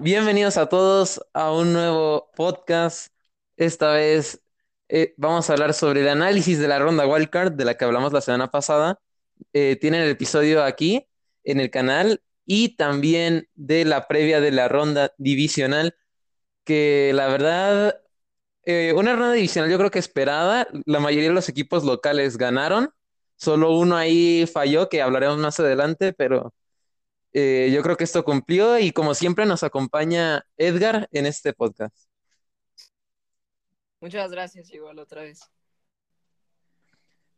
bienvenidos 0.00 0.56
a 0.56 0.68
todos 0.68 1.20
a 1.34 1.52
un 1.52 1.72
nuevo 1.74 2.30
podcast. 2.34 3.12
Esta 3.56 3.92
vez 3.92 4.42
eh, 4.88 5.14
vamos 5.18 5.48
a 5.50 5.52
hablar 5.52 5.74
sobre 5.74 6.00
el 6.00 6.08
análisis 6.08 6.58
de 6.58 6.68
la 6.68 6.78
ronda 6.78 7.06
wildcard 7.06 7.52
de 7.52 7.64
la 7.66 7.76
que 7.76 7.84
hablamos 7.84 8.12
la 8.12 8.20
semana 8.22 8.50
pasada. 8.50 9.00
Eh, 9.52 9.76
tienen 9.80 10.02
el 10.02 10.10
episodio 10.10 10.64
aquí 10.64 11.06
en 11.44 11.60
el 11.60 11.70
canal 11.70 12.22
y 12.46 12.76
también 12.76 13.48
de 13.54 13.84
la 13.84 14.08
previa 14.08 14.40
de 14.40 14.52
la 14.52 14.68
ronda 14.68 15.12
divisional, 15.18 15.94
que 16.64 17.12
la 17.14 17.28
verdad, 17.28 18.00
eh, 18.64 18.92
una 18.96 19.14
ronda 19.14 19.32
divisional 19.34 19.70
yo 19.70 19.78
creo 19.78 19.90
que 19.90 19.98
esperada. 19.98 20.68
La 20.86 21.00
mayoría 21.00 21.28
de 21.28 21.34
los 21.34 21.48
equipos 21.48 21.84
locales 21.84 22.38
ganaron. 22.38 22.90
Solo 23.36 23.76
uno 23.78 23.96
ahí 23.96 24.46
falló, 24.52 24.88
que 24.88 25.02
hablaremos 25.02 25.38
más 25.38 25.60
adelante, 25.60 26.12
pero 26.12 26.54
eh, 27.32 27.70
yo 27.72 27.82
creo 27.82 27.96
que 27.96 28.04
esto 28.04 28.24
cumplió 28.24 28.78
y 28.78 28.92
como 28.92 29.14
siempre 29.14 29.46
nos 29.46 29.62
acompaña 29.62 30.44
Edgar 30.56 31.08
en 31.12 31.26
este 31.26 31.52
podcast. 31.52 31.96
Muchas 34.00 34.30
gracias, 34.30 34.72
igual 34.72 34.98
otra 34.98 35.22
vez. 35.22 35.40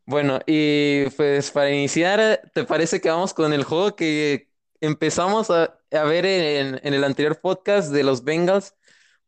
Bueno, 0.04 0.40
y 0.46 1.08
pues 1.16 1.50
para 1.50 1.70
iniciar, 1.70 2.50
¿te 2.54 2.64
parece 2.64 3.00
que 3.00 3.08
vamos 3.08 3.34
con 3.34 3.52
el 3.52 3.64
juego 3.64 3.94
que 3.94 4.48
empezamos 4.80 5.50
a, 5.50 5.78
a 5.92 6.04
ver 6.04 6.26
en, 6.26 6.80
en 6.82 6.94
el 6.94 7.04
anterior 7.04 7.40
podcast 7.40 7.92
de 7.92 8.02
los 8.02 8.24
Bengals 8.24 8.74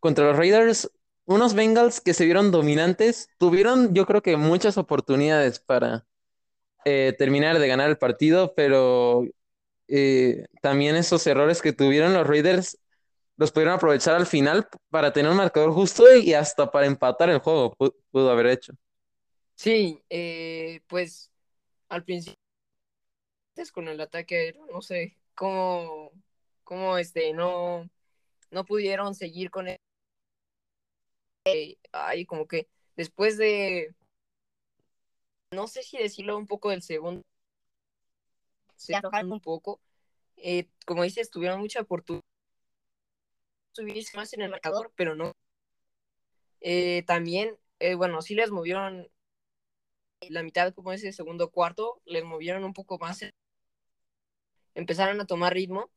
contra 0.01 0.27
los 0.27 0.37
Raiders? 0.37 0.91
Unos 1.27 1.55
Bengals 1.55 2.01
que 2.01 2.13
se 2.13 2.25
vieron 2.25 2.51
dominantes, 2.51 3.29
tuvieron 3.39 3.95
yo 3.95 4.05
creo 4.05 4.21
que 4.21 4.37
muchas 4.37 4.77
oportunidades 4.77 5.59
para 5.59 6.07
eh, 6.85 7.15
terminar 7.17 7.59
de 7.59 7.69
ganar 7.69 7.89
el 7.89 7.97
partido, 7.97 8.55
pero 8.55 9.25
eh, 9.89 10.47
también 10.63 10.97
esos 10.97 11.27
errores 11.27 11.61
que 11.61 11.73
tuvieron 11.73 12.15
los 12.15 12.27
Raiders 12.27 12.79
los 13.37 13.51
pudieron 13.53 13.75
aprovechar 13.75 14.15
al 14.15 14.27
final 14.27 14.69
para 14.91 15.13
tener 15.13 15.31
un 15.31 15.37
marcador 15.37 15.73
justo 15.73 16.05
y 16.17 16.35
hasta 16.35 16.71
para 16.71 16.87
empatar 16.87 17.31
el 17.31 17.41
juego 17.41 17.75
pudo, 18.11 18.31
haber 18.31 18.47
hecho. 18.47 18.73
Sí, 19.57 20.03
eh, 20.09 20.81
pues 20.87 21.31
al 21.89 22.05
principio 22.05 22.37
con 23.73 23.89
el 23.89 24.01
ataque 24.01 24.55
no 24.71 24.83
sé 24.83 25.17
cómo, 25.35 26.11
cómo 26.65 26.99
este, 26.99 27.33
no, 27.33 27.89
no 28.51 28.65
pudieron 28.65 29.15
seguir 29.15 29.51
con 29.51 29.69
él. 29.69 29.79
Eh, 31.47 31.77
ay, 31.93 32.25
como 32.25 32.47
que 32.47 32.69
después 32.97 33.37
de, 33.37 33.95
no 35.53 35.67
sé 35.69 35.83
si 35.83 35.99
decirlo 35.99 36.37
un 36.37 36.47
poco 36.47 36.71
del 36.71 36.83
segundo 36.83 37.23
se 38.77 38.95
aflojaron 38.95 39.33
un 39.33 39.41
poco. 39.41 39.81
Eh, 40.37 40.69
como 40.87 41.03
dices, 41.05 41.31
tuvieron 41.31 41.61
mucha 41.61 41.81
oportunidad 41.81 42.23
de 43.77 43.83
subirse 43.83 44.17
más 44.17 44.33
en 44.35 44.43
el 44.43 44.51
marcador, 44.51 44.93
pero 44.97 45.15
no. 45.15 45.33
Eh, 46.61 47.03
también, 47.07 47.59
eh, 47.79 47.95
bueno, 47.95 48.23
sí 48.23 48.35
les 48.35 48.51
movieron 48.51 49.09
la 50.31 50.43
mitad, 50.43 50.73
como 50.75 50.93
ese 50.93 51.13
segundo 51.13 51.51
cuarto, 51.51 52.01
les 52.07 52.25
movieron 52.25 52.65
un 52.65 52.73
poco 52.73 52.99
más. 52.99 53.21
Empezaron 54.75 55.21
a 55.21 55.27
tomar 55.27 55.53
ritmo 55.55 55.91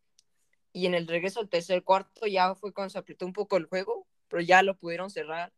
y 0.73 0.85
en 0.85 0.93
el 0.93 1.07
regreso 1.07 1.39
al 1.39 1.49
tercer 1.49 1.83
cuarto 1.83 2.27
ya 2.27 2.55
fue 2.55 2.73
cuando 2.73 2.89
se 2.91 2.99
apretó 2.99 3.25
un 3.25 3.33
poco 3.33 3.57
el 3.57 3.65
juego, 3.65 4.07
pero 4.27 4.41
ya 4.41 4.61
lo 4.63 4.77
pudieron 4.77 5.09
cerrar. 5.09 5.53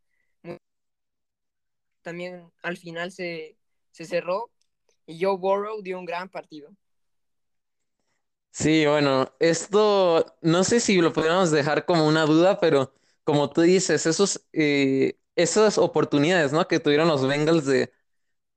También 2.01 2.51
al 2.63 2.77
final 2.77 3.11
se, 3.11 3.57
se 3.91 4.05
cerró 4.05 4.51
y 5.05 5.21
Joe 5.23 5.37
Burrow 5.37 5.81
dio 5.81 5.99
un 5.99 6.05
gran 6.05 6.29
partido. 6.29 6.71
Sí, 8.51 8.85
bueno, 8.85 9.33
esto 9.39 10.25
no 10.41 10.63
sé 10.63 10.79
si 10.79 10.97
lo 10.99 11.13
podríamos 11.13 11.51
dejar 11.51 11.85
como 11.85 12.07
una 12.07 12.25
duda, 12.25 12.59
pero 12.59 12.93
como 13.23 13.49
tú 13.49 13.61
dices, 13.61 14.05
esos, 14.05 14.45
eh, 14.53 15.17
esas 15.35 15.77
oportunidades, 15.77 16.51
¿no? 16.51 16.67
que 16.67 16.79
tuvieron 16.79 17.07
los 17.07 17.25
Bengals 17.25 17.65
de, 17.65 17.93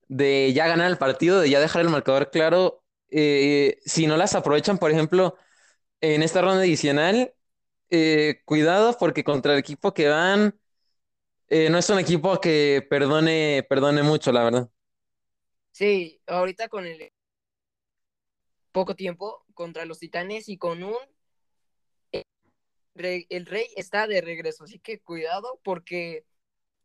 de 0.09 0.53
ya 0.55 0.69
ganar 0.69 0.91
el 0.91 0.99
partido, 0.99 1.41
de 1.41 1.51
ya 1.51 1.61
dejar 1.61 1.83
el 1.83 1.91
marcador 1.91 2.31
claro, 2.31 2.85
eh, 3.11 3.81
si 3.87 4.07
no 4.07 4.17
las 4.17 4.35
aprovechan, 4.35 4.79
por 4.79 4.91
ejemplo, 4.93 5.37
en 6.01 6.23
esta 6.23 6.43
ronda 6.43 6.63
adicional, 6.63 7.35
eh, 7.91 8.43
cuidado 8.47 8.97
porque 8.99 9.25
contra 9.25 9.55
el 9.55 9.61
equipo 9.61 9.95
que 9.95 10.09
van, 10.09 10.59
no 11.71 11.79
es 11.79 11.91
un 11.91 11.99
equipo 12.01 12.41
que 12.41 12.87
perdone, 12.91 13.65
perdone 13.69 14.03
mucho, 14.03 14.33
la 14.33 14.45
verdad. 14.45 14.71
Sí, 15.73 16.21
ahorita 16.27 16.69
con 16.69 16.87
el 16.87 17.12
poco 18.73 18.97
tiempo 18.97 19.45
contra 19.55 19.85
los 19.85 19.99
titanes 19.99 20.49
y 20.49 20.59
con 20.59 20.83
un... 20.83 20.97
El 22.95 23.47
rey 23.47 23.69
está 23.77 24.07
de 24.07 24.21
regreso, 24.21 24.65
así 24.65 24.79
que 24.79 25.01
cuidado 25.01 25.61
porque, 25.63 26.27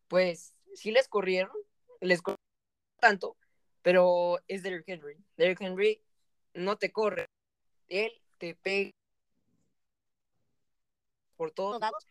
pues, 0.08 0.56
sí 0.74 0.92
les 0.92 1.08
corrieron, 1.08 1.52
les 2.00 2.22
corrieron 2.22 2.38
tanto, 3.00 3.36
pero 3.82 4.40
es 4.48 4.64
Derrick 4.64 4.88
Henry. 4.88 5.18
Derrick 5.36 5.62
Henry 5.62 6.02
no 6.54 6.78
te 6.78 6.92
corre, 6.92 7.28
él 7.88 8.12
te 8.38 8.56
pega 8.56 8.92
por 11.36 11.52
todos 11.52 11.80
lados 11.80 12.06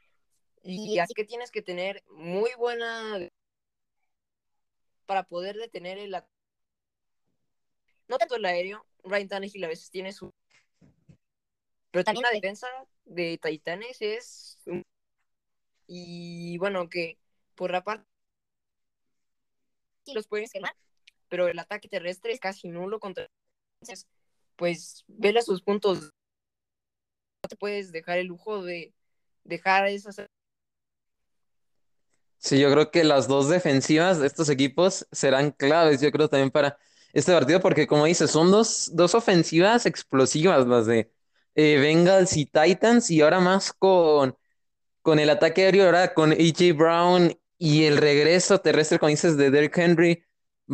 y 0.62 0.98
así 0.98 1.14
que 1.14 1.24
tienes 1.24 1.50
que 1.50 1.62
tener 1.62 2.02
muy 2.08 2.50
buena 2.58 3.28
para 5.06 5.22
poder 5.22 5.56
detener 5.56 5.98
el 5.98 6.14
no 8.08 8.18
tanto 8.18 8.36
el 8.36 8.44
aéreo, 8.44 8.86
Ryan 9.04 9.28
Tannehill 9.28 9.64
a 9.64 9.68
veces 9.68 9.90
tiene 9.90 10.12
su... 10.12 10.32
Pero 11.90 12.04
también 12.04 12.22
la 12.22 12.30
defensa 12.30 12.68
de 13.04 13.38
Titanes 13.42 13.98
es... 14.00 14.58
Y 15.86 16.58
bueno, 16.58 16.88
que 16.88 17.18
por 17.54 17.70
la 17.70 17.82
parte... 17.82 18.04
los 20.12 20.26
puedes 20.26 20.52
quemar, 20.52 20.74
pero 21.28 21.48
el 21.48 21.58
ataque 21.58 21.88
terrestre 21.88 22.32
es 22.32 22.40
casi 22.40 22.68
nulo 22.68 23.00
contra... 23.00 23.26
Pues 24.56 25.04
vele 25.06 25.42
sus 25.42 25.62
puntos. 25.62 26.00
No 26.02 27.48
te 27.48 27.56
puedes 27.56 27.92
dejar 27.92 28.18
el 28.18 28.26
lujo 28.26 28.62
de 28.62 28.92
dejar 29.44 29.86
esas... 29.86 30.20
Sí, 32.38 32.60
yo 32.60 32.70
creo 32.70 32.90
que 32.90 33.02
las 33.02 33.26
dos 33.28 33.48
defensivas 33.48 34.20
de 34.20 34.26
estos 34.26 34.48
equipos 34.50 35.06
serán 35.10 35.50
claves, 35.50 36.00
yo 36.00 36.12
creo 36.12 36.28
también 36.28 36.50
para 36.50 36.78
este 37.12 37.32
partido, 37.32 37.60
porque 37.60 37.86
como 37.86 38.04
dices, 38.06 38.30
son 38.30 38.50
dos, 38.50 38.90
dos 38.94 39.14
ofensivas 39.14 39.86
explosivas 39.86 40.66
las 40.66 40.86
de 40.86 41.10
eh, 41.54 41.78
Bengals 41.78 42.36
y 42.36 42.46
Titans, 42.46 43.10
y 43.10 43.20
ahora 43.22 43.40
más 43.40 43.72
con, 43.72 44.36
con 45.02 45.18
el 45.18 45.30
ataque 45.30 45.64
aéreo, 45.64 45.86
ahora 45.86 46.14
con 46.14 46.32
A.J. 46.32 46.74
Brown 46.74 47.32
y 47.58 47.84
el 47.84 47.96
regreso 47.98 48.58
terrestre, 48.60 48.98
como 48.98 49.10
dices, 49.10 49.36
de 49.36 49.50
Derrick 49.50 49.76
Henry. 49.78 50.22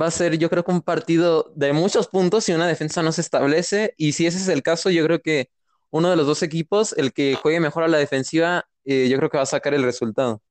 Va 0.00 0.06
a 0.06 0.10
ser, 0.10 0.38
yo 0.38 0.48
creo 0.50 0.64
que 0.64 0.70
un 0.72 0.80
partido 0.82 1.52
de 1.54 1.72
muchos 1.74 2.08
puntos 2.08 2.44
si 2.44 2.52
una 2.52 2.66
defensa 2.66 3.02
no 3.02 3.12
se 3.12 3.20
establece. 3.20 3.94
Y 3.98 4.12
si 4.12 4.26
ese 4.26 4.38
es 4.38 4.48
el 4.48 4.62
caso, 4.62 4.90
yo 4.90 5.04
creo 5.04 5.20
que 5.20 5.50
uno 5.90 6.10
de 6.10 6.16
los 6.16 6.26
dos 6.26 6.42
equipos, 6.42 6.94
el 6.94 7.12
que 7.12 7.34
juegue 7.34 7.60
mejor 7.60 7.84
a 7.84 7.88
la 7.88 7.98
defensiva, 7.98 8.66
eh, 8.84 9.08
yo 9.10 9.18
creo 9.18 9.28
que 9.30 9.36
va 9.36 9.42
a 9.44 9.46
sacar 9.46 9.74
el 9.74 9.82
resultado. 9.84 10.42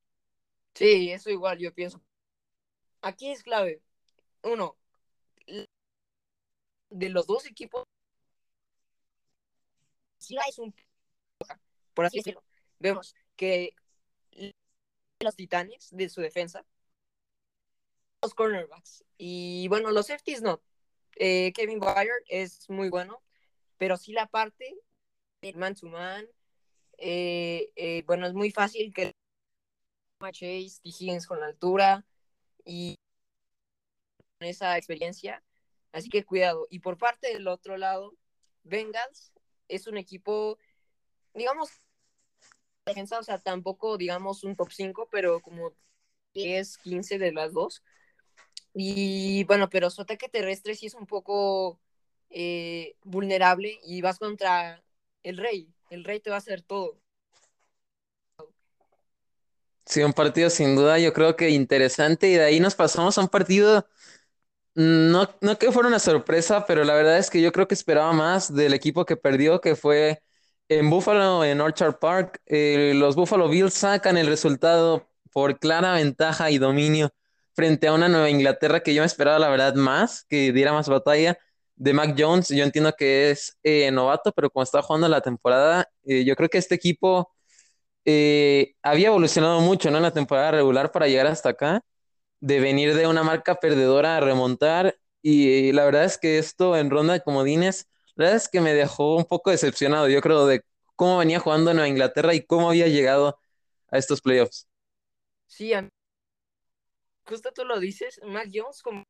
Sí, 0.76 1.12
eso 1.12 1.30
igual, 1.30 1.60
yo 1.60 1.74
pienso. 1.74 2.02
Aquí 3.02 3.30
es 3.32 3.44
clave. 3.44 3.82
Uno, 4.44 4.78
de 6.90 7.10
los 7.10 7.28
dos 7.28 7.46
equipos, 7.46 7.86
es 10.20 10.60
un 10.60 10.74
por 11.94 12.06
así 12.06 12.18
decirlo, 12.18 12.44
vemos 12.80 13.16
que 13.36 13.76
los 15.20 15.36
titanes 15.36 15.90
de 15.92 16.10
su 16.10 16.22
defensa, 16.22 16.66
los 18.22 18.34
cornerbacks, 18.34 19.04
y 19.18 19.68
bueno, 19.68 19.92
los 19.92 20.08
safeties 20.08 20.42
no. 20.42 20.62
Eh, 21.18 21.52
Kevin 21.54 21.80
Byard 21.80 22.24
es 22.28 22.70
muy 22.70 22.90
bueno, 22.90 23.22
pero 23.78 23.98
sí 23.98 24.14
la 24.14 24.28
parte 24.28 24.76
del 25.42 25.58
man 25.58 25.76
to 25.76 25.88
man, 25.88 26.26
eh, 26.98 27.72
eh, 27.76 28.04
bueno, 28.06 28.26
es 28.28 28.34
muy 28.34 28.52
fácil 28.52 28.94
que 28.94 29.12
Chase, 30.32 30.80
Higgins 30.84 31.26
con 31.26 31.40
la 31.40 31.48
altura 31.48 32.06
y 32.64 32.96
esa 34.44 34.78
experiencia 34.78 35.44
Así 35.92 36.10
que 36.10 36.24
cuidado. 36.26 36.68
Y 36.70 36.80
por 36.80 36.98
parte 36.98 37.34
del 37.34 37.48
otro 37.48 37.78
lado, 37.78 38.14
Bengals 38.64 39.32
es 39.68 39.88
un 39.88 39.98
equipo, 39.98 40.58
digamos, 41.34 41.70
defensa, 42.86 43.20
o 43.20 43.24
sea, 43.24 43.38
tampoco, 43.40 43.98
digamos, 43.98 44.44
un 44.44 44.56
top 44.56 44.72
5, 44.72 45.08
pero 45.12 45.42
como 45.42 45.74
10, 46.34 46.78
15 46.78 47.20
de 47.20 47.32
las 47.34 47.54
dos. 47.54 47.84
Y 48.74 49.44
bueno, 49.46 49.70
pero 49.70 49.90
su 49.90 50.02
ataque 50.02 50.30
terrestre 50.30 50.76
sí 50.76 50.88
es 50.88 50.94
un 50.94 51.06
poco 51.06 51.80
eh, 52.30 52.96
vulnerable 53.04 53.80
y 53.84 54.02
vas 54.02 54.20
contra 54.20 54.84
el 55.24 55.38
rey. 55.38 55.74
El 55.90 56.06
rey 56.06 56.22
te 56.22 56.30
va 56.30 56.38
a 56.38 56.40
hacer 56.40 56.62
todo. 56.62 56.98
Sí, 59.86 60.04
un 60.04 60.14
partido 60.14 60.50
sin 60.50 60.76
duda, 60.76 61.00
yo 61.00 61.12
creo 61.12 61.36
que 61.36 61.50
interesante. 61.50 62.30
Y 62.30 62.36
de 62.36 62.46
ahí 62.46 62.60
nos 62.62 62.76
pasamos 62.76 63.18
a 63.18 63.22
un 63.22 63.28
partido 63.28 63.86
no, 64.76 65.30
no 65.42 65.58
que 65.58 65.72
fuera 65.72 65.90
una 65.90 66.00
sorpresa, 66.00 66.66
pero 66.66 66.84
la 66.84 66.94
verdad 66.96 67.18
es 67.18 67.30
que 67.30 67.42
yo 67.42 67.52
creo 67.52 67.68
que 67.68 67.74
esperaba 67.76 68.14
más 68.14 68.54
del 68.54 68.74
equipo 68.74 69.06
que 69.06 69.18
perdió, 69.18 69.60
que 69.62 69.76
fue 69.76 70.22
En 70.70 70.90
Buffalo, 70.90 71.44
en 71.44 71.60
Orchard 71.62 72.00
Park, 72.00 72.42
eh, 72.46 72.94
los 72.96 73.16
Buffalo 73.16 73.50
Bills 73.50 73.74
sacan 73.74 74.18
el 74.18 74.28
resultado 74.28 75.10
por 75.32 75.60
clara 75.60 75.94
ventaja 75.94 76.52
y 76.52 76.58
dominio 76.58 77.10
frente 77.54 77.88
a 77.88 77.94
una 77.94 78.08
Nueva 78.10 78.30
Inglaterra 78.30 78.82
que 78.82 78.94
yo 78.94 79.02
me 79.02 79.06
esperaba, 79.08 79.40
la 79.40 79.50
verdad, 79.50 79.76
más, 79.76 80.26
que 80.30 80.52
diera 80.54 80.74
más 80.74 80.88
batalla. 80.90 81.38
De 81.76 81.94
Mac 81.94 82.16
Jones, 82.18 82.50
yo 82.50 82.64
entiendo 82.64 82.94
que 82.98 83.32
es 83.32 83.58
eh, 83.64 83.90
novato, 83.92 84.32
pero 84.34 84.50
como 84.52 84.64
está 84.64 84.82
jugando 84.82 85.08
la 85.10 85.22
temporada, 85.22 85.90
eh, 86.06 86.24
yo 86.24 86.36
creo 86.36 86.48
que 86.50 86.60
este 86.60 86.76
equipo 86.76 87.32
había 88.84 89.08
evolucionado 89.08 89.60
mucho, 89.62 89.92
¿no? 89.92 89.98
En 89.98 90.04
la 90.04 90.12
temporada 90.14 90.52
regular 90.52 90.92
para 90.92 91.08
llegar 91.08 91.28
hasta 91.28 91.50
acá, 91.50 91.82
de 92.42 92.60
venir 92.60 92.96
de 92.96 93.08
una 93.08 93.24
marca 93.24 93.56
perdedora 93.56 94.18
a 94.18 94.20
remontar. 94.20 94.98
Y, 95.22 95.72
la 95.72 95.86
verdad 95.86 96.04
es 96.04 96.18
que 96.18 96.38
esto 96.38 96.76
en 96.76 96.90
ronda 96.90 97.14
de 97.14 97.22
comodines, 97.22 97.88
la 98.16 98.26
verdad 98.26 98.38
es 98.38 98.50
que 98.50 98.60
me 98.60 98.74
dejó 98.74 99.16
un 99.16 99.26
poco 99.26 99.52
decepcionado, 99.52 100.10
yo 100.10 100.22
creo, 100.22 100.46
de 100.46 100.64
cómo 100.96 101.20
venía 101.20 101.40
jugando 101.40 101.74
Nueva 101.74 101.88
Inglaterra 101.88 102.34
y 102.34 102.46
cómo 102.46 102.70
había 102.70 102.88
llegado 102.88 103.40
a 103.90 103.98
estos 103.98 104.22
playoffs. 104.22 104.68
Sí, 105.48 105.74
justo 107.26 107.52
tú 107.54 107.64
lo 107.64 107.80
dices, 107.80 108.20
Mac 108.26 108.50
Jones, 108.54 108.82
como 108.82 109.04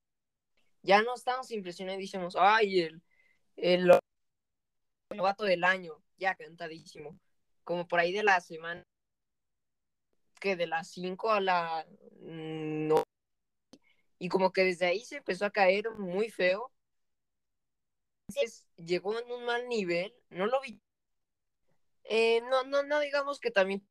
ya 0.84 1.02
no 1.02 1.16
estamos 1.16 1.50
impresionados, 1.52 2.02
decimos, 2.02 2.36
ay, 2.38 2.82
el, 2.82 3.02
el 3.56 3.92
novato 5.16 5.44
del 5.44 5.64
año, 5.64 6.02
ya 6.18 6.36
cantadísimo. 6.36 7.20
Como 7.64 7.88
por 7.88 8.00
ahí 8.00 8.12
de 8.12 8.24
la 8.24 8.42
semana, 8.42 8.84
que 10.40 10.56
de 10.56 10.68
las 10.68 10.90
5 10.90 11.32
a 11.32 11.40
la 11.40 11.86
no. 12.20 13.04
Y 14.22 14.30
como 14.30 14.54
que 14.54 14.64
desde 14.64 14.86
ahí 14.86 15.04
se 15.04 15.18
empezó 15.18 15.46
a 15.46 15.52
caer 15.52 15.90
muy 15.98 16.30
feo. 16.30 16.72
Entonces, 18.28 18.66
llegó 18.76 19.18
en 19.20 19.32
un 19.32 19.46
mal 19.46 19.68
nivel, 19.68 20.14
no 20.30 20.46
lo 20.46 20.62
vi. 20.62 20.80
Eh, 22.04 22.42
no, 22.42 22.64
no, 22.66 22.84
no 22.84 23.00
digamos 23.00 23.40
que 23.40 23.50
también 23.50 23.84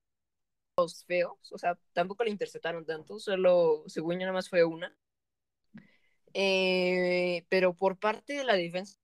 los 0.79 1.05
feos, 1.07 1.53
o 1.53 1.59
sea, 1.59 1.79
tampoco 1.93 2.25
le 2.25 2.31
interceptaron 2.31 2.87
tanto, 2.87 3.19
solo, 3.21 3.85
según 3.89 4.15
yo, 4.15 4.21
nada 4.21 4.33
más 4.33 4.49
fue 4.51 4.65
una. 4.65 4.97
Eh, 6.33 7.45
pero 7.49 7.75
por 7.75 7.99
parte 7.99 8.35
de 8.35 8.45
la 8.45 8.55
defensa 8.55 8.97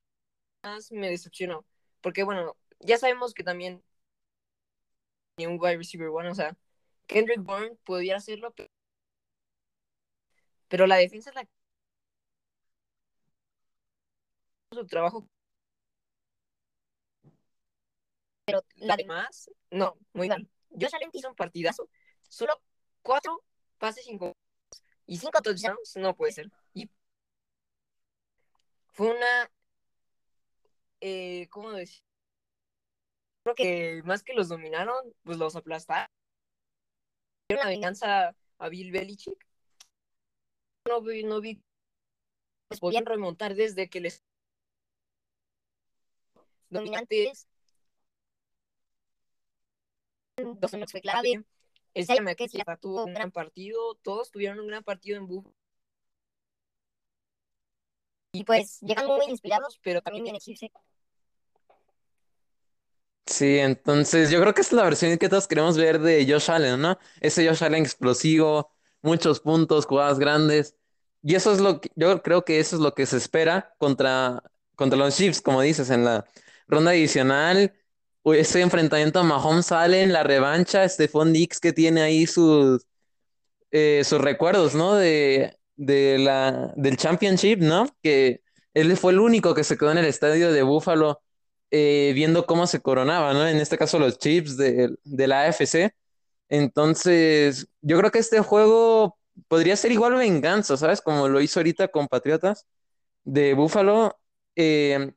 más 0.64 0.92
me 0.92 1.10
decepcionó, 1.10 1.66
porque 2.02 2.24
bueno, 2.24 2.56
ya 2.80 2.98
sabemos 2.98 3.34
que 3.34 3.44
también 3.44 3.82
ni 5.38 5.46
un 5.46 5.58
wide 5.60 5.78
receiver 5.78 6.10
bueno, 6.10 6.32
o 6.32 6.34
sea, 6.34 6.56
Kendrick 7.06 7.42
Bourne 7.42 7.76
podría 7.84 8.16
hacerlo, 8.16 8.52
pero 8.54 8.68
la 10.86 10.96
defensa 10.96 11.30
es 11.30 11.36
la 11.36 11.48
su 14.72 14.86
trabajo 14.86 15.26
pero 18.44 18.64
la 18.76 18.96
demás, 18.96 19.50
no, 19.70 19.98
muy 20.12 20.28
mal. 20.28 20.48
Josh 20.70 20.94
Allen 20.94 21.10
hizo 21.12 21.28
un 21.28 21.34
partidazo, 21.34 21.88
solo 22.28 22.60
cuatro 23.02 23.42
pases 23.78 24.04
sin 24.04 24.18
y 25.06 25.18
cinco 25.18 25.40
touchdowns, 25.42 25.96
no 25.96 26.14
puede 26.16 26.32
ser. 26.32 26.50
Y 26.74 26.90
fue 28.92 29.10
una, 29.10 29.50
eh, 31.00 31.48
¿cómo 31.50 31.72
decir? 31.72 32.02
Creo 33.44 33.54
que 33.54 34.02
más 34.04 34.22
que 34.22 34.34
los 34.34 34.48
dominaron, 34.48 34.94
pues 35.22 35.38
los 35.38 35.56
aplastaron. 35.56 36.08
Una 37.50 37.66
venganza 37.66 38.34
a 38.58 38.68
Bill 38.68 38.92
Belichick. 38.92 39.45
No 40.86 41.00
vi, 41.02 41.24
no 41.24 41.40
vi, 41.40 41.60
pues 42.68 42.80
podían 42.80 43.06
remontar 43.06 43.54
desde 43.54 43.88
que 43.88 44.00
les 44.00 44.22
dominantes 46.68 47.46
dos 50.36 50.74
años 50.74 50.92
fue 50.92 51.00
clave. 51.00 51.44
El 51.94 52.06
que 52.06 52.46
tuvo 52.80 53.04
un 53.04 53.14
gran 53.14 53.32
partido, 53.32 53.94
todos 54.02 54.30
tuvieron 54.30 54.60
un 54.60 54.66
gran 54.66 54.84
partido 54.84 55.16
en 55.16 55.26
Buffalo. 55.26 55.54
Y 58.32 58.44
pues 58.44 58.80
llegan 58.80 59.06
muy 59.06 59.26
inspirados, 59.28 59.80
pero 59.82 60.02
también 60.02 60.24
bien 60.24 60.36
exigirse. 60.36 60.70
Sí, 63.24 63.58
entonces 63.58 64.30
yo 64.30 64.40
creo 64.40 64.52
que 64.54 64.60
es 64.60 64.72
la 64.72 64.84
versión 64.84 65.16
que 65.18 65.28
todos 65.28 65.48
queremos 65.48 65.76
ver 65.76 65.98
de 66.00 66.30
Josh 66.30 66.50
Allen, 66.50 66.80
¿no? 66.80 66.98
Ese 67.20 67.48
Josh 67.48 67.64
Allen 67.64 67.82
explosivo, 67.82 68.75
muchos 69.02 69.40
puntos, 69.40 69.86
jugadas 69.86 70.18
grandes. 70.18 70.76
Y 71.22 71.34
eso 71.34 71.52
es 71.52 71.60
lo 71.60 71.80
que 71.80 71.90
yo 71.96 72.22
creo 72.22 72.44
que 72.44 72.60
eso 72.60 72.76
es 72.76 72.82
lo 72.82 72.94
que 72.94 73.06
se 73.06 73.16
espera 73.16 73.74
contra, 73.78 74.42
contra 74.76 74.98
los 74.98 75.16
Chiefs, 75.16 75.40
como 75.42 75.62
dices, 75.62 75.90
en 75.90 76.04
la 76.04 76.24
ronda 76.68 76.92
adicional 76.92 77.72
ese 78.34 78.60
enfrentamiento 78.60 79.20
a 79.20 79.22
Mahomes 79.22 79.66
sale 79.66 80.02
en 80.02 80.12
la 80.12 80.22
revancha, 80.22 80.88
Stephon 80.88 81.32
Dix 81.32 81.60
que 81.60 81.72
tiene 81.72 82.02
ahí 82.02 82.26
sus, 82.26 82.86
eh, 83.70 84.02
sus 84.04 84.20
recuerdos, 84.20 84.74
¿no? 84.74 84.94
De, 84.94 85.56
de 85.76 86.18
la, 86.18 86.72
del 86.76 86.96
Championship, 86.96 87.60
¿no? 87.60 87.88
Que 88.02 88.42
él 88.74 88.96
fue 88.96 89.12
el 89.12 89.20
único 89.20 89.54
que 89.54 89.64
se 89.64 89.78
quedó 89.78 89.92
en 89.92 89.98
el 89.98 90.06
estadio 90.06 90.52
de 90.52 90.62
Buffalo 90.62 91.22
eh, 91.70 92.12
viendo 92.14 92.46
cómo 92.46 92.66
se 92.66 92.80
coronaba, 92.80 93.34
¿no? 93.34 93.46
En 93.46 93.58
este 93.58 93.78
caso 93.78 93.98
los 93.98 94.18
Chiefs 94.18 94.56
de, 94.56 94.96
de 95.04 95.26
la 95.28 95.42
AFC. 95.44 95.94
Entonces, 96.48 97.68
yo 97.86 97.98
creo 97.98 98.10
que 98.10 98.18
este 98.18 98.40
juego 98.40 99.16
podría 99.48 99.76
ser 99.76 99.92
igual 99.92 100.14
venganza, 100.16 100.76
¿sabes? 100.76 101.00
Como 101.00 101.28
lo 101.28 101.40
hizo 101.40 101.60
ahorita 101.60 101.88
con 101.88 102.08
Patriotas 102.08 102.66
de 103.24 103.54
Buffalo. 103.54 104.18
Eh, 104.56 105.12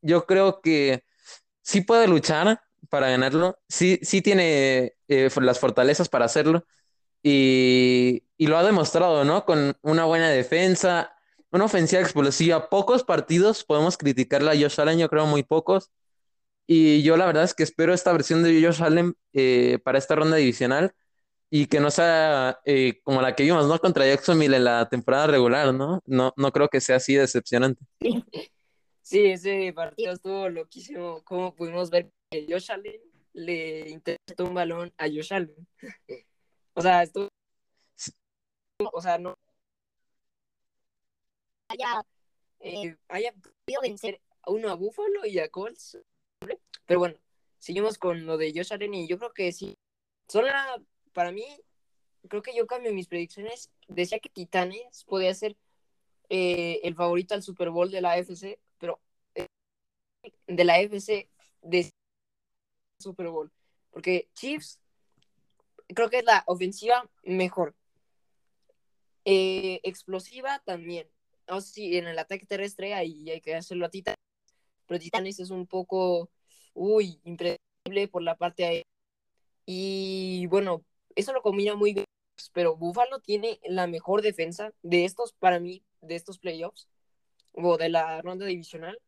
yo 0.00 0.26
creo 0.26 0.62
que 0.62 1.04
sí 1.62 1.82
puede 1.82 2.08
luchar 2.08 2.62
para 2.88 3.10
ganarlo, 3.10 3.58
sí, 3.68 4.00
sí 4.02 4.22
tiene 4.22 4.94
eh, 5.08 5.30
las 5.42 5.58
fortalezas 5.60 6.08
para 6.08 6.24
hacerlo 6.24 6.64
y, 7.22 8.24
lo 8.38 8.56
ha 8.58 8.64
demostrado, 8.64 9.24
¿no? 9.24 9.44
Con 9.44 9.76
una 9.82 10.04
buena 10.06 10.30
defensa, 10.30 11.12
una 11.50 11.64
ofensiva 11.66 12.00
explosiva. 12.00 12.70
Pocos 12.70 13.04
partidos 13.04 13.64
podemos 13.64 13.98
criticarla 13.98 14.52
a 14.52 14.56
Josh 14.56 14.80
Allen, 14.80 14.98
yo 14.98 15.08
creo 15.10 15.26
muy 15.26 15.42
pocos. 15.42 15.90
Y 16.66 17.02
yo 17.02 17.16
la 17.16 17.26
verdad 17.26 17.44
es 17.44 17.54
que 17.54 17.62
espero 17.64 17.94
esta 17.94 18.12
versión 18.12 18.42
de 18.42 18.62
Josh 18.64 18.82
Allen 18.82 19.14
eh, 19.34 19.78
para 19.84 19.98
esta 19.98 20.14
ronda 20.14 20.36
divisional 20.36 20.94
y 21.50 21.66
que 21.66 21.80
no 21.80 21.90
sea 21.90 22.60
eh, 22.64 23.00
como 23.02 23.22
la 23.22 23.34
que 23.34 23.44
vimos, 23.44 23.66
¿no? 23.66 23.78
Contra 23.78 24.06
Jacksonville 24.06 24.56
en 24.56 24.64
la 24.64 24.88
temporada 24.88 25.28
regular, 25.28 25.72
¿no? 25.72 26.02
No, 26.04 26.32
no 26.36 26.52
creo 26.52 26.68
que 26.68 26.80
sea 26.80 26.96
así 26.96 27.14
decepcionante. 27.14 27.84
Sí, 29.02 29.26
ese 29.32 29.72
partido 29.72 30.12
estuvo 30.12 30.48
loquísimo. 30.48 31.22
Como 31.24 31.54
pudimos 31.54 31.90
ver 31.90 32.10
que 32.30 32.46
Josh 32.48 32.70
Allen 32.70 33.00
le 33.32 33.88
interceptó 33.88 34.44
un 34.44 34.54
balón 34.54 34.92
a 34.98 35.06
Josh 35.06 35.32
Allen. 35.32 35.68
o 36.74 36.82
sea, 36.82 37.02
estuvo. 37.02 37.28
O 38.92 39.00
sea, 39.00 39.18
no. 39.18 39.34
Haya, 41.68 42.02
eh, 42.60 42.96
haya 43.08 43.32
podido 43.32 43.82
vencer 43.82 44.20
a 44.42 44.50
uno 44.50 44.70
a 44.70 44.74
Buffalo 44.74 45.24
y 45.24 45.38
a 45.38 45.48
Colts. 45.48 45.98
Pero 46.86 47.00
bueno, 47.00 47.16
seguimos 47.58 47.98
con 47.98 48.26
lo 48.26 48.36
de 48.36 48.52
Josh 48.54 48.72
Allen 48.72 48.94
y 48.94 49.08
yo 49.08 49.18
creo 49.18 49.32
que 49.32 49.52
sí. 49.52 49.74
Solo 50.28 50.48
para 51.18 51.32
mí, 51.32 51.44
creo 52.28 52.42
que 52.42 52.54
yo 52.54 52.68
cambio 52.68 52.94
mis 52.94 53.08
predicciones. 53.08 53.72
Decía 53.88 54.20
que 54.20 54.28
Titanes 54.28 55.02
podía 55.02 55.34
ser 55.34 55.56
eh, 56.28 56.78
el 56.84 56.94
favorito 56.94 57.34
al 57.34 57.42
Super 57.42 57.70
Bowl 57.70 57.90
de 57.90 58.00
la 58.00 58.12
AFC 58.12 58.56
de 60.46 60.64
la 60.64 60.78
FC 60.78 61.28
de 61.60 61.90
Super 63.00 63.30
Bowl. 63.30 63.50
Porque 63.90 64.28
Chiefs 64.32 64.78
creo 65.88 66.08
que 66.08 66.18
es 66.18 66.24
la 66.24 66.44
ofensiva 66.46 67.10
mejor. 67.24 67.74
Eh, 69.24 69.80
explosiva 69.82 70.62
también. 70.64 71.10
No 71.48 71.60
sé 71.60 71.72
si 71.72 71.96
en 71.96 72.06
el 72.06 72.18
ataque 72.20 72.46
terrestre 72.46 72.94
ahí 72.94 73.28
hay 73.28 73.40
que 73.40 73.56
hacerlo 73.56 73.86
a 73.86 73.90
Titanes. 73.90 74.20
Pero 74.86 75.00
Titanes 75.00 75.40
es 75.40 75.50
un 75.50 75.66
poco, 75.66 76.30
uy, 76.74 77.20
impredecible 77.24 78.06
por 78.08 78.22
la 78.22 78.36
parte 78.36 78.64
aérea. 78.64 78.84
Y 79.66 80.46
bueno, 80.46 80.84
eso 81.18 81.32
lo 81.32 81.42
combina 81.42 81.74
muy 81.74 81.94
bien. 81.94 82.04
Pero 82.52 82.76
Buffalo 82.76 83.18
tiene 83.18 83.58
la 83.64 83.88
mejor 83.88 84.22
defensa 84.22 84.72
de 84.82 85.04
estos, 85.04 85.32
para 85.32 85.58
mí, 85.58 85.84
de 86.00 86.14
estos 86.14 86.38
playoffs 86.38 86.88
o 87.52 87.76
de 87.76 87.88
la 87.88 88.22
ronda 88.22 88.46
divisional. 88.46 88.98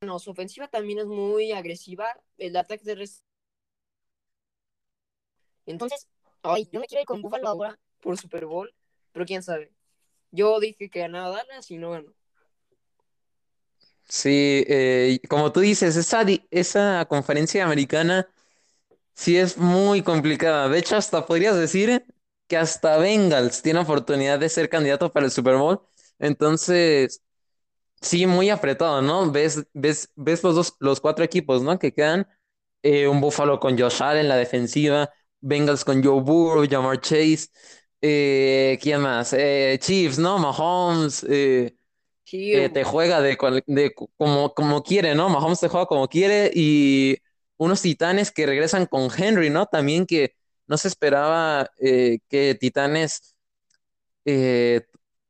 No, 0.00 0.18
su 0.18 0.30
ofensiva 0.30 0.68
también 0.68 0.98
es 1.00 1.06
muy 1.06 1.52
agresiva. 1.52 2.18
El 2.38 2.56
ataque 2.56 2.84
de 2.84 2.94
res... 2.94 3.22
Entonces, 5.66 6.08
ay, 6.42 6.68
yo 6.72 6.80
me 6.80 6.86
quiero 6.86 7.02
ir 7.02 7.06
con 7.06 7.20
Buffalo 7.20 7.48
ahora 7.48 7.78
por 8.00 8.18
Super 8.18 8.46
Bowl, 8.46 8.74
pero 9.12 9.26
quién 9.26 9.42
sabe. 9.42 9.70
Yo 10.30 10.58
dije 10.58 10.88
que 10.88 11.00
ganaba 11.00 11.36
Dallas 11.36 11.70
y 11.70 11.76
no 11.76 11.90
ganó. 11.90 12.12
Sí, 14.08 14.64
eh, 14.66 15.20
como 15.28 15.52
tú 15.52 15.60
dices, 15.60 15.96
esa, 15.96 16.24
esa 16.50 17.04
conferencia 17.06 17.64
americana 17.64 18.28
sí 19.14 19.36
es 19.36 19.56
muy 19.58 20.02
complicada. 20.02 20.68
De 20.68 20.78
hecho, 20.78 20.96
hasta 20.96 21.26
podrías 21.26 21.56
decir 21.56 22.04
que 22.48 22.56
hasta 22.56 22.96
Bengals 22.98 23.62
tiene 23.62 23.80
oportunidad 23.80 24.38
de 24.38 24.48
ser 24.48 24.68
candidato 24.68 25.12
para 25.12 25.26
el 25.26 25.32
Super 25.32 25.56
Bowl. 25.56 25.80
Entonces, 26.18 27.22
Sí, 28.00 28.26
muy 28.26 28.50
apretado, 28.50 29.02
¿no? 29.02 29.30
Ves, 29.30 29.66
ves, 29.74 30.10
ves 30.16 30.42
los 30.42 30.54
dos, 30.56 30.76
los 30.80 31.00
cuatro 31.00 31.24
equipos, 31.24 31.62
¿no? 31.62 31.78
Que 31.78 31.92
quedan 31.94 32.26
eh, 32.82 33.08
un 33.08 33.20
Buffalo 33.20 33.60
con 33.60 33.78
Josh 33.78 34.02
Allen 34.02 34.22
en 34.22 34.28
la 34.28 34.36
defensiva, 34.36 35.10
Bengals 35.40 35.84
con 35.84 36.02
Joe 36.02 36.20
Burrow, 36.20 36.66
Jamar 36.68 37.00
Chase, 37.00 37.48
eh, 38.00 38.78
¿quién 38.82 39.00
más? 39.02 39.32
Eh, 39.34 39.78
Chiefs, 39.80 40.18
¿no? 40.18 40.38
Mahomes, 40.38 41.24
eh, 42.50 42.68
te 42.70 42.84
juega 42.84 43.20
de, 43.20 43.36
cual- 43.38 43.62
de 43.66 43.94
cu- 43.94 44.10
como, 44.16 44.52
como 44.54 44.82
quiere, 44.82 45.14
¿no? 45.14 45.28
Mahomes 45.28 45.60
te 45.60 45.68
juega 45.68 45.86
como 45.86 46.08
quiere 46.08 46.50
y 46.54 47.16
unos 47.56 47.82
Titanes 47.82 48.30
que 48.30 48.46
regresan 48.46 48.86
con 48.86 49.08
Henry, 49.16 49.50
¿no? 49.50 49.66
También 49.66 50.06
que 50.06 50.34
no 50.66 50.78
se 50.78 50.88
esperaba 50.88 51.70
eh, 51.78 52.18
que 52.28 52.54
Titanes 52.56 53.36
eh, 54.24 54.82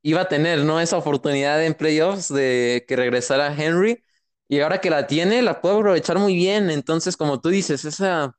iba 0.02 0.22
a 0.22 0.28
tener, 0.28 0.60
¿no? 0.64 0.80
Esa 0.80 0.98
oportunidad 0.98 1.64
en 1.64 1.74
playoffs 1.74 2.28
de 2.32 2.84
que 2.88 2.96
regresara 2.96 3.54
Henry. 3.54 4.04
Y 4.48 4.60
ahora 4.60 4.80
que 4.80 4.90
la 4.90 5.06
tiene, 5.06 5.42
la 5.42 5.60
puede 5.60 5.76
aprovechar 5.76 6.18
muy 6.18 6.34
bien. 6.34 6.70
Entonces, 6.70 7.16
como 7.16 7.40
tú 7.40 7.48
dices, 7.48 7.84
esa, 7.84 8.36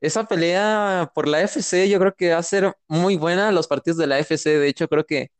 esa 0.00 0.26
pelea 0.26 1.10
por 1.14 1.28
la 1.28 1.42
FC, 1.42 1.88
yo 1.88 1.98
creo 1.98 2.14
que 2.14 2.32
va 2.32 2.38
a 2.38 2.42
ser 2.42 2.74
muy 2.88 3.16
buena 3.16 3.52
los 3.52 3.68
partidos 3.68 3.98
de 3.98 4.06
la 4.08 4.18
FC. 4.20 4.58
De 4.58 4.68
hecho, 4.68 4.88
creo 4.88 5.06
que, 5.06 5.30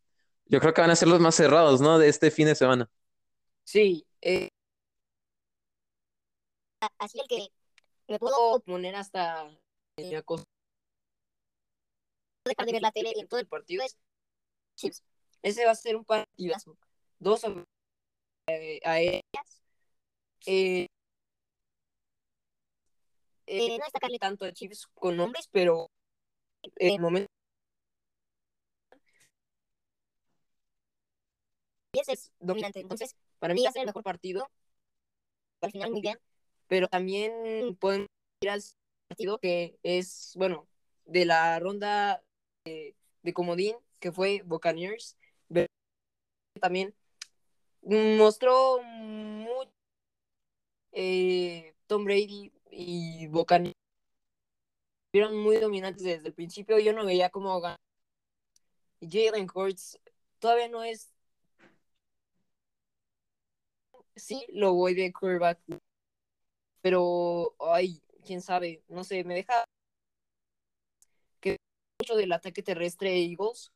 yo 0.47 0.61
creo 0.61 0.75
que 0.75 0.83
van 0.83 0.91
a 0.91 0.97
ser 0.97 1.09
los 1.09 1.21
más 1.21 1.35
cerrados, 1.37 1.81
¿no? 1.81 1.99
De 1.99 2.09
este 2.09 2.31
fin 2.31 2.47
de 2.47 2.55
semana. 2.57 2.91
sí. 3.65 4.07
eh, 4.23 4.51
así 6.99 7.19
el 7.21 7.27
que 7.29 7.49
me 8.11 8.19
puedo 8.19 8.61
poner 8.61 8.95
hasta 8.97 9.49
eh, 9.97 10.17
a 10.17 10.23
cos- 10.23 10.45
dejar 12.45 12.67
de 12.67 12.73
ver 12.73 12.83
la 12.83 12.91
tele 12.93 13.13
en 13.17 13.29
todo 13.29 13.41
el 13.41 13.47
partido 13.47 13.83
es. 13.85 13.97
Ese 15.43 15.65
va 15.65 15.73
a 15.73 15.75
ser 15.75 15.97
un 15.97 16.05
partidazo. 16.05 16.77
Dos 17.19 17.45
eh, 18.47 18.81
aéreas. 18.85 19.23
Eh, 20.47 20.87
eh, 23.47 23.69
no 23.79 23.85
destacarle 23.85 24.19
tanto 24.19 24.45
a 24.45 24.53
Chiefs 24.53 24.87
con 24.95 25.17
nombres, 25.17 25.49
pero 25.51 25.91
en 26.77 26.95
el 26.95 27.01
momento 27.01 27.31
es 31.93 32.31
dominante. 32.41 32.81
Entonces, 32.81 33.15
para 33.39 33.55
mí 33.55 33.63
va 33.63 33.71
a 33.71 33.73
ser 33.73 33.81
el 33.83 33.87
mejor 33.87 34.03
partido. 34.03 34.49
Al 35.63 35.73
final, 35.73 35.91
muy 35.91 36.01
bien. 36.03 36.19
Pero 36.71 36.87
también 36.87 37.75
podemos 37.81 38.07
ir 38.43 38.51
al 38.51 38.63
partido 39.09 39.39
que 39.41 39.77
es, 39.83 40.35
bueno, 40.37 40.69
de 41.05 41.25
la 41.25 41.59
ronda 41.59 42.23
de, 42.65 42.95
de 43.23 43.33
comodín, 43.35 43.75
que 43.99 44.13
fue 44.13 44.43
Buccaneers. 44.45 45.17
También 46.61 46.95
mostró 47.83 48.81
mucho 48.85 49.73
eh, 50.93 51.75
Tom 51.89 52.05
Brady 52.05 52.53
y 52.71 53.27
Buccaneers 53.27 53.75
fueron 55.11 55.37
muy 55.39 55.57
dominantes 55.57 56.05
desde 56.05 56.29
el 56.29 56.35
principio. 56.35 56.79
Yo 56.79 56.93
no 56.93 57.05
veía 57.05 57.31
cómo 57.31 57.61
ganar. 57.61 57.81
Jalen 59.01 59.49
Hurts 59.53 59.99
todavía 60.39 60.69
no 60.69 60.85
es. 60.85 61.13
Sí, 64.15 64.47
lo 64.53 64.75
voy 64.75 64.95
de 64.95 65.13
quarterback. 65.13 65.59
Pero, 66.83 67.55
ay, 67.61 68.03
quién 68.25 68.41
sabe, 68.41 68.83
no 68.89 69.05
sé, 69.05 69.25
me 69.25 69.35
deja 69.35 69.65
que 71.41 71.57
mucho 72.01 72.17
del 72.17 72.33
ataque 72.33 72.63
terrestre 72.63 73.11
de 73.11 73.25
Eagles, 73.25 73.73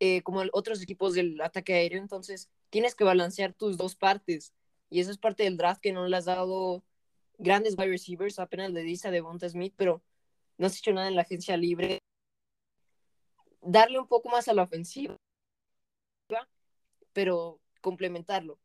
eh, 0.00 0.22
como 0.22 0.42
otros 0.52 0.82
equipos 0.82 1.14
del 1.14 1.40
ataque 1.40 1.74
aéreo, 1.74 2.00
entonces 2.00 2.50
tienes 2.70 2.94
que 2.94 3.04
balancear 3.04 3.54
tus 3.54 3.76
dos 3.76 3.96
partes. 3.96 4.52
Y 4.90 5.00
eso 5.00 5.10
es 5.10 5.18
parte 5.18 5.44
del 5.44 5.56
draft 5.56 5.80
que 5.80 5.92
no 5.92 6.06
le 6.06 6.16
has 6.16 6.26
dado 6.26 6.84
grandes 7.38 7.76
wide 7.76 7.90
receivers, 7.90 8.38
apenas 8.38 8.72
le 8.72 8.82
dice 8.82 9.08
a 9.08 9.10
Devonta 9.10 9.48
Smith, 9.48 9.74
pero 9.76 10.02
no 10.58 10.66
has 10.66 10.78
hecho 10.78 10.92
nada 10.92 11.08
en 11.08 11.16
la 11.16 11.22
agencia 11.22 11.56
libre. 11.56 12.00
Darle 13.62 13.98
un 13.98 14.06
poco 14.06 14.28
más 14.28 14.48
a 14.48 14.54
la 14.54 14.62
ofensiva, 14.62 15.16
pero 17.12 17.60
complementarlo. 17.80 18.58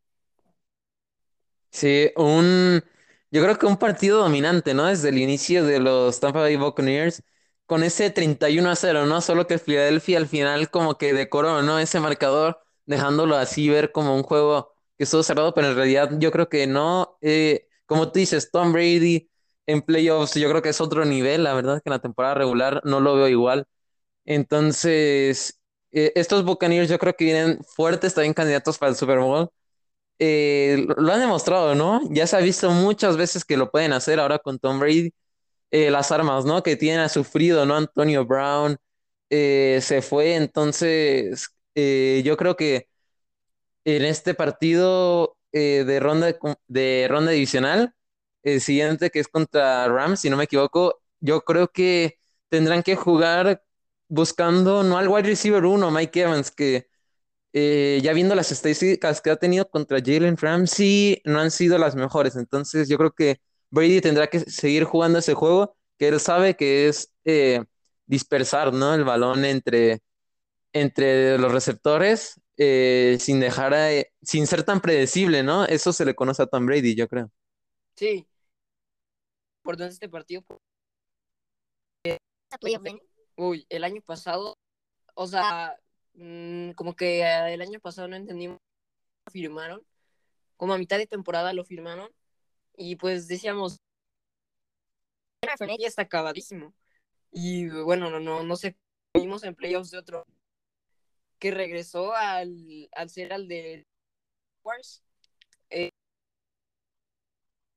Sí, 1.71 2.11
un, 2.17 2.83
yo 3.31 3.41
creo 3.43 3.57
que 3.57 3.65
un 3.65 3.77
partido 3.77 4.19
dominante, 4.19 4.73
¿no? 4.73 4.85
Desde 4.87 5.09
el 5.09 5.17
inicio 5.17 5.63
de 5.65 5.79
los 5.79 6.19
Tampa 6.19 6.39
Bay 6.41 6.55
Buccaneers, 6.57 7.23
con 7.65 7.83
ese 7.83 8.09
31 8.09 8.69
a 8.69 8.75
0, 8.75 9.05
¿no? 9.05 9.21
Solo 9.21 9.47
que 9.47 9.57
Philadelphia 9.59 10.17
al 10.17 10.27
final 10.27 10.69
como 10.69 10.97
que 10.97 11.13
decoró, 11.13 11.61
¿no? 11.61 11.79
Ese 11.79 11.99
marcador, 11.99 12.59
dejándolo 12.85 13.35
así 13.37 13.69
ver 13.69 13.91
como 13.91 14.15
un 14.15 14.23
juego 14.23 14.73
que 14.97 15.05
estuvo 15.05 15.23
cerrado, 15.23 15.53
pero 15.53 15.67
en 15.69 15.75
realidad 15.75 16.11
yo 16.19 16.31
creo 16.31 16.49
que 16.49 16.67
no. 16.67 17.17
Eh, 17.21 17.67
como 17.85 18.11
tú 18.11 18.19
dices, 18.19 18.51
Tom 18.51 18.73
Brady 18.73 19.29
en 19.65 19.81
playoffs, 19.81 20.35
yo 20.35 20.49
creo 20.49 20.61
que 20.61 20.69
es 20.69 20.81
otro 20.81 21.05
nivel, 21.05 21.43
la 21.43 21.53
verdad 21.53 21.75
que 21.81 21.89
en 21.89 21.91
la 21.91 21.99
temporada 21.99 22.33
regular 22.35 22.81
no 22.83 22.99
lo 22.99 23.15
veo 23.15 23.27
igual. 23.29 23.65
Entonces, 24.25 25.59
eh, 25.91 26.11
estos 26.15 26.43
Buccaneers 26.45 26.89
yo 26.89 26.99
creo 26.99 27.15
que 27.15 27.25
vienen 27.25 27.59
fuertes, 27.63 28.13
también 28.13 28.33
candidatos 28.33 28.77
para 28.77 28.91
el 28.91 28.95
Super 28.97 29.19
Bowl 29.19 29.49
eh, 30.23 30.85
lo, 30.97 31.11
han 31.11 31.19
demostrado, 31.21 31.73
¿no? 31.75 32.01
Ya 32.11 32.27
se 32.27 32.37
ha 32.37 32.39
visto 32.41 32.69
muchas 32.71 33.17
veces 33.17 33.43
que 33.43 33.57
lo 33.57 33.71
pueden 33.71 33.91
hacer 33.93 34.19
ahora 34.19 34.37
con 34.39 34.59
Tom 34.59 34.79
Brady. 34.79 35.11
Eh, 35.71 35.91
las 35.91 36.11
armas, 36.11 36.45
¿no? 36.45 36.63
Que 36.63 36.75
tiene 36.77 37.09
sufrido, 37.09 37.65
¿no? 37.65 37.75
Antonio 37.77 38.25
Brown 38.25 38.77
eh, 39.29 39.79
se 39.81 40.01
fue, 40.03 40.35
entonces 40.35 41.49
eh, 41.75 42.21
yo 42.25 42.37
creo 42.37 42.55
que 42.57 42.89
en 43.85 44.05
este 44.05 44.33
partido 44.35 45.37
de 45.51 45.99
ronda 45.99 46.35
de 46.67 47.07
ronda 47.09 47.31
divisional, 47.31 47.93
el 48.43 48.61
siguiente 48.61 49.09
que 49.11 49.19
es 49.19 49.27
contra 49.27 49.87
Rams, 49.87 50.21
si 50.21 50.29
no 50.29 50.37
me 50.37 50.45
equivoco, 50.45 51.01
yo 51.19 51.41
creo 51.41 51.69
que 51.69 52.19
tendrán 52.49 52.83
que 52.83 52.95
jugar 52.95 53.63
buscando 54.07 54.83
no 54.83 54.97
al 54.97 55.07
wide 55.09 55.29
receiver 55.29 55.65
uno, 55.65 55.91
Mike 55.91 56.21
Evans, 56.21 56.51
que 56.51 56.90
eh, 57.53 57.99
ya 58.03 58.13
viendo 58.13 58.35
las 58.35 58.51
estadísticas 58.51 59.21
que 59.21 59.31
ha 59.31 59.35
tenido 59.37 59.69
contra 59.69 59.99
Jalen 59.99 60.37
Ramsey, 60.37 61.21
no 61.25 61.39
han 61.39 61.51
sido 61.51 61.77
las 61.77 61.95
mejores. 61.95 62.35
Entonces, 62.35 62.89
yo 62.89 62.97
creo 62.97 63.11
que 63.11 63.41
Brady 63.69 64.01
tendrá 64.01 64.27
que 64.27 64.39
seguir 64.41 64.83
jugando 64.85 65.19
ese 65.19 65.33
juego 65.33 65.75
que 65.97 66.07
él 66.09 66.19
sabe 66.19 66.55
que 66.55 66.87
es 66.89 67.11
eh, 67.25 67.63
dispersar, 68.05 68.73
¿no? 68.73 68.93
El 68.93 69.03
balón 69.03 69.45
entre, 69.45 70.01
entre 70.73 71.37
los 71.37 71.51
receptores 71.51 72.39
eh, 72.57 73.17
sin 73.19 73.39
dejar, 73.39 73.73
a- 73.73 73.89
sin 74.21 74.47
ser 74.47 74.63
tan 74.63 74.81
predecible, 74.81 75.43
¿no? 75.43 75.65
Eso 75.65 75.93
se 75.93 76.05
le 76.05 76.15
conoce 76.15 76.43
a 76.43 76.47
Tom 76.47 76.65
Brady, 76.65 76.95
yo 76.95 77.07
creo. 77.07 77.31
Sí, 77.95 78.27
por 79.63 79.81
este 79.81 80.09
partido. 80.09 80.43
Uy, 83.37 83.65
el 83.69 83.83
año 83.83 84.01
pasado, 84.01 84.57
o 85.15 85.27
sea, 85.27 85.75
mmm, 86.13 86.71
como 86.71 86.95
que 86.95 87.21
eh, 87.21 87.53
el 87.53 87.61
año 87.61 87.79
pasado 87.79 88.07
no 88.07 88.15
entendimos, 88.15 88.59
lo 89.25 89.31
firmaron, 89.31 89.85
como 90.57 90.73
a 90.73 90.77
mitad 90.77 90.97
de 90.97 91.07
temporada 91.07 91.53
lo 91.53 91.65
firmaron, 91.65 92.09
y 92.75 92.95
pues 92.95 93.27
decíamos, 93.27 93.79
ya 95.41 95.87
está 95.87 96.03
acabadísimo. 96.03 96.73
Y 97.31 97.69
bueno, 97.69 98.09
no, 98.09 98.19
no, 98.19 98.43
no 98.43 98.55
sé, 98.55 98.77
vimos 99.13 99.43
en 99.43 99.55
playoffs 99.55 99.91
de 99.91 99.97
otro 99.97 100.25
que 101.39 101.51
regresó 101.51 102.13
al, 102.13 102.89
al 102.91 103.09
ser 103.09 103.33
al 103.33 103.47
de 103.47 103.87
Wars. 104.63 105.03
Eh, 105.69 105.89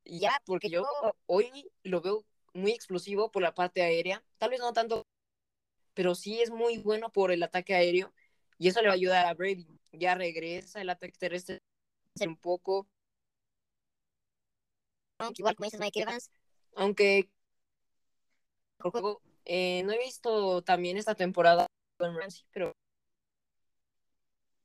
ya, 0.05 0.39
porque 0.45 0.69
yo 0.69 0.85
hoy 1.27 1.71
lo 1.83 2.01
veo 2.03 2.27
muy 2.53 2.73
explosivo 2.73 3.31
por 3.31 3.43
la 3.43 3.55
parte 3.55 3.83
aérea, 3.83 4.23
tal 4.39 4.51
vez 4.51 4.61
no 4.61 4.73
tanto, 4.73 5.07
pero 5.95 6.15
sí 6.15 6.43
es 6.43 6.51
muy 6.51 6.79
bueno 6.79 7.11
por 7.11 7.33
el 7.33 7.43
ataque 7.43 7.75
aéreo 7.75 8.13
y 8.65 8.69
eso 8.69 8.81
le 8.81 8.89
va 8.89 8.95
a 8.95 8.97
ayudar 8.97 9.27
a 9.27 9.35
Brady. 9.35 9.67
Ya 9.93 10.15
regresa 10.15 10.81
el 10.81 10.89
ataque 10.89 11.13
terrestre 11.19 11.61
un 12.23 12.35
poco. 12.35 12.89
Aunque 15.19 15.43
igual 15.43 15.55
como 15.55 15.67
dices 15.67 15.81
Mike 15.81 16.01
Evans, 16.01 16.31
aunque 16.75 17.29
eh, 19.45 19.83
no 19.85 19.93
he 19.93 19.99
visto 19.99 20.63
también 20.63 20.97
esta 20.97 21.15
temporada 21.15 21.67
con 21.99 22.17
Ramsey, 22.17 22.47
pero 22.53 22.73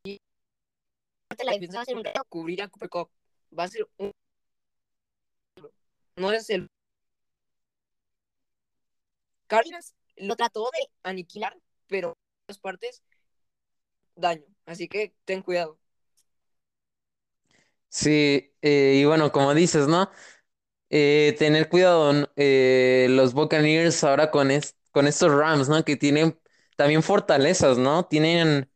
la 0.05 1.51
defensa 1.51 1.79
va 1.79 1.81
a 1.81 1.85
ser 1.85 1.97
un 1.97 2.05
reto 2.05 2.23
cubrir 2.29 2.61
a 2.61 2.69
Cooper 2.69 2.89
Cup. 2.89 3.11
Va 3.57 3.65
a 3.65 3.67
ser 3.67 3.85
un 3.97 4.13
no 6.15 6.31
es 6.31 6.49
el 6.49 6.69
Cardinals 9.47 9.93
lo 10.15 10.37
trató 10.37 10.69
de 10.71 10.89
aniquilar, 11.03 11.57
pero 11.87 12.11
en 12.11 12.15
las 12.47 12.59
partes 12.59 13.03
daño, 14.19 14.45
así 14.65 14.87
que 14.87 15.15
ten 15.25 15.41
cuidado. 15.41 15.79
Sí, 17.89 18.53
eh, 18.61 18.99
y 19.01 19.05
bueno, 19.05 19.31
como 19.31 19.53
dices, 19.53 19.87
¿no? 19.87 20.11
Eh, 20.89 21.35
tener 21.39 21.69
cuidado, 21.69 22.29
eh, 22.37 23.07
los 23.11 23.33
Buccaneers 23.33 24.03
ahora 24.03 24.31
con, 24.31 24.51
es, 24.51 24.77
con 24.91 25.07
estos 25.07 25.31
Rams, 25.33 25.69
¿no? 25.69 25.85
Que 25.85 25.97
tienen 25.97 26.39
también 26.77 27.03
fortalezas, 27.03 27.77
¿no? 27.79 28.05
Tienen 28.07 28.69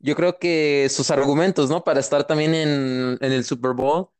yo 0.00 0.16
creo 0.16 0.38
que 0.38 0.88
sus 0.90 1.10
argumentos, 1.12 1.70
¿no? 1.70 1.84
Para 1.84 2.00
estar 2.00 2.26
también 2.26 2.54
en, 2.54 3.18
en 3.20 3.32
el 3.32 3.44
Super 3.44 3.72
Bowl. 3.74 4.10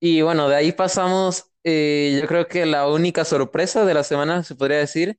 Y 0.00 0.22
bueno, 0.22 0.48
de 0.48 0.56
ahí 0.56 0.72
pasamos, 0.72 1.52
eh, 1.64 2.18
yo 2.22 2.28
creo 2.28 2.48
que 2.48 2.66
la 2.66 2.88
única 2.88 3.24
sorpresa 3.26 3.84
de 3.86 3.94
la 3.94 4.04
semana, 4.04 4.44
se 4.44 4.56
podría 4.56 4.78
decir, 4.78 5.18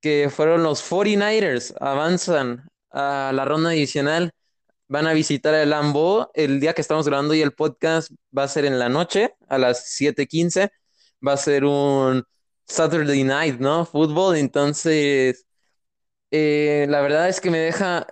que 0.00 0.30
fueron 0.30 0.62
los 0.62 0.82
49ers, 0.82 1.74
avanzan 1.80 2.68
a 2.90 3.32
la 3.34 3.44
ronda 3.44 3.70
adicional, 3.70 4.30
van 4.88 5.06
a 5.06 5.12
visitar 5.12 5.54
el 5.54 5.70
Lambeau 5.70 6.30
el 6.34 6.60
día 6.60 6.74
que 6.74 6.80
estamos 6.82 7.06
grabando 7.06 7.34
y 7.34 7.42
el 7.42 7.52
podcast 7.54 8.10
va 8.36 8.44
a 8.44 8.48
ser 8.48 8.64
en 8.64 8.78
la 8.78 8.88
noche, 8.88 9.34
a 9.48 9.58
las 9.58 9.86
7:15, 9.90 10.70
va 11.26 11.32
a 11.34 11.36
ser 11.36 11.64
un 11.64 12.24
Saturday 12.66 13.24
Night, 13.24 13.60
¿no? 13.60 13.86
Fútbol, 13.86 14.36
entonces, 14.36 15.46
eh, 16.30 16.86
la 16.88 17.00
verdad 17.02 17.28
es 17.28 17.40
que 17.40 17.50
me 17.50 17.58
deja, 17.58 18.06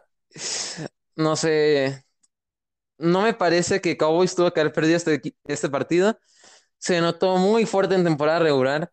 no 1.17 1.37
sé, 1.37 2.05
no 2.99 3.23
me 3.23 3.35
parece 3.35 3.81
que 3.81 3.97
Cowboys 3.97 4.35
tuvo 4.35 4.53
que 4.53 4.61
haber 4.61 4.73
perdido 4.73 4.97
este, 4.97 5.23
este 5.47 5.71
partido. 5.71 6.19
Se 6.79 7.01
notó 7.01 7.39
muy 7.39 7.67
fuerte 7.67 7.95
en 7.97 8.05
temporada 8.05 8.41
regular, 8.41 8.93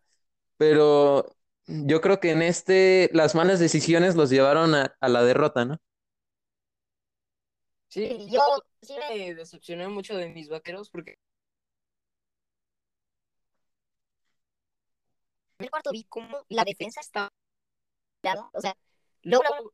pero 0.58 1.36
yo 1.66 2.00
creo 2.02 2.20
que 2.20 2.32
en 2.32 2.42
este 2.42 3.10
las 3.14 3.34
malas 3.36 3.60
decisiones 3.60 4.16
los 4.16 4.30
llevaron 4.30 4.74
a, 4.74 4.96
a 5.00 5.08
la 5.08 5.24
derrota, 5.24 5.64
¿no? 5.66 5.78
Sí, 7.94 8.26
yo 8.28 8.40
sí 8.82 8.94
me 9.08 9.34
decepcioné 9.36 9.86
mucho 9.86 10.16
de 10.16 10.28
mis 10.28 10.48
vaqueros 10.48 10.90
porque 10.90 11.16
en 15.58 15.64
el 15.66 15.70
cuarto 15.70 15.92
vi 15.92 16.02
como 16.02 16.44
la 16.48 16.64
defensa 16.64 17.00
estaba 17.00 17.30
o 18.52 18.60
sea, 18.60 18.76
luego, 19.22 19.44
luego, 19.48 19.72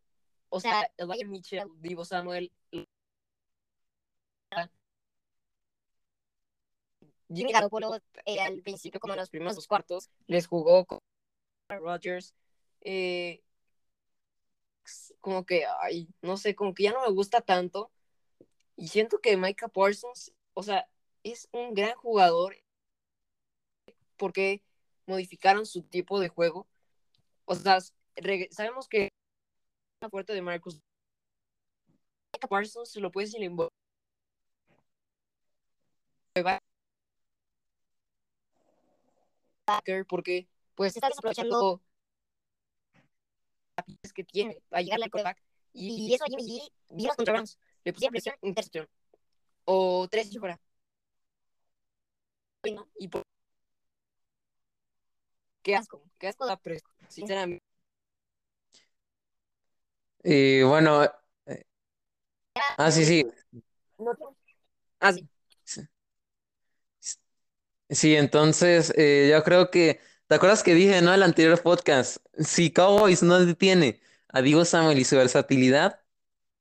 o 0.50 0.60
sea, 0.60 0.90
el 0.98 1.06
Bayern 1.06 1.30
Mitchell, 1.30 1.68
Divo 1.80 2.04
Samuel, 2.04 2.52
Jimmy 7.32 7.52
Garoppolo 7.52 7.94
eh, 8.26 8.40
al 8.40 8.60
principio, 8.60 9.00
como 9.00 9.14
en 9.14 9.20
los 9.20 9.30
primeros 9.30 9.54
dos 9.54 9.66
cuartos, 9.66 10.10
les 10.26 10.46
jugó 10.46 10.84
con 10.84 10.98
Rodgers. 11.70 12.34
Eh, 12.82 13.42
como 15.20 15.44
que, 15.46 15.64
ay, 15.80 16.08
no 16.22 16.36
sé, 16.36 16.54
como 16.54 16.74
que 16.74 16.84
ya 16.84 16.92
no 16.92 17.02
me 17.02 17.12
gusta 17.12 17.40
tanto. 17.40 17.90
Y 18.80 18.88
siento 18.88 19.18
que 19.18 19.36
Micah 19.36 19.68
Parsons, 19.68 20.32
o 20.54 20.62
sea, 20.62 20.88
es 21.22 21.50
un 21.52 21.74
gran 21.74 21.94
jugador 21.96 22.56
porque 24.16 24.62
modificaron 25.04 25.66
su 25.66 25.82
tipo 25.82 26.18
de 26.18 26.30
juego. 26.30 26.66
O 27.44 27.54
sea, 27.54 27.78
sabemos 28.50 28.88
que 28.88 29.10
la 30.00 30.08
fuerte 30.08 30.32
de 30.32 30.40
Marcus 30.40 30.80
Micah 32.32 32.48
Parsons 32.48 32.90
se 32.90 33.00
lo 33.00 33.10
puede 33.10 33.26
sin 33.26 33.54
porque 40.08 40.48
pues 40.74 40.96
está 40.96 41.08
desaprovechando 41.08 41.82
las 44.02 44.12
que 44.14 44.24
tiene 44.24 44.62
a 44.70 44.80
llegarle 44.80 45.04
al 45.04 45.10
coreback 45.10 45.42
y 45.74 46.14
eso 46.14 46.24
a 46.24 46.28
Jimmy 46.28 46.44
G 46.44 46.72
vino 46.88 47.14
contra 47.14 47.34
Rams 47.34 47.58
le 47.84 47.92
pusieron 47.92 48.12
presión 48.12 48.34
intercepción 48.42 48.88
o 49.64 50.08
tres 50.10 50.32
y 50.32 50.38
fuera. 50.38 50.60
Y 52.98 53.08
por... 53.08 53.24
qué 55.62 55.76
asco 55.76 56.02
qué 56.18 56.28
asco 56.28 56.46
da 56.46 56.56
Prescott 56.56 56.94
sinceramente. 57.08 57.64
Y 60.22 60.62
bueno 60.62 61.04
eh... 61.46 61.64
ah 62.78 62.90
sí 62.90 63.04
sí. 63.04 63.26
ah 65.00 65.12
sí. 65.12 65.28
Sí, 67.90 68.14
entonces 68.14 68.92
eh, 68.96 69.28
yo 69.32 69.42
creo 69.42 69.70
que, 69.70 70.00
¿te 70.28 70.36
acuerdas 70.36 70.62
que 70.62 70.74
dije, 70.74 71.02
no, 71.02 71.12
el 71.12 71.24
anterior 71.24 71.60
podcast? 71.60 72.18
Si 72.38 72.72
Cowboys 72.72 73.22
no 73.24 73.44
detiene 73.44 74.00
a 74.28 74.42
Diego 74.42 74.64
Samuel 74.64 74.98
y 74.98 75.04
su 75.04 75.16
versatilidad, 75.16 75.99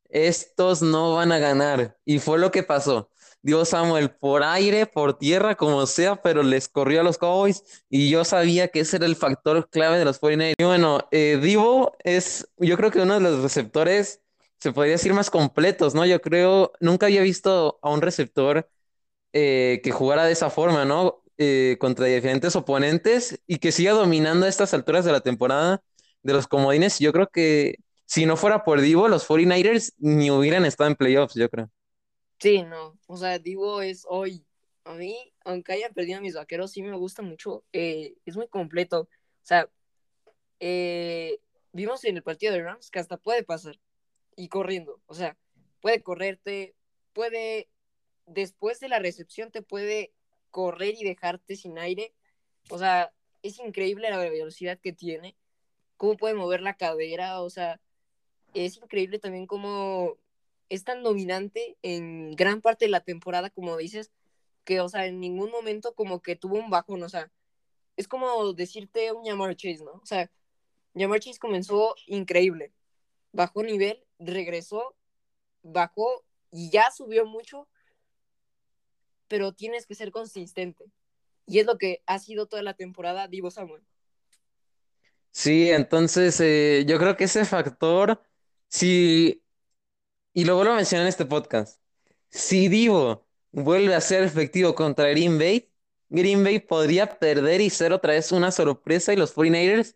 estos 0.09 0.81
no 0.81 1.15
van 1.15 1.31
a 1.31 1.39
ganar. 1.39 1.97
Y 2.05 2.19
fue 2.19 2.39
lo 2.39 2.51
que 2.51 2.63
pasó. 2.63 3.09
Diego 3.41 3.63
Samuel 3.63 4.11
por 4.11 4.43
aire, 4.43 4.85
por 4.85 5.17
tierra, 5.17 5.55
como 5.55 5.85
sea, 5.85 6.21
pero 6.21 6.43
les 6.43 6.67
corrió 6.67 7.01
a 7.01 7.03
los 7.03 7.17
Cowboys 7.17 7.63
y 7.89 8.09
yo 8.09 8.25
sabía 8.25 8.67
que 8.67 8.81
ese 8.81 8.97
era 8.97 9.05
el 9.05 9.15
factor 9.15 9.69
clave 9.69 9.97
de 9.97 10.05
los 10.05 10.19
49ers. 10.19 10.55
Y 10.57 10.63
bueno, 10.63 11.07
eh, 11.11 11.39
Divo 11.41 11.95
es, 12.03 12.49
yo 12.57 12.75
creo 12.77 12.91
que 12.91 12.99
uno 12.99 13.13
de 13.15 13.21
los 13.21 13.41
receptores, 13.41 14.21
se 14.59 14.73
podría 14.73 14.93
decir, 14.93 15.13
más 15.13 15.29
completos, 15.29 15.95
¿no? 15.95 16.05
Yo 16.05 16.19
creo, 16.21 16.73
nunca 16.81 17.05
había 17.05 17.21
visto 17.21 17.79
a 17.81 17.89
un 17.91 18.01
receptor 18.01 18.69
eh, 19.33 19.81
que 19.83 19.91
jugara 19.91 20.25
de 20.25 20.33
esa 20.33 20.49
forma, 20.49 20.85
¿no? 20.85 21.23
Eh, 21.37 21.77
contra 21.79 22.05
diferentes 22.05 22.55
oponentes 22.57 23.39
y 23.47 23.59
que 23.59 23.71
siga 23.71 23.93
dominando 23.93 24.45
a 24.45 24.49
estas 24.49 24.73
alturas 24.73 25.05
de 25.05 25.13
la 25.13 25.21
temporada 25.21 25.81
de 26.23 26.33
los 26.33 26.47
comodines. 26.47 26.99
Yo 26.99 27.13
creo 27.13 27.27
que 27.27 27.77
si 28.09 28.25
no 28.25 28.37
fuera 28.37 28.63
por 28.63 28.81
Divo, 28.81 29.07
los 29.07 29.29
49ers 29.29 29.93
ni 29.99 30.31
hubieran 30.31 30.65
estado 30.65 30.89
en 30.89 30.95
playoffs, 30.95 31.35
yo 31.35 31.47
creo. 31.47 31.69
Sí, 32.39 32.63
no. 32.63 32.97
O 33.05 33.17
sea, 33.17 33.37
Divo 33.37 33.83
es 33.83 34.03
hoy. 34.09 34.43
A 34.83 34.95
mí, 34.95 35.31
aunque 35.45 35.73
haya 35.73 35.91
perdido 35.91 36.17
a 36.17 36.21
mis 36.21 36.33
vaqueros, 36.33 36.71
sí 36.71 36.81
me 36.81 36.97
gusta 36.97 37.21
mucho. 37.21 37.63
Eh, 37.71 38.15
es 38.25 38.35
muy 38.35 38.47
completo. 38.47 39.01
O 39.01 39.07
sea, 39.43 39.69
vimos 41.71 42.03
en 42.03 42.17
el 42.17 42.23
partido 42.23 42.51
de 42.51 42.63
Rams 42.63 42.89
que 42.89 42.97
hasta 42.97 43.17
puede 43.17 43.43
pasar 43.43 43.79
y 44.35 44.47
corriendo. 44.47 44.99
O 45.05 45.13
sea, 45.13 45.37
puede 45.79 46.01
correrte, 46.01 46.73
puede 47.13 47.69
después 48.25 48.79
de 48.79 48.89
la 48.89 48.97
recepción 48.97 49.51
te 49.51 49.61
puede 49.61 50.13
correr 50.49 50.95
y 50.97 51.03
dejarte 51.03 51.55
sin 51.55 51.77
aire. 51.77 52.15
O 52.71 52.79
sea, 52.79 53.13
es 53.43 53.59
increíble 53.59 54.09
la 54.09 54.17
velocidad 54.17 54.79
que 54.79 54.93
tiene, 54.93 55.37
cómo 55.95 56.17
puede 56.17 56.33
mover 56.33 56.61
la 56.61 56.73
cadera, 56.73 57.41
o 57.41 57.51
sea, 57.51 57.79
es 58.53 58.77
increíble 58.77 59.19
también 59.19 59.47
cómo 59.47 60.17
es 60.69 60.83
tan 60.83 61.03
dominante 61.03 61.77
en 61.81 62.35
gran 62.35 62.61
parte 62.61 62.85
de 62.85 62.91
la 62.91 63.01
temporada, 63.01 63.49
como 63.49 63.77
dices, 63.77 64.11
que, 64.63 64.81
o 64.81 64.89
sea, 64.89 65.05
en 65.07 65.19
ningún 65.19 65.51
momento 65.51 65.93
como 65.95 66.21
que 66.21 66.35
tuvo 66.35 66.57
un 66.57 66.69
bajón, 66.69 67.01
o 67.03 67.09
sea, 67.09 67.31
es 67.97 68.07
como 68.07 68.53
decirte 68.53 69.11
un 69.11 69.25
Yamar 69.25 69.55
Chase, 69.55 69.83
¿no? 69.83 69.93
O 69.93 70.05
sea, 70.05 70.31
Yamar 70.93 71.19
Chase 71.19 71.39
comenzó 71.39 71.95
increíble, 72.07 72.71
bajó 73.31 73.63
nivel, 73.63 74.03
regresó, 74.19 74.95
bajó 75.63 76.23
y 76.51 76.69
ya 76.69 76.91
subió 76.91 77.25
mucho, 77.25 77.67
pero 79.27 79.53
tienes 79.53 79.85
que 79.85 79.95
ser 79.95 80.11
consistente. 80.11 80.85
Y 81.45 81.59
es 81.59 81.65
lo 81.65 81.77
que 81.77 82.03
ha 82.05 82.19
sido 82.19 82.47
toda 82.47 82.61
la 82.61 82.75
temporada 82.75 83.27
Divo 83.27 83.49
Samuel. 83.49 83.83
Sí, 85.31 85.69
entonces 85.69 86.39
eh, 86.41 86.85
yo 86.87 86.97
creo 86.99 87.17
que 87.17 87.25
ese 87.25 87.45
factor, 87.45 88.21
sí, 88.69 89.43
y 90.33 90.45
lo 90.45 90.55
vuelvo 90.57 90.73
a 90.73 90.77
mencionar 90.77 91.05
en 91.05 91.09
este 91.09 91.25
podcast, 91.25 91.81
si 92.29 92.67
Divo 92.69 93.27
vuelve 93.51 93.95
a 93.95 94.01
ser 94.01 94.23
efectivo 94.23 94.75
contra 94.75 95.09
Green 95.09 95.39
Bay, 95.39 95.71
Green 96.09 96.43
Bay 96.43 96.59
podría 96.59 97.19
perder 97.19 97.61
y 97.61 97.69
ser 97.69 97.93
otra 97.93 98.13
vez 98.13 98.31
una 98.31 98.51
sorpresa 98.51 99.13
y 99.13 99.17
los 99.17 99.33
49ers 99.33 99.95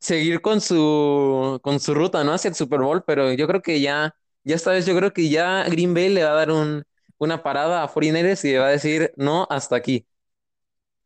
seguir 0.00 0.40
con 0.42 0.60
su, 0.60 1.60
con 1.62 1.80
su 1.80 1.94
ruta, 1.94 2.24
¿no? 2.24 2.32
Hacia 2.34 2.50
el 2.50 2.54
Super 2.56 2.80
Bowl, 2.80 3.04
pero 3.06 3.32
yo 3.34 3.46
creo 3.48 3.62
que 3.62 3.80
ya, 3.80 4.16
ya 4.44 4.56
esta 4.56 4.72
vez 4.72 4.86
yo 4.86 4.96
creo 4.96 5.12
que 5.12 5.30
ya 5.30 5.64
Green 5.68 5.94
Bay 5.94 6.10
le 6.10 6.24
va 6.24 6.32
a 6.32 6.34
dar 6.34 6.52
un, 6.52 6.84
una 7.18 7.42
parada 7.42 7.82
a 7.82 7.88
49ers 7.88 8.44
y 8.44 8.54
va 8.56 8.68
a 8.68 8.70
decir 8.70 9.12
no 9.16 9.46
hasta 9.50 9.76
aquí. 9.76 10.06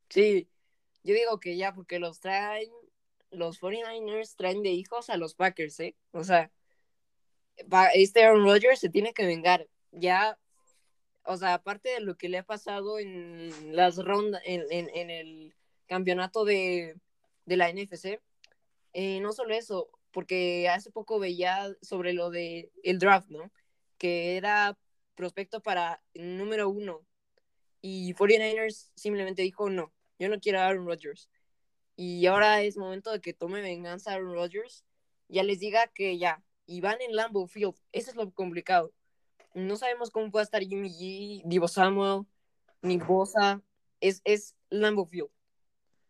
Sí, 0.08 0.48
yo 1.02 1.14
digo 1.14 1.40
que 1.40 1.56
ya, 1.56 1.74
porque 1.74 1.98
los 1.98 2.20
traen, 2.20 2.70
los 3.30 3.58
49ers 3.58 4.36
traen 4.36 4.62
de 4.62 4.70
hijos 4.70 5.10
a 5.10 5.16
los 5.16 5.34
Packers, 5.34 5.80
¿eh? 5.80 5.96
O 6.12 6.24
sea, 6.24 6.52
este 7.94 8.24
Aaron 8.24 8.44
Rodgers 8.44 8.80
se 8.80 8.88
tiene 8.88 9.12
que 9.12 9.26
vengar. 9.26 9.66
Ya, 9.92 10.38
o 11.24 11.36
sea, 11.36 11.54
aparte 11.54 11.90
de 11.90 12.00
lo 12.00 12.16
que 12.16 12.28
le 12.28 12.38
ha 12.38 12.42
pasado 12.44 12.98
en 12.98 13.76
las 13.76 13.96
rondas, 13.96 14.42
en, 14.44 14.64
en, 14.70 15.10
el 15.10 15.54
campeonato 15.86 16.44
de, 16.44 16.96
de 17.46 17.56
la 17.56 17.70
NFC, 17.70 18.20
eh, 18.92 19.20
no 19.20 19.32
solo 19.32 19.54
eso, 19.54 19.90
porque 20.10 20.68
hace 20.68 20.90
poco 20.90 21.18
veía 21.18 21.74
sobre 21.80 22.12
lo 22.12 22.30
de 22.30 22.70
el 22.82 22.98
draft, 22.98 23.28
¿no? 23.30 23.50
Que 23.98 24.36
era 24.36 24.76
prospecto 25.14 25.60
para 25.62 26.02
número 26.14 26.68
uno. 26.68 27.06
Y 27.80 28.14
49ers 28.14 28.90
simplemente 28.94 29.42
dijo, 29.42 29.70
no, 29.70 29.92
yo 30.18 30.28
no 30.28 30.40
quiero 30.40 30.60
a 30.60 30.66
Aaron 30.66 30.86
Rodgers. 30.86 31.28
Y 31.96 32.26
ahora 32.26 32.62
es 32.62 32.76
momento 32.76 33.10
de 33.12 33.20
que 33.20 33.34
tome 33.34 33.60
venganza 33.60 34.12
a 34.12 34.14
Aaron 34.14 34.34
Rodgers. 34.34 34.84
Ya 35.28 35.42
les 35.42 35.60
diga 35.60 35.88
que 35.88 36.18
ya, 36.18 36.42
y 36.66 36.80
van 36.80 37.00
en 37.00 37.14
Lambeau 37.14 37.46
Field. 37.46 37.74
Eso 37.92 38.10
es 38.10 38.16
lo 38.16 38.30
complicado. 38.32 38.92
No 39.54 39.76
sabemos 39.76 40.10
cómo 40.10 40.30
puede 40.30 40.44
estar 40.44 40.62
Jimmy 40.62 40.88
G, 40.88 41.42
Divo 41.44 41.68
Samuel, 41.68 42.24
ni 42.80 42.98
Bosa. 42.98 43.62
Es, 44.00 44.20
es 44.24 44.56
Lambeau 44.70 45.06
Field. 45.06 45.28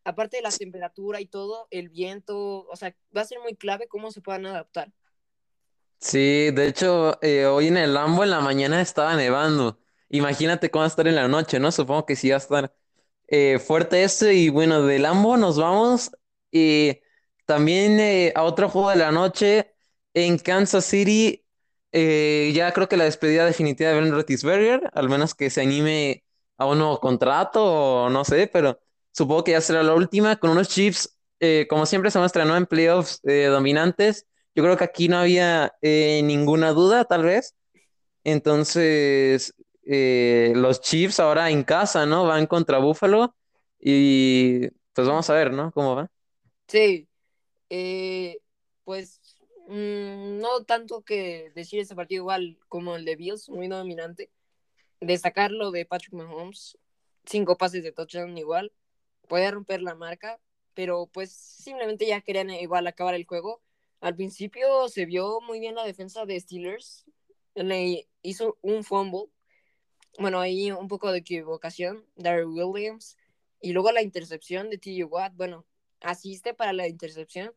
Aparte 0.04 0.36
de 0.36 0.42
la 0.42 0.50
temperatura 0.50 1.20
y 1.20 1.26
todo, 1.26 1.68
el 1.70 1.88
viento, 1.88 2.66
o 2.68 2.76
sea, 2.76 2.94
va 3.16 3.20
a 3.20 3.24
ser 3.24 3.38
muy 3.40 3.54
clave 3.54 3.86
cómo 3.86 4.10
se 4.10 4.20
puedan 4.20 4.46
adaptar. 4.46 4.92
Sí, 6.00 6.50
de 6.50 6.66
hecho, 6.66 7.16
eh, 7.22 7.46
hoy 7.46 7.68
en 7.68 7.76
el 7.76 7.94
Lambo 7.94 8.24
en 8.24 8.30
la 8.30 8.40
mañana 8.40 8.80
estaba 8.80 9.14
nevando. 9.14 9.78
Imagínate 10.08 10.70
cómo 10.70 10.80
va 10.80 10.86
a 10.86 10.88
estar 10.88 11.06
en 11.06 11.14
la 11.14 11.28
noche, 11.28 11.60
¿no? 11.60 11.70
Supongo 11.70 12.06
que 12.06 12.16
sí 12.16 12.30
va 12.30 12.36
a 12.36 12.38
estar 12.38 12.74
eh, 13.28 13.60
fuerte 13.60 14.02
esto. 14.02 14.28
Y 14.30 14.48
bueno, 14.48 14.82
del 14.82 15.02
Lambo 15.02 15.36
nos 15.36 15.58
vamos 15.58 16.10
y 16.50 17.00
también 17.46 18.00
eh, 18.00 18.32
a 18.34 18.42
otro 18.42 18.68
juego 18.68 18.90
de 18.90 18.96
la 18.96 19.12
noche 19.12 19.71
en 20.14 20.38
Kansas 20.38 20.84
City. 20.84 21.44
eh, 21.92 22.52
ya 22.54 22.72
creo 22.72 22.88
que 22.88 22.96
la 22.96 23.04
despedida 23.04 23.44
definitiva 23.46 23.90
de 23.90 24.00
Ben 24.00 24.10
Roethlisberger, 24.12 24.90
al 24.94 25.08
menos 25.10 25.34
que 25.34 25.50
se 25.50 25.60
anime 25.62 26.24
a 26.58 26.66
un 26.66 26.78
nuevo 26.78 27.00
contrato 27.00 27.62
o 28.06 28.10
no 28.10 28.24
sé, 28.24 28.48
pero 28.52 28.80
supongo 29.12 29.44
que 29.44 29.52
ya 29.52 29.60
será 29.60 29.82
la 29.82 29.94
última 29.94 30.36
con 30.36 30.50
unos 30.50 30.68
Chiefs, 30.68 31.18
eh, 31.40 31.66
como 31.68 31.84
siempre 31.86 32.10
se 32.10 32.18
muestra, 32.18 32.44
¿no? 32.46 32.56
En 32.56 32.66
playoffs 32.66 33.20
eh, 33.24 33.46
dominantes. 33.46 34.26
Yo 34.54 34.62
creo 34.62 34.76
que 34.76 34.84
aquí 34.84 35.08
no 35.08 35.18
había 35.18 35.72
eh, 35.82 36.22
ninguna 36.24 36.72
duda, 36.72 37.04
tal 37.04 37.24
vez. 37.24 37.54
Entonces, 38.24 39.54
los 39.84 40.80
Chiefs 40.80 41.20
ahora 41.20 41.50
en 41.50 41.64
casa, 41.64 42.06
¿no? 42.06 42.24
Van 42.26 42.46
contra 42.46 42.78
Buffalo 42.78 43.34
y 43.80 44.68
pues 44.94 45.08
vamos 45.08 45.28
a 45.30 45.34
ver, 45.34 45.52
¿no? 45.52 45.72
¿Cómo 45.72 45.96
va? 45.96 46.10
Sí, 46.68 47.08
pues 48.84 49.20
mm, 49.72 50.38
no 50.40 50.64
tanto 50.64 51.02
que 51.02 51.50
decir 51.54 51.80
este 51.80 51.94
partido 51.94 52.22
igual 52.22 52.58
como 52.68 52.96
el 52.96 53.04
de 53.04 53.16
Bills, 53.16 53.48
muy 53.48 53.68
dominante. 53.68 54.30
Destacar 55.00 55.50
lo 55.50 55.70
de 55.70 55.86
Patrick 55.86 56.12
Mahomes, 56.14 56.78
cinco 57.24 57.56
pases 57.56 57.82
de 57.82 57.92
touchdown 57.92 58.36
igual, 58.38 58.72
puede 59.28 59.50
romper 59.50 59.82
la 59.82 59.94
marca, 59.94 60.40
pero 60.74 61.06
pues 61.06 61.32
simplemente 61.32 62.06
ya 62.06 62.20
querían 62.20 62.50
igual 62.50 62.86
acabar 62.86 63.14
el 63.14 63.26
juego. 63.26 63.62
Al 64.00 64.16
principio 64.16 64.88
se 64.88 65.06
vio 65.06 65.40
muy 65.40 65.60
bien 65.60 65.74
la 65.74 65.84
defensa 65.84 66.26
de 66.26 66.38
Steelers, 66.40 67.04
le 67.54 68.08
hizo 68.22 68.58
un 68.62 68.84
fumble, 68.84 69.26
bueno, 70.18 70.40
ahí 70.40 70.70
un 70.72 70.88
poco 70.88 71.12
de 71.12 71.18
equivocación, 71.18 72.04
Darryl 72.16 72.46
Williams, 72.46 73.16
y 73.60 73.72
luego 73.72 73.92
la 73.92 74.02
intercepción 74.02 74.70
de 74.70 74.78
TJ 74.78 75.04
Watt, 75.04 75.34
bueno, 75.36 75.66
asiste 76.00 76.54
para 76.54 76.72
la 76.72 76.88
intercepción 76.88 77.54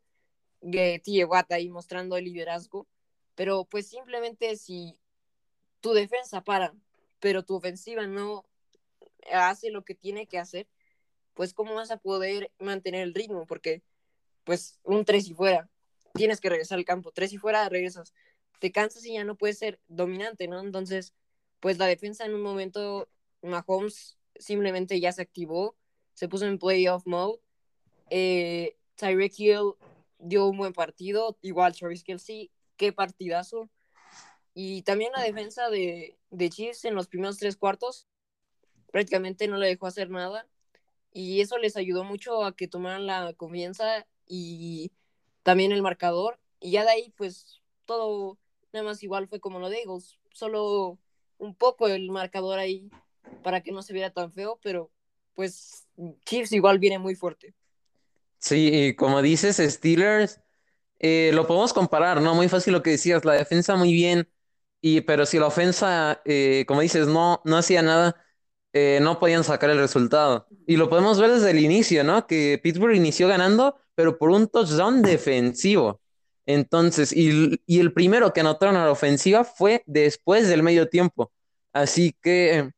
de 0.65 0.99
TJ 0.99 1.25
Watt 1.25 1.51
ahí 1.51 1.69
mostrando 1.69 2.17
el 2.17 2.25
liderazgo, 2.25 2.88
pero 3.36 3.65
pues 3.65 3.88
simplemente 3.88 4.56
si 4.56 4.99
tu 5.80 5.93
defensa 5.93 6.43
para, 6.43 6.73
pero 7.19 7.43
tu 7.43 7.56
ofensiva 7.56 8.08
no 8.08 8.45
hace 9.32 9.69
lo 9.69 9.86
que 9.86 9.93
tiene 9.93 10.25
que 10.25 10.39
hacer, 10.39 10.67
pues 11.36 11.54
cómo 11.54 11.75
vas 11.75 11.91
a 11.91 11.97
poder 11.97 12.51
mantener 12.58 13.01
el 13.01 13.13
ritmo, 13.13 13.45
porque 13.45 13.84
pues 14.43 14.80
un 14.84 15.06
tres 15.06 15.28
y 15.28 15.36
fuera, 15.36 15.69
tienes 16.15 16.41
que 16.41 16.49
regresar 16.49 16.80
al 16.80 16.86
campo, 16.86 17.12
tres 17.12 17.32
y 17.32 17.38
fuera 17.38 17.69
regresas, 17.69 18.13
te 18.60 18.71
cansas 18.71 19.06
y 19.06 19.13
ya 19.13 19.23
no 19.23 19.36
puedes 19.36 19.60
ser 19.60 19.80
dominante, 19.88 20.47
¿no? 20.47 20.60
Entonces, 20.62 21.13
pues 21.60 21.78
la 21.78 21.86
defensa 21.86 22.25
en 22.25 22.34
un 22.34 22.41
momento, 22.41 23.08
Mahomes 23.43 24.17
simplemente 24.36 24.99
ya 24.99 25.12
se 25.12 25.21
activó, 25.21 25.75
se 26.15 26.28
puso 26.28 26.47
en 26.47 26.58
playoff 26.58 27.06
mode, 27.06 27.39
eh, 28.10 28.78
Hill 28.99 29.75
dio 30.27 30.47
un 30.47 30.57
buen 30.57 30.73
partido, 30.73 31.38
igual 31.41 31.75
Travis 31.75 32.03
Kelsey, 32.03 32.51
qué 32.77 32.91
partidazo, 32.91 33.69
y 34.53 34.83
también 34.83 35.11
la 35.13 35.21
defensa 35.21 35.69
de, 35.69 36.17
de 36.29 36.49
Chiefs 36.49 36.85
en 36.85 36.95
los 36.95 37.07
primeros 37.07 37.38
tres 37.38 37.57
cuartos 37.57 38.07
prácticamente 38.91 39.49
no 39.49 39.57
le 39.57 39.67
dejó 39.67 39.88
hacer 39.88 40.09
nada. 40.09 40.47
Y 41.11 41.41
eso 41.41 41.57
les 41.57 41.75
ayudó 41.75 42.05
mucho 42.05 42.43
a 42.45 42.55
que 42.55 42.69
tomaran 42.69 43.05
la 43.05 43.33
confianza 43.33 44.07
y 44.25 44.91
también 45.43 45.73
el 45.73 45.81
marcador. 45.81 46.39
Y 46.61 46.71
ya 46.71 46.83
de 46.83 46.91
ahí 46.91 47.13
pues 47.17 47.61
todo 47.85 48.38
nada 48.71 48.85
más 48.85 49.03
igual 49.03 49.27
fue 49.27 49.41
como 49.41 49.59
lo 49.59 49.69
de 49.69 49.81
Eagles, 49.81 50.17
solo 50.31 50.97
un 51.38 51.55
poco 51.55 51.88
el 51.88 52.09
marcador 52.09 52.57
ahí 52.57 52.89
para 53.43 53.61
que 53.61 53.73
no 53.73 53.81
se 53.81 53.93
viera 53.93 54.11
tan 54.11 54.31
feo, 54.31 54.59
pero 54.63 54.89
pues 55.33 55.85
Chiefs 56.25 56.53
igual 56.53 56.79
viene 56.79 56.99
muy 56.99 57.15
fuerte. 57.15 57.53
Sí, 58.45 58.93
como 58.97 59.21
dices, 59.23 59.58
Steelers, 59.58 60.39
eh, 60.99 61.31
lo 61.34 61.47
podemos 61.47 61.73
comparar, 61.73 62.21
¿no? 62.21 62.36
Muy 62.36 62.49
fácil 62.49 62.73
lo 62.73 62.84
que 62.84 62.91
decías, 62.91 63.25
la 63.25 63.34
defensa 63.34 63.75
muy 63.75 63.93
bien, 63.93 64.29
y, 64.81 65.01
pero 65.01 65.25
si 65.25 65.39
la 65.39 65.47
ofensa, 65.47 66.21
eh, 66.25 66.65
como 66.67 66.81
dices, 66.81 67.08
no, 67.08 67.41
no 67.45 67.58
hacía 67.58 67.81
nada, 67.81 68.23
eh, 68.73 68.99
no 69.01 69.19
podían 69.19 69.43
sacar 69.43 69.71
el 69.71 69.79
resultado. 69.79 70.47
Y 70.67 70.77
lo 70.77 70.89
podemos 70.89 71.19
ver 71.19 71.31
desde 71.31 71.51
el 71.51 71.60
inicio, 71.60 72.03
¿no? 72.03 72.27
Que 72.27 72.60
Pittsburgh 72.63 72.95
inició 72.95 73.27
ganando, 73.29 73.77
pero 73.95 74.17
por 74.19 74.29
un 74.31 74.47
touchdown 74.47 75.01
defensivo. 75.01 76.01
Entonces, 76.45 77.13
y, 77.13 77.62
y 77.65 77.79
el 77.79 77.93
primero 77.93 78.34
que 78.34 78.41
anotaron 78.41 78.75
a 78.77 78.86
la 78.86 78.91
ofensiva 78.91 79.43
fue 79.45 79.84
después 79.88 80.47
del 80.49 80.63
medio 80.63 80.89
tiempo. 80.89 81.31
Así 81.73 82.15
que 82.21 82.71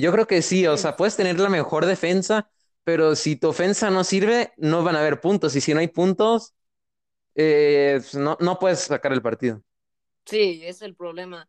yo 0.00 0.12
creo 0.12 0.26
que 0.26 0.42
sí, 0.42 0.66
o 0.66 0.76
sea, 0.76 0.96
puedes 0.96 1.16
tener 1.16 1.38
la 1.40 1.48
mejor 1.48 1.86
defensa, 1.86 2.50
pero 2.84 3.16
si 3.16 3.36
tu 3.36 3.48
ofensa 3.48 3.90
no 3.90 4.04
sirve, 4.04 4.52
no 4.56 4.84
van 4.84 4.96
a 4.96 5.00
haber 5.00 5.20
puntos. 5.20 5.56
Y 5.56 5.60
si 5.60 5.74
no 5.74 5.80
hay 5.80 5.88
puntos, 5.88 6.54
eh, 7.34 7.96
pues 8.00 8.14
no, 8.14 8.36
no 8.40 8.58
puedes 8.58 8.80
sacar 8.80 9.12
el 9.12 9.22
partido. 9.22 9.62
Sí, 10.26 10.62
es 10.64 10.82
el 10.82 10.94
problema, 10.94 11.48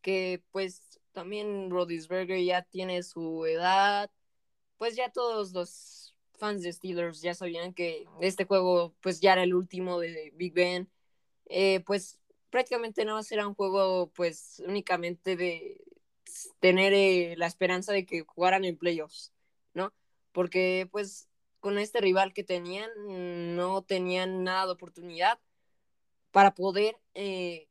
que 0.00 0.42
pues 0.50 1.00
también 1.12 1.70
Rodisberger 1.70 2.42
ya 2.44 2.62
tiene 2.62 3.02
su 3.02 3.46
edad, 3.46 4.10
pues 4.78 4.96
ya 4.96 5.10
todos 5.10 5.52
los 5.52 6.16
fans 6.38 6.62
de 6.62 6.72
Steelers 6.72 7.22
ya 7.22 7.34
sabían 7.34 7.72
que 7.72 8.06
este 8.20 8.44
juego 8.44 8.94
pues 9.00 9.20
ya 9.20 9.32
era 9.34 9.42
el 9.44 9.54
último 9.54 10.00
de 10.00 10.32
Big 10.36 10.54
Ben, 10.54 10.90
eh, 11.46 11.80
pues 11.86 12.18
prácticamente 12.50 13.04
no 13.04 13.22
será 13.22 13.46
un 13.46 13.54
juego 13.54 14.10
pues 14.14 14.62
únicamente 14.66 15.36
de 15.36 15.80
tener 16.60 16.92
eh, 16.92 17.34
la 17.36 17.46
esperanza 17.46 17.92
de 17.92 18.06
que 18.06 18.22
jugaran 18.22 18.64
en 18.64 18.76
playoffs, 18.76 19.32
¿no? 19.74 19.92
Porque 20.36 20.86
pues 20.92 21.30
con 21.60 21.78
este 21.78 21.98
rival 21.98 22.34
que 22.34 22.44
tenían 22.44 22.90
no 23.56 23.82
tenían 23.82 24.44
nada 24.44 24.66
de 24.66 24.72
oportunidad 24.72 25.40
para 26.30 26.54
poder, 26.54 27.00
eh, 27.14 27.68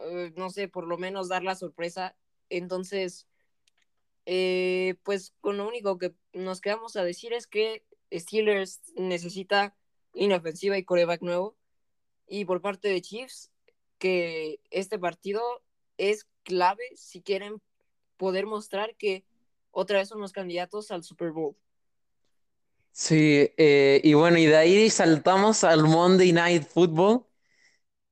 eh, 0.00 0.32
no 0.34 0.50
sé, 0.50 0.66
por 0.66 0.84
lo 0.84 0.98
menos 0.98 1.28
dar 1.28 1.44
la 1.44 1.54
sorpresa. 1.54 2.16
Entonces, 2.50 3.28
eh, 4.26 4.96
pues 5.04 5.32
con 5.40 5.58
lo 5.58 5.68
único 5.68 5.96
que 5.96 6.12
nos 6.32 6.60
quedamos 6.60 6.96
a 6.96 7.04
decir 7.04 7.32
es 7.32 7.46
que 7.46 7.84
Steelers 8.12 8.82
necesita 8.96 9.76
inofensiva 10.12 10.76
y 10.76 10.84
coreback 10.84 11.22
nuevo. 11.22 11.56
Y 12.26 12.46
por 12.46 12.60
parte 12.60 12.88
de 12.88 13.00
Chiefs, 13.00 13.52
que 13.98 14.58
este 14.72 14.98
partido 14.98 15.40
es 15.98 16.26
clave 16.42 16.82
si 16.96 17.22
quieren 17.22 17.62
poder 18.16 18.44
mostrar 18.44 18.96
que 18.96 19.24
otra 19.70 19.98
vez 19.98 20.08
son 20.08 20.20
los 20.20 20.32
candidatos 20.32 20.90
al 20.90 21.04
Super 21.04 21.30
Bowl. 21.30 21.56
Sí, 23.00 23.52
eh, 23.56 24.00
y 24.02 24.14
bueno, 24.14 24.38
y 24.38 24.46
de 24.46 24.56
ahí 24.56 24.90
saltamos 24.90 25.62
al 25.62 25.84
Monday 25.84 26.32
Night 26.32 26.64
Football, 26.66 27.24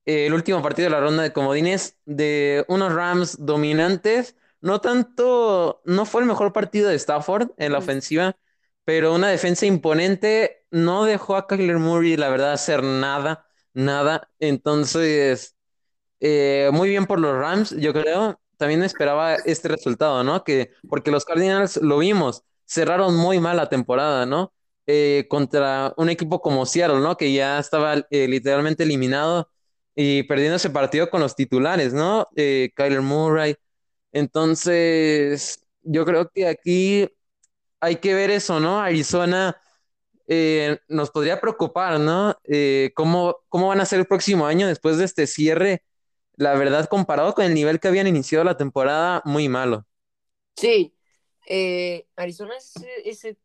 eh, 0.06 0.26
el 0.26 0.34
último 0.34 0.62
partido 0.62 0.86
de 0.86 0.90
la 0.90 1.00
ronda 1.00 1.22
de 1.24 1.32
comodines 1.32 1.98
de 2.06 2.64
unos 2.68 2.92
Rams 2.94 3.36
dominantes. 3.44 4.36
No 4.60 4.80
tanto, 4.80 5.82
no 5.86 6.06
fue 6.06 6.22
el 6.22 6.28
mejor 6.28 6.52
partido 6.52 6.88
de 6.90 6.96
Stafford 6.96 7.50
en 7.58 7.72
la 7.72 7.78
ofensiva, 7.78 8.36
pero 8.84 9.14
una 9.14 9.28
defensa 9.28 9.66
imponente 9.66 10.66
no 10.70 11.04
dejó 11.04 11.36
a 11.36 11.46
Kyler 11.48 11.78
Murray, 11.78 12.16
la 12.16 12.30
verdad, 12.30 12.52
hacer 12.52 12.82
nada, 12.84 13.46
nada. 13.74 14.30
Entonces, 14.40 15.56
eh, 16.20 16.70
muy 16.72 16.88
bien 16.90 17.06
por 17.06 17.20
los 17.20 17.36
Rams, 17.38 17.70
yo 17.78 17.92
creo. 17.94 18.40
También 18.58 18.82
esperaba 18.84 19.36
este 19.36 19.68
resultado, 19.68 20.24
¿no? 20.24 20.44
Que, 20.44 20.72
porque 20.88 21.10
los 21.12 21.24
Cardinals 21.26 21.78
lo 21.78 21.98
vimos, 21.98 22.44
cerraron 22.66 23.16
muy 23.16 23.40
mal 23.40 23.56
la 23.58 23.68
temporada, 23.70 24.26
¿no? 24.26 24.54
Eh, 24.88 25.26
contra 25.28 25.92
un 25.96 26.08
equipo 26.10 26.40
como 26.40 26.64
Seattle, 26.64 27.00
¿no? 27.00 27.16
Que 27.16 27.32
ya 27.32 27.58
estaba 27.58 27.94
eh, 28.08 28.28
literalmente 28.28 28.84
eliminado 28.84 29.50
y 29.96 30.22
perdiendo 30.24 30.56
ese 30.56 30.70
partido 30.70 31.10
con 31.10 31.20
los 31.20 31.34
titulares, 31.34 31.92
¿no? 31.92 32.28
Eh, 32.36 32.70
Kyler 32.76 33.02
Murray. 33.02 33.56
Entonces, 34.12 35.66
yo 35.82 36.04
creo 36.04 36.30
que 36.30 36.46
aquí 36.46 37.08
hay 37.80 37.96
que 37.96 38.14
ver 38.14 38.30
eso, 38.30 38.60
¿no? 38.60 38.80
Arizona 38.80 39.60
eh, 40.28 40.78
nos 40.86 41.10
podría 41.10 41.40
preocupar, 41.40 41.98
¿no? 41.98 42.36
¿cómo, 42.94 43.38
cómo 43.48 43.68
van 43.68 43.80
a 43.80 43.86
ser 43.86 43.98
el 43.98 44.06
próximo 44.06 44.46
año 44.46 44.68
después 44.68 44.98
de 44.98 45.04
este 45.04 45.26
cierre? 45.26 45.82
La 46.36 46.54
verdad, 46.54 46.88
comparado 46.88 47.34
con 47.34 47.44
el 47.44 47.54
nivel 47.54 47.80
que 47.80 47.88
habían 47.88 48.06
iniciado 48.06 48.44
la 48.44 48.56
temporada, 48.56 49.20
muy 49.24 49.48
malo. 49.48 49.84
Sí, 50.54 50.94
Arizona 52.16 52.56
es 52.56 52.74
ese 53.04 53.36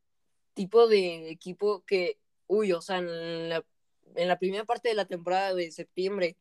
tipo 0.61 0.87
de 0.87 1.31
equipo 1.31 1.83
que, 1.85 2.19
uy, 2.45 2.71
o 2.71 2.81
sea, 2.81 2.99
en 2.99 3.49
la, 3.49 4.37
primera 4.37 4.63
parte 4.63 4.89
de 4.89 4.93
la 4.95 5.05
temporada 5.05 5.55
de 5.55 5.71
septiembre, 5.71 6.37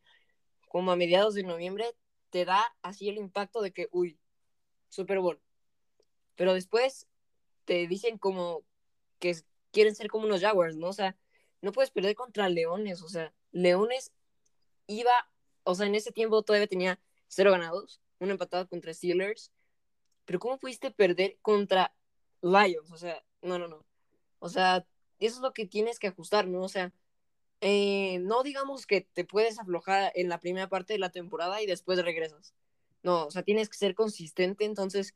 como 0.67 0.91
a 0.91 0.95
mediados 0.95 1.33
de 1.33 1.41
noviembre, 1.41 1.95
te 2.29 2.45
da 2.45 2.63
así 2.83 3.09
el 3.09 3.17
impacto 3.17 3.61
de 3.61 3.71
que, 3.71 3.87
uy, 3.91 4.19
Super 4.89 5.17
Bowl. 5.17 5.41
Pero 6.35 6.53
después 6.53 7.07
te 7.65 7.87
dicen 7.87 8.19
como 8.19 8.63
que 9.17 9.35
quieren 9.71 9.95
ser 9.95 10.07
como 10.07 10.25
unos 10.25 10.41
Jaguars, 10.41 10.75
¿no? 10.75 10.89
O 10.89 10.93
sea, 10.93 11.17
no 11.61 11.71
puedes 11.71 11.89
perder 11.89 12.13
contra 12.13 12.47
Leones, 12.47 13.01
o 13.01 13.09
sea, 13.09 13.33
Leones 13.51 14.13
iba 14.85 15.11
o 15.63 15.73
sea, 15.73 15.87
en 15.87 15.95
ese 15.95 16.11
tiempo 16.11 16.43
todavía 16.43 16.67
tenía 16.67 16.99
cero 17.27 17.49
ganados, 17.49 18.01
un 18.19 18.29
empatado 18.29 18.67
contra 18.67 18.93
Steelers, 18.93 19.51
pero 20.25 20.37
¿cómo 20.37 20.59
pudiste 20.59 20.91
perder 20.91 21.39
contra 21.41 21.91
Lions? 22.41 22.91
O 22.91 22.97
sea, 22.97 23.23
no, 23.41 23.57
no, 23.57 23.67
no. 23.67 23.83
O 24.41 24.49
sea, 24.49 24.85
eso 25.19 25.35
es 25.35 25.41
lo 25.41 25.53
que 25.53 25.67
tienes 25.67 25.99
que 25.99 26.07
ajustar, 26.07 26.47
¿no? 26.47 26.63
O 26.63 26.67
sea, 26.67 26.91
eh, 27.61 28.17
no 28.19 28.41
digamos 28.41 28.87
que 28.87 29.01
te 29.01 29.23
puedes 29.23 29.59
aflojar 29.59 30.11
en 30.15 30.29
la 30.29 30.39
primera 30.39 30.67
parte 30.67 30.93
de 30.93 30.99
la 30.99 31.11
temporada 31.11 31.61
y 31.61 31.67
después 31.67 32.03
regresas. 32.03 32.55
No, 33.03 33.27
o 33.27 33.31
sea, 33.31 33.43
tienes 33.43 33.69
que 33.69 33.77
ser 33.77 33.93
consistente. 33.93 34.65
Entonces, 34.65 35.13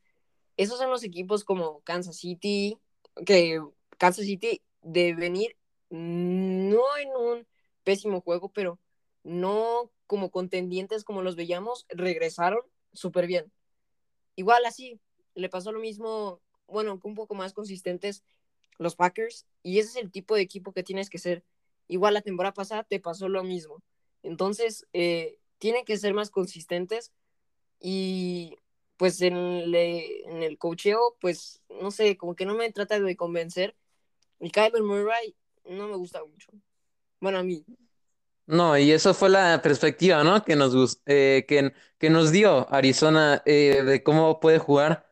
esos 0.57 0.77
son 0.77 0.91
los 0.91 1.03
equipos 1.03 1.43
como 1.43 1.81
Kansas 1.81 2.17
City, 2.17 2.77
que 3.25 3.59
Kansas 3.97 4.25
City 4.25 4.61
de 4.83 5.15
venir 5.15 5.57
no 5.89 6.97
en 6.97 7.09
un 7.15 7.47
pésimo 7.83 8.21
juego, 8.21 8.49
pero 8.49 8.79
no 9.23 9.91
como 10.05 10.29
contendientes 10.29 11.03
como 11.03 11.23
los 11.23 11.35
veíamos, 11.35 11.87
regresaron 11.89 12.61
súper 12.93 13.25
bien. 13.25 13.51
Igual 14.35 14.65
así, 14.65 14.99
le 15.33 15.49
pasó 15.49 15.71
lo 15.71 15.79
mismo, 15.79 16.41
bueno, 16.67 16.99
un 17.03 17.15
poco 17.15 17.33
más 17.33 17.53
consistentes 17.53 18.23
los 18.77 18.95
Packers, 18.95 19.45
y 19.63 19.79
ese 19.79 19.89
es 19.89 19.95
el 19.97 20.11
tipo 20.11 20.35
de 20.35 20.41
equipo 20.41 20.71
que 20.73 20.83
tienes 20.83 21.09
que 21.09 21.17
ser. 21.17 21.43
Igual 21.87 22.13
la 22.13 22.21
temporada 22.21 22.53
pasada 22.53 22.83
te 22.83 22.99
pasó 22.99 23.29
lo 23.29 23.43
mismo. 23.43 23.81
Entonces, 24.23 24.85
eh, 24.93 25.37
tienen 25.59 25.85
que 25.85 25.97
ser 25.97 26.13
más 26.13 26.29
consistentes 26.29 27.11
y 27.79 28.57
pues 28.97 29.21
en, 29.21 29.35
en 29.35 30.43
el 30.43 30.57
cocheo, 30.57 31.17
pues 31.19 31.61
no 31.81 31.91
sé, 31.91 32.17
como 32.17 32.35
que 32.35 32.45
no 32.45 32.55
me 32.55 32.71
trata 32.71 32.99
de 32.99 33.15
convencer. 33.15 33.75
Y 34.39 34.49
Kyler 34.49 34.83
Murray 34.83 35.35
no 35.65 35.87
me 35.87 35.95
gusta 35.95 36.23
mucho. 36.23 36.51
Bueno, 37.19 37.39
a 37.39 37.43
mí. 37.43 37.65
No, 38.47 38.77
y 38.77 38.91
eso 38.91 39.13
fue 39.13 39.29
la 39.29 39.61
perspectiva, 39.61 40.23
¿no? 40.23 40.43
Que 40.43 40.55
nos, 40.55 41.01
eh, 41.05 41.45
que, 41.47 41.73
que 41.97 42.09
nos 42.09 42.31
dio 42.31 42.71
Arizona 42.71 43.41
eh, 43.45 43.81
de 43.83 44.03
cómo 44.03 44.39
puede 44.39 44.59
jugar. 44.59 45.11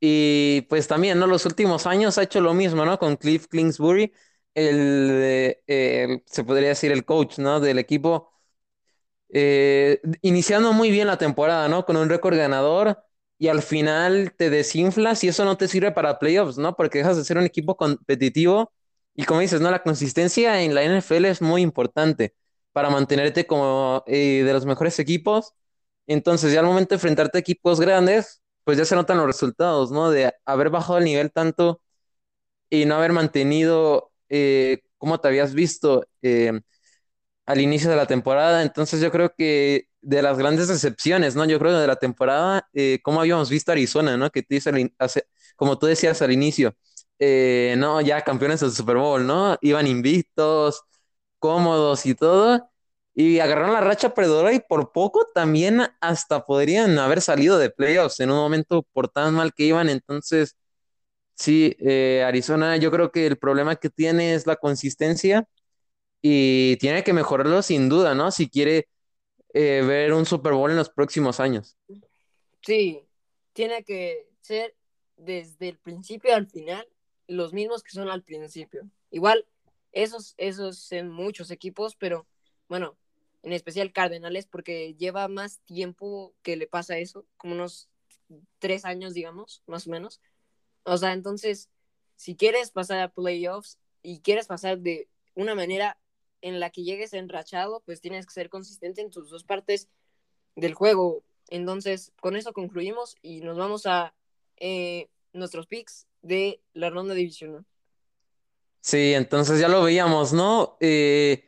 Y 0.00 0.62
pues 0.68 0.86
también, 0.88 1.18
¿no? 1.18 1.26
Los 1.26 1.46
últimos 1.46 1.86
años 1.86 2.18
ha 2.18 2.22
hecho 2.22 2.40
lo 2.40 2.54
mismo, 2.54 2.84
¿no? 2.84 2.98
Con 2.98 3.16
Cliff 3.16 3.46
Kingsbury, 3.48 4.12
el, 4.54 5.56
el 5.66 6.22
se 6.26 6.44
podría 6.44 6.68
decir 6.70 6.92
el 6.92 7.04
coach, 7.04 7.38
¿no? 7.38 7.60
Del 7.60 7.78
equipo 7.78 8.30
eh, 9.30 10.00
iniciando 10.22 10.72
muy 10.72 10.90
bien 10.90 11.06
la 11.06 11.18
temporada, 11.18 11.68
¿no? 11.68 11.84
Con 11.84 11.96
un 11.96 12.08
récord 12.08 12.36
ganador 12.36 12.98
y 13.38 13.48
al 13.48 13.62
final 13.62 14.34
te 14.36 14.50
desinflas 14.50 15.22
y 15.24 15.28
eso 15.28 15.44
no 15.44 15.56
te 15.56 15.68
sirve 15.68 15.92
para 15.92 16.18
playoffs, 16.18 16.58
¿no? 16.58 16.74
Porque 16.76 16.98
dejas 16.98 17.16
de 17.16 17.24
ser 17.24 17.38
un 17.38 17.44
equipo 17.44 17.76
competitivo 17.76 18.72
y 19.14 19.24
como 19.24 19.40
dices, 19.40 19.60
¿no? 19.60 19.70
La 19.70 19.82
consistencia 19.82 20.62
en 20.62 20.74
la 20.74 20.82
NFL 20.82 21.26
es 21.28 21.42
muy 21.42 21.62
importante 21.62 22.34
para 22.72 22.90
mantenerte 22.90 23.46
como 23.46 24.02
eh, 24.06 24.42
de 24.44 24.52
los 24.52 24.66
mejores 24.66 24.98
equipos. 24.98 25.54
Entonces 26.06 26.52
ya 26.52 26.60
al 26.60 26.66
momento 26.66 26.94
enfrentarte 26.94 27.38
a 27.38 27.40
equipos 27.40 27.80
grandes, 27.80 28.42
pues 28.68 28.76
ya 28.76 28.84
se 28.84 28.94
notan 28.96 29.16
los 29.16 29.26
resultados, 29.26 29.90
¿no? 29.90 30.10
De 30.10 30.30
haber 30.44 30.68
bajado 30.68 30.98
el 30.98 31.04
nivel 31.06 31.32
tanto 31.32 31.80
y 32.70 32.86
no 32.86 32.96
haber 32.96 33.12
mantenido 33.12 34.12
eh, 34.28 34.82
como 34.98 35.20
te 35.20 35.28
habías 35.28 35.54
visto 35.54 36.04
al 37.46 37.60
inicio 37.60 37.90
de 37.90 37.96
la 37.96 38.06
temporada. 38.06 38.62
Entonces 38.62 39.00
yo 39.00 39.10
creo 39.10 39.32
que 39.36 39.88
de 40.00 40.22
las 40.22 40.38
grandes 40.38 40.68
decepciones, 40.68 41.34
¿no? 41.36 41.44
Yo 41.46 41.58
creo 41.58 41.78
de 41.78 41.86
la 41.86 41.96
temporada, 41.96 42.68
eh, 42.74 43.00
como 43.02 43.20
habíamos 43.20 43.50
visto 43.50 43.72
Arizona, 43.72 44.16
¿no? 44.16 44.30
Que 44.30 44.42
te 44.42 44.58
hace, 44.98 45.24
como 45.56 45.78
tú 45.78 45.86
decías 45.86 46.20
al 46.22 46.32
inicio, 46.32 46.74
eh, 47.18 47.74
no, 47.78 48.00
ya 48.00 48.22
campeones 48.22 48.60
del 48.60 48.72
Super 48.72 48.96
Bowl, 48.96 49.26
¿no? 49.26 49.56
Iban 49.62 49.86
invictos, 49.86 50.82
cómodos 51.38 52.06
y 52.06 52.14
todo. 52.14 52.70
Y 53.20 53.40
agarraron 53.40 53.72
la 53.72 53.80
racha 53.80 54.14
perdedora 54.14 54.52
y 54.52 54.60
por 54.60 54.92
poco 54.92 55.26
también 55.34 55.80
hasta 56.00 56.46
podrían 56.46 56.96
haber 57.00 57.20
salido 57.20 57.58
de 57.58 57.68
playoffs 57.68 58.20
en 58.20 58.30
un 58.30 58.36
momento 58.36 58.84
por 58.92 59.08
tan 59.08 59.34
mal 59.34 59.52
que 59.52 59.64
iban. 59.64 59.88
Entonces, 59.88 60.56
sí, 61.34 61.74
eh, 61.80 62.22
Arizona, 62.24 62.76
yo 62.76 62.92
creo 62.92 63.10
que 63.10 63.26
el 63.26 63.36
problema 63.36 63.74
que 63.74 63.90
tiene 63.90 64.34
es 64.34 64.46
la 64.46 64.54
consistencia 64.54 65.48
y 66.22 66.76
tiene 66.76 67.02
que 67.02 67.12
mejorarlo 67.12 67.60
sin 67.62 67.88
duda, 67.88 68.14
¿no? 68.14 68.30
Si 68.30 68.48
quiere 68.48 68.86
eh, 69.52 69.82
ver 69.84 70.12
un 70.12 70.24
Super 70.24 70.52
Bowl 70.52 70.70
en 70.70 70.76
los 70.76 70.88
próximos 70.88 71.40
años. 71.40 71.76
Sí, 72.62 73.04
tiene 73.52 73.82
que 73.82 74.28
ser 74.42 74.76
desde 75.16 75.70
el 75.70 75.78
principio 75.78 76.36
al 76.36 76.46
final 76.46 76.86
los 77.26 77.52
mismos 77.52 77.82
que 77.82 77.90
son 77.90 78.10
al 78.10 78.22
principio. 78.22 78.88
Igual, 79.10 79.44
esos, 79.90 80.34
esos 80.36 80.92
en 80.92 81.10
muchos 81.10 81.50
equipos, 81.50 81.96
pero 81.96 82.24
bueno, 82.68 82.96
en 83.48 83.54
especial 83.54 83.92
Cardenales, 83.94 84.46
porque 84.46 84.94
lleva 84.94 85.26
más 85.26 85.60
tiempo 85.60 86.34
que 86.42 86.56
le 86.56 86.66
pasa 86.66 86.98
eso, 86.98 87.24
como 87.38 87.54
unos 87.54 87.88
tres 88.58 88.84
años, 88.84 89.14
digamos, 89.14 89.62
más 89.66 89.86
o 89.86 89.90
menos. 89.90 90.20
O 90.82 90.98
sea, 90.98 91.14
entonces, 91.14 91.70
si 92.14 92.36
quieres 92.36 92.70
pasar 92.70 93.00
a 93.00 93.08
playoffs 93.08 93.78
y 94.02 94.20
quieres 94.20 94.48
pasar 94.48 94.80
de 94.80 95.08
una 95.34 95.54
manera 95.54 95.98
en 96.42 96.60
la 96.60 96.68
que 96.68 96.82
llegues 96.82 97.14
enrachado, 97.14 97.80
pues 97.86 98.02
tienes 98.02 98.26
que 98.26 98.34
ser 98.34 98.50
consistente 98.50 99.00
en 99.00 99.08
tus 99.10 99.30
dos 99.30 99.44
partes 99.44 99.88
del 100.54 100.74
juego. 100.74 101.24
Entonces, 101.48 102.12
con 102.20 102.36
eso 102.36 102.52
concluimos 102.52 103.16
y 103.22 103.40
nos 103.40 103.56
vamos 103.56 103.86
a 103.86 104.14
eh, 104.58 105.08
nuestros 105.32 105.66
picks 105.66 106.06
de 106.20 106.60
la 106.74 106.90
ronda 106.90 107.14
divisional. 107.14 107.64
Sí, 108.82 109.14
entonces 109.14 109.58
ya 109.58 109.68
lo 109.68 109.84
veíamos, 109.84 110.34
¿no? 110.34 110.76
Eh, 110.80 111.47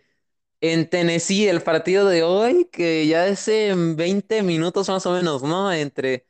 en 0.61 0.89
Tennessee, 0.89 1.49
el 1.49 1.63
partido 1.63 2.09
de 2.09 2.23
hoy, 2.23 2.69
que 2.73 3.07
ya 3.07 3.27
es 3.29 3.49
en 3.49 3.97
20 3.97 4.43
minutos 4.43 4.89
más 4.89 5.07
o 5.07 5.13
menos, 5.13 5.43
¿no? 5.43 5.73
Entre 5.73 6.27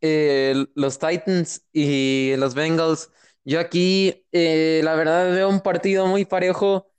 eh, 0.00 0.66
los 0.74 0.98
Titans 0.98 1.64
y 1.72 2.34
los 2.36 2.54
Bengals. 2.54 3.10
Yo 3.44 3.60
aquí, 3.60 4.26
la 4.32 4.94
verdad, 4.94 5.32
veo 5.32 5.48
un 5.48 5.60
partido 5.60 6.06
muy 6.06 6.24
parejo 6.26 6.90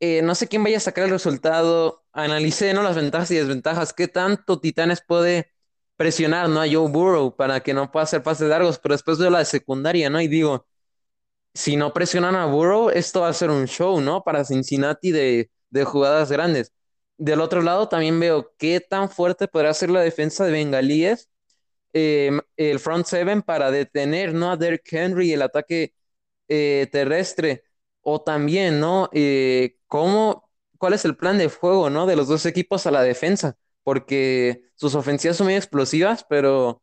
eh, 0.00 0.20
no 0.22 0.34
sé 0.34 0.46
quién 0.48 0.62
vaya 0.62 0.76
a 0.78 0.80
sacar 0.80 1.04
el 1.04 1.10
resultado. 1.10 2.04
Analicé, 2.12 2.74
¿no? 2.74 2.82
Las 2.82 2.96
ventajas 2.96 3.30
y 3.30 3.36
desventajas. 3.36 3.92
¿Qué 3.92 4.08
tanto 4.08 4.60
Titanes 4.60 5.02
puede 5.06 5.52
presionar, 5.96 6.48
¿no? 6.48 6.60
A 6.60 6.66
Joe 6.68 6.88
Burrow 6.90 7.34
para 7.36 7.60
que 7.60 7.74
no 7.74 7.90
pueda 7.90 8.04
hacer 8.04 8.22
pases 8.22 8.48
largos, 8.48 8.78
pero 8.78 8.94
después 8.94 9.18
de 9.18 9.30
la 9.30 9.44
secundaria, 9.44 10.10
¿no? 10.10 10.20
Y 10.20 10.28
digo, 10.28 10.66
si 11.54 11.76
no 11.76 11.92
presionan 11.94 12.36
a 12.36 12.46
Burrow, 12.46 12.90
esto 12.90 13.22
va 13.22 13.28
a 13.28 13.32
ser 13.34 13.50
un 13.50 13.66
show, 13.66 14.00
¿no? 14.00 14.22
Para 14.24 14.44
Cincinnati 14.44 15.12
de, 15.12 15.50
de 15.70 15.84
jugadas 15.84 16.30
grandes. 16.30 16.72
Del 17.18 17.40
otro 17.40 17.62
lado 17.62 17.88
también 17.88 18.20
veo 18.20 18.54
qué 18.58 18.80
tan 18.80 19.10
fuerte 19.10 19.48
podrá 19.48 19.72
ser 19.74 19.90
la 19.90 20.00
defensa 20.02 20.44
de 20.44 20.52
Bengalíes, 20.52 21.30
em, 21.92 22.40
el 22.56 22.78
front 22.80 23.06
seven 23.06 23.42
para 23.42 23.70
detener, 23.70 24.34
¿no? 24.34 24.50
A 24.50 24.56
Derrick 24.56 24.92
Henry 24.92 25.32
el 25.32 25.42
ataque 25.42 25.94
eh, 26.48 26.88
terrestre. 26.92 27.64
O 28.02 28.22
también, 28.22 28.80
¿no? 28.80 29.10
Eh, 29.12 29.78
¿cómo, 29.88 30.50
cuál 30.78 30.94
es 30.94 31.04
el 31.04 31.16
plan 31.16 31.38
de 31.38 31.48
juego, 31.48 31.90
¿no? 31.90 32.06
De 32.06 32.16
los 32.16 32.28
dos 32.28 32.46
equipos 32.46 32.86
a 32.86 32.92
la 32.92 33.02
defensa, 33.02 33.56
porque 33.82 34.62
sus 34.76 34.94
ofensivas 34.94 35.36
son 35.36 35.46
muy 35.48 35.56
explosivas, 35.56 36.24
pero 36.28 36.82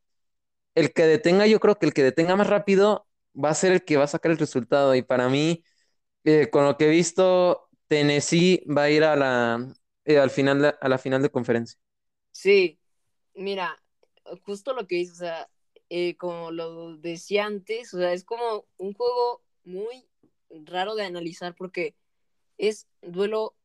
el 0.75 0.93
que 0.93 1.05
detenga, 1.05 1.47
yo 1.47 1.59
creo 1.59 1.77
que 1.77 1.85
el 1.85 1.93
que 1.93 2.03
detenga 2.03 2.35
más 2.35 2.47
rápido 2.47 3.07
va 3.35 3.49
a 3.49 3.55
ser 3.55 3.71
el 3.73 3.83
que 3.85 3.97
va 3.97 4.05
a 4.05 4.07
sacar 4.07 4.31
el 4.31 4.37
resultado. 4.39 4.95
Y 4.95 5.01
para 5.03 5.29
mí, 5.29 5.63
eh, 6.25 6.49
con 6.51 6.65
lo 6.65 6.77
que 6.77 6.87
he 6.87 6.89
visto, 6.91 7.69
Tennessee 7.93 8.63
va 8.65 8.85
a 8.85 8.89
ir 8.89 9.03
a 9.03 9.15
la, 9.15 9.71
eh, 10.05 10.17
al 10.17 10.31
final 10.31 10.75
a 10.81 10.89
la 10.89 10.97
final 10.97 11.21
de 11.21 11.29
conferencia. 11.29 11.79
Sí, 12.31 12.79
mira, 13.35 13.79
justo 14.47 14.73
lo 14.73 14.87
que 14.87 14.95
dices, 14.95 15.17
o 15.17 15.19
sea, 15.19 15.47
como 16.17 16.49
lo 16.49 16.97
decía 16.97 17.45
antes, 17.45 17.93
o 17.93 17.99
sea, 17.99 18.11
es 18.13 18.23
como 18.23 18.65
un 18.77 18.95
juego 18.95 19.43
muy 19.63 20.07
raro 20.49 20.95
de 20.95 21.05
analizar 21.05 21.53
porque 21.53 21.95
es 22.57 22.87
duelo 23.03 23.55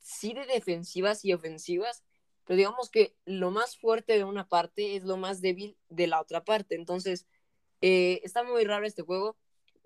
sí 0.00 0.34
de 0.34 0.46
defensivas 0.46 1.24
y 1.24 1.32
ofensivas, 1.32 2.02
pero 2.46 2.56
digamos 2.56 2.90
que 2.90 3.14
lo 3.24 3.52
más 3.52 3.76
fuerte 3.76 4.14
de 4.14 4.24
una 4.24 4.48
parte 4.48 4.96
es 4.96 5.04
lo 5.04 5.16
más 5.16 5.40
débil 5.40 5.78
de 5.90 6.08
la 6.08 6.20
otra 6.20 6.42
parte. 6.42 6.74
Entonces, 6.74 7.28
eh, 7.82 8.20
está 8.24 8.42
muy 8.42 8.64
raro 8.64 8.84
este 8.84 9.02
juego. 9.02 9.36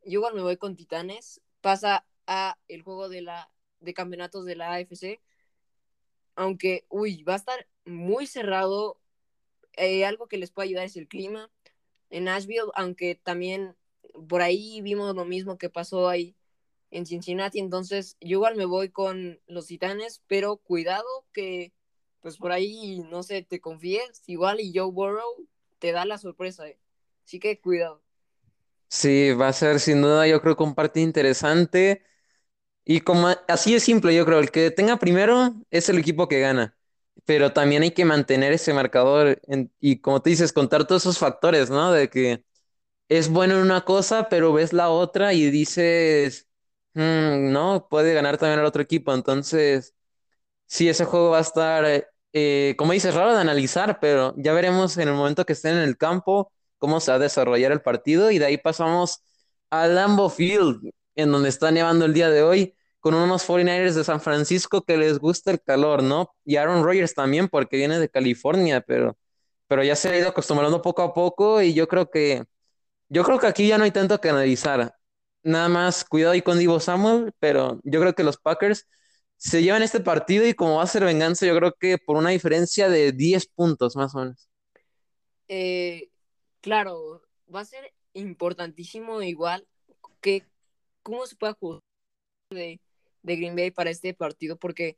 Yo 0.07 0.21
igual 0.21 0.35
me 0.35 0.41
voy 0.41 0.57
con 0.57 0.75
Titanes. 0.75 1.43
Pasa 1.61 2.07
a 2.27 2.57
el 2.69 2.81
juego 2.81 3.11
de 3.11 3.21
la 3.21 3.54
de 3.85 3.95
campeonatos 3.95 4.45
de 4.45 4.57
la 4.57 4.73
AFC. 4.75 5.21
Aunque, 6.37 6.87
uy, 6.89 7.23
va 7.23 7.35
a 7.35 7.37
estar 7.37 7.69
muy 7.85 8.27
cerrado. 8.27 9.01
Eh, 9.77 10.05
algo 10.05 10.29
que 10.29 10.39
les 10.39 10.51
puede 10.51 10.69
ayudar 10.69 10.87
es 10.87 10.97
el 10.97 11.09
clima. 11.09 11.51
En 12.11 12.25
Nashville, 12.25 12.71
aunque 12.75 13.15
también 13.15 13.77
por 14.29 14.43
ahí 14.43 14.81
vimos 14.81 15.15
lo 15.15 15.25
mismo 15.25 15.59
que 15.59 15.71
pasó 15.71 16.09
ahí 16.09 16.37
en 16.91 17.07
Cincinnati, 17.07 17.59
entonces 17.59 18.17
yo 18.21 18.37
igual 18.37 18.55
me 18.55 18.67
voy 18.67 18.91
con 18.91 19.41
los 19.47 19.67
Titanes, 19.67 20.23
pero 20.29 20.59
cuidado 20.59 21.27
que 21.33 21.73
pues 22.21 22.39
por 22.39 22.53
ahí, 22.53 23.01
no 23.11 23.23
sé, 23.23 23.43
te 23.43 23.61
confíes, 23.61 24.23
igual 24.27 24.61
y 24.61 24.73
Joe 24.75 24.91
Burrow 24.91 25.47
te 25.79 25.93
da 25.93 26.07
la 26.07 26.17
sorpresa, 26.17 26.67
¿eh? 26.69 26.79
así 27.25 27.39
que 27.39 27.61
cuidado. 27.61 28.01
Sí, 28.89 29.33
va 29.33 29.49
a 29.49 29.53
ser 29.53 29.81
sin 29.81 30.01
duda 30.01 30.27
yo 30.27 30.41
creo 30.41 30.57
que 30.57 30.63
un 30.63 30.75
partido 30.75 31.05
interesante 31.05 32.03
y 32.85 33.01
como 33.01 33.29
así 33.49 33.75
es 33.75 33.83
simple, 33.85 34.15
yo 34.15 34.25
creo, 34.27 34.39
el 34.41 34.51
que 34.51 34.71
tenga 34.71 34.99
primero 34.99 35.55
es 35.71 35.89
el 35.89 35.99
equipo 35.99 36.29
que 36.29 36.41
gana. 36.41 36.77
pero 37.27 37.53
también 37.53 37.83
hay 37.83 37.93
que 37.93 38.05
mantener 38.05 38.53
ese 38.53 38.75
marcador 38.75 39.41
y 39.81 40.01
como 40.01 40.21
te 40.23 40.31
dices, 40.31 40.53
contar 40.53 40.87
todos 40.87 41.03
esos 41.05 41.19
factores, 41.19 41.71
¿no? 41.71 41.93
De 41.93 42.11
que 42.11 42.45
es 43.09 43.29
bueno 43.31 43.55
en 43.57 43.63
una 43.63 43.85
cosa, 43.85 44.29
pero 44.31 44.53
ves 44.55 44.73
la 44.75 44.91
otra 44.91 45.33
y 45.35 45.51
dices, 45.51 46.49
"Mm, 46.95 47.53
no, 47.53 47.89
puede 47.91 48.15
ganar 48.15 48.39
también 48.39 48.61
al 48.61 48.67
otro 48.67 48.83
equipo. 48.83 49.15
Entonces, 49.15 49.95
sí, 50.67 50.89
ese 50.89 51.05
juego 51.05 51.31
va 51.31 51.39
a 51.39 51.41
estar, 51.43 51.85
eh, 52.33 52.75
como 52.79 52.93
dices, 52.93 53.15
raro 53.15 53.35
de 53.35 53.41
analizar, 53.41 53.99
pero 54.01 54.35
ya 54.37 54.53
veremos 54.53 54.97
en 54.99 55.09
el 55.09 55.15
momento 55.15 55.45
que 55.45 55.53
estén 55.55 55.77
en 55.77 55.83
el 55.85 55.97
campo 55.97 56.53
cómo 56.79 57.01
se 57.01 57.11
va 57.13 57.17
a 57.17 57.21
desarrollar 57.21 57.73
el 57.73 57.83
partido 57.83 58.31
y 58.31 58.39
de 58.39 58.47
ahí 58.47 58.59
pasamos 58.59 59.23
a 59.71 59.87
Lambeau 59.87 60.29
Field, 60.31 60.91
en 61.15 61.33
donde 61.33 61.49
está 61.49 61.71
nevando 61.71 62.05
el 62.05 62.15
día 62.15 62.31
de 62.31 62.43
hoy, 62.43 62.75
con 63.01 63.15
unos 63.15 63.47
49ers 63.47 63.95
de 63.95 64.05
San 64.05 64.21
Francisco 64.21 64.83
que 64.83 64.97
les 64.97 65.19
gusta 65.19 65.51
el 65.51 65.61
calor, 65.61 66.03
¿no? 66.03 66.35
Y 66.45 66.57
Aaron 66.57 66.85
Rodgers 66.85 67.15
también, 67.15 67.49
porque 67.49 67.77
viene 67.77 67.99
de 67.99 68.09
California, 68.09 68.81
pero, 68.81 69.19
pero 69.69 69.85
ya 69.85 69.97
se 69.97 70.09
ha 70.09 70.19
ido 70.19 70.29
acostumbrando 70.29 70.81
poco 70.83 71.03
a 71.03 71.13
poco 71.15 71.61
y 71.63 71.75
yo 71.75 71.87
creo 71.89 72.11
que 72.11 72.45
yo 73.09 73.23
creo 73.23 73.39
que 73.39 73.47
aquí 73.47 73.69
ya 73.69 73.79
no 73.79 73.85
hay 73.85 73.91
tanto 73.91 74.21
que 74.21 74.29
analizar. 74.29 74.95
Nada 75.43 75.69
más 75.69 76.05
cuidado 76.05 76.33
ahí 76.33 76.43
con 76.43 76.59
Divo 76.59 76.81
Samuel, 76.81 77.33
pero 77.39 77.81
yo 77.85 78.01
creo 78.01 78.15
que 78.15 78.25
los 78.25 78.39
Packers 78.39 78.89
se 79.37 79.63
llevan 79.63 79.83
este 79.83 80.01
partido 80.01 80.47
y 80.47 80.55
como 80.55 80.77
va 80.77 80.85
a 80.85 80.87
ser 80.87 81.05
venganza, 81.05 81.47
yo 81.47 81.55
creo 81.57 81.75
que 81.79 81.99
por 81.99 82.17
una 82.17 82.31
diferencia 82.31 82.89
de 82.89 83.13
10 83.13 83.47
puntos 83.49 83.95
más 83.95 84.15
o 84.15 84.21
menos. 84.21 84.49
Eh, 85.49 86.09
claro, 86.61 87.23
va 87.55 87.61
a 87.61 87.65
ser 87.65 87.93
importantísimo 88.15 89.21
igual 89.23 89.67
que 90.21 90.47
cómo 91.05 91.25
se 91.27 91.37
puede 91.37 91.53
jugar 91.55 91.81
de, 92.51 92.81
de 93.23 93.37
Green 93.37 93.55
Bay 93.55 93.71
para 93.71 93.91
este 93.91 94.15
partido, 94.15 94.57
porque 94.59 94.97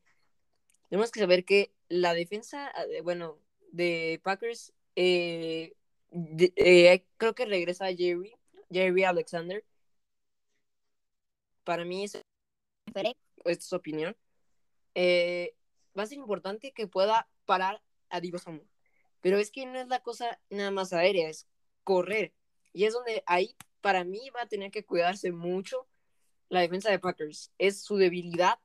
tenemos 0.88 1.10
que 1.10 1.20
saber 1.20 1.44
que 1.44 1.72
la 1.88 2.14
defensa, 2.14 2.72
eh, 2.90 3.02
bueno, 3.02 3.38
de 3.72 4.20
Packers, 4.22 4.72
eh, 4.94 5.74
de- 6.10 6.52
eh, 6.56 7.04
creo 7.18 7.34
que 7.34 7.44
regresa 7.44 7.86
Jerry, 7.94 8.34
Jerry 8.70 9.04
Alexander. 9.04 9.64
Para 11.64 11.84
mí, 11.84 12.04
es, 12.04 12.22
es 13.44 13.64
su 13.64 13.76
opinión. 13.76 14.16
Eh, 14.94 15.54
va 15.98 16.04
a 16.04 16.06
ser 16.06 16.18
importante 16.18 16.72
que 16.72 16.86
pueda 16.86 17.28
parar 17.44 17.82
a 18.08 18.20
Divo 18.20 18.38
Samuel. 18.38 18.68
Pero 19.20 19.38
es 19.38 19.50
que 19.50 19.66
no 19.66 19.78
es 19.78 19.88
la 19.88 20.00
cosa 20.00 20.40
nada 20.50 20.70
más 20.70 20.92
aérea, 20.92 21.28
es 21.28 21.46
correr. 21.84 22.32
Y 22.72 22.84
es 22.84 22.92
donde 22.94 23.22
ahí, 23.26 23.56
para 23.80 24.04
mí, 24.04 24.30
va 24.30 24.42
a 24.42 24.48
tener 24.48 24.70
que 24.70 24.84
cuidarse 24.84 25.32
mucho 25.32 25.88
la 26.48 26.60
defensa 26.60 26.90
de 26.90 26.98
Packers. 26.98 27.52
Es 27.58 27.82
su 27.82 27.96
debilidad. 27.96 28.58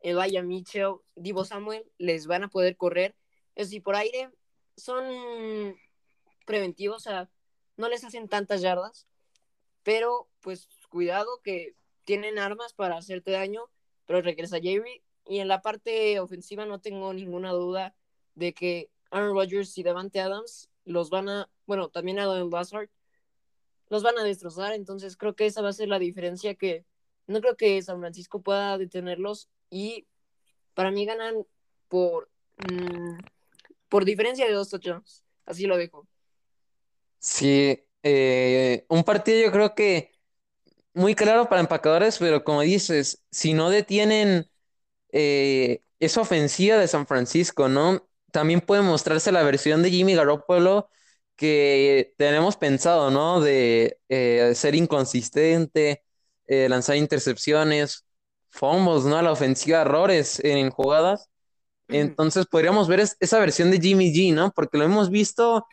Elijah 0.00 0.42
Mitchell, 0.42 0.96
Divo 1.14 1.44
Samuel, 1.44 1.84
les 1.98 2.26
van 2.26 2.44
a 2.44 2.48
poder 2.48 2.76
correr. 2.76 3.14
Eso 3.54 3.70
sí, 3.70 3.80
por 3.80 3.94
aire 3.94 4.30
son 4.76 5.76
preventivos, 6.44 6.96
o 6.96 7.00
sea, 7.00 7.30
no 7.76 7.88
les 7.88 8.04
hacen 8.04 8.28
tantas 8.28 8.60
yardas. 8.60 9.06
Pero, 9.82 10.28
pues, 10.40 10.68
cuidado 10.88 11.40
que 11.42 11.74
tienen 12.04 12.38
armas 12.38 12.72
para 12.74 12.96
hacerte 12.96 13.30
daño. 13.32 13.68
Pero 14.06 14.22
regresa 14.22 14.60
Jerry. 14.60 15.02
Y 15.26 15.38
en 15.38 15.48
la 15.48 15.62
parte 15.62 16.18
ofensiva 16.20 16.66
no 16.66 16.80
tengo 16.80 17.12
ninguna 17.12 17.52
duda 17.52 17.94
de 18.34 18.52
que 18.54 18.90
Aaron 19.10 19.34
Rodgers 19.34 19.76
y 19.78 19.82
Devante 19.82 20.20
Adams 20.20 20.68
los 20.84 21.10
van 21.10 21.28
a, 21.28 21.50
bueno, 21.66 21.90
también 21.90 22.18
Adam 22.18 22.50
Lazard, 22.50 22.88
los 23.88 24.02
van 24.02 24.18
a 24.18 24.24
destrozar. 24.24 24.72
Entonces 24.72 25.16
creo 25.16 25.34
que 25.34 25.46
esa 25.46 25.62
va 25.62 25.68
a 25.68 25.72
ser 25.72 25.88
la 25.88 25.98
diferencia 25.98 26.54
que 26.54 26.84
no 27.32 27.40
creo 27.40 27.56
que 27.56 27.82
San 27.82 28.00
Francisco 28.00 28.42
pueda 28.42 28.78
detenerlos. 28.78 29.48
Y 29.70 30.06
para 30.74 30.90
mí 30.90 31.06
ganan 31.06 31.46
por, 31.88 32.30
mm, 32.58 33.18
por 33.88 34.04
diferencia 34.04 34.46
de 34.46 34.52
dos 34.52 34.70
touchdowns. 34.70 35.24
Así 35.46 35.66
lo 35.66 35.76
dejo. 35.76 36.06
Sí, 37.18 37.84
eh, 38.02 38.84
un 38.88 39.04
partido 39.04 39.40
yo 39.44 39.52
creo 39.52 39.74
que 39.74 40.12
muy 40.94 41.14
claro 41.14 41.48
para 41.48 41.60
empacadores, 41.60 42.18
pero 42.18 42.44
como 42.44 42.62
dices, 42.62 43.22
si 43.30 43.54
no 43.54 43.70
detienen 43.70 44.50
eh, 45.12 45.82
esa 46.00 46.20
ofensiva 46.22 46.76
de 46.78 46.88
San 46.88 47.06
Francisco, 47.06 47.68
¿no? 47.68 48.08
También 48.32 48.60
puede 48.60 48.82
mostrarse 48.82 49.32
la 49.32 49.42
versión 49.44 49.82
de 49.82 49.90
Jimmy 49.90 50.14
Garoppolo 50.14 50.90
que 51.36 52.14
tenemos 52.18 52.56
pensado, 52.56 53.10
¿no? 53.10 53.40
De 53.40 54.00
eh, 54.08 54.52
ser 54.54 54.74
inconsistente, 54.74 56.04
eh, 56.46 56.68
lanzar 56.68 56.96
intercepciones, 56.96 58.04
fumbles, 58.50 59.04
¿no? 59.04 59.16
A 59.18 59.22
la 59.22 59.32
ofensiva, 59.32 59.82
errores 59.82 60.40
en 60.44 60.70
jugadas. 60.70 61.28
Entonces 61.90 62.46
podríamos 62.46 62.88
ver 62.88 63.00
es- 63.00 63.16
esa 63.20 63.38
versión 63.40 63.70
de 63.70 63.80
Jimmy 63.80 64.12
G, 64.14 64.34
¿no? 64.34 64.52
Porque 64.52 64.78
lo 64.78 64.84
hemos 64.84 65.10
visto 65.10 65.66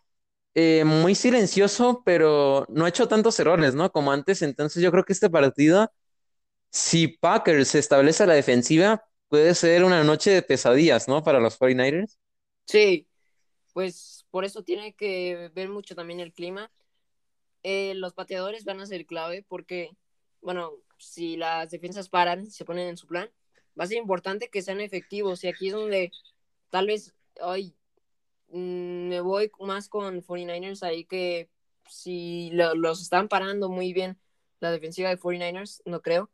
eh, 0.55 0.83
muy 0.85 1.15
silencioso, 1.15 2.03
pero 2.05 2.65
no 2.69 2.85
ha 2.85 2.89
hecho 2.89 3.07
tantos 3.07 3.39
errores, 3.39 3.75
¿no? 3.75 3.91
Como 3.91 4.11
antes. 4.11 4.41
Entonces 4.43 4.83
yo 4.83 4.91
creo 4.91 5.05
que 5.05 5.13
este 5.13 5.29
partido 5.29 5.91
si 6.71 7.07
Packers 7.09 7.69
se 7.69 7.79
establece 7.79 8.23
a 8.23 8.27
la 8.27 8.33
defensiva, 8.35 9.03
puede 9.27 9.55
ser 9.55 9.83
una 9.83 10.03
noche 10.03 10.31
de 10.31 10.41
pesadillas, 10.43 11.07
¿no? 11.07 11.23
Para 11.23 11.39
los 11.39 11.57
49ers. 11.57 12.17
Sí, 12.65 13.07
pues 13.73 14.25
por 14.31 14.45
eso 14.45 14.63
tiene 14.63 14.93
que 14.95 15.51
ver 15.55 15.69
mucho 15.69 15.95
también 15.95 16.19
el 16.19 16.33
clima. 16.33 16.71
Eh, 17.63 17.95
los 17.95 18.13
pateadores 18.13 18.65
van 18.65 18.81
a 18.81 18.87
ser 18.87 19.05
clave 19.05 19.45
porque, 19.47 19.91
bueno, 20.41 20.73
si 20.97 21.37
las 21.37 21.69
defensas 21.69 22.09
paran, 22.09 22.49
se 22.51 22.65
ponen 22.65 22.87
en 22.87 22.97
su 22.97 23.07
plan, 23.07 23.29
va 23.79 23.83
a 23.85 23.87
ser 23.87 23.97
importante 23.97 24.49
que 24.49 24.61
sean 24.61 24.81
efectivos. 24.81 25.43
Y 25.43 25.47
aquí 25.47 25.67
es 25.67 25.73
donde 25.73 26.11
tal 26.69 26.87
vez 26.87 27.13
hoy 27.41 27.75
me 28.49 29.21
voy 29.21 29.51
más 29.59 29.89
con 29.89 30.21
49ers 30.21 30.83
ahí 30.83 31.05
que 31.05 31.49
si 31.87 32.49
lo- 32.51 32.75
los 32.75 33.01
están 33.01 33.27
parando 33.27 33.69
muy 33.69 33.93
bien 33.93 34.19
la 34.59 34.71
defensiva 34.71 35.09
de 35.09 35.17
49ers, 35.17 35.81
no 35.85 36.01
creo. 36.01 36.29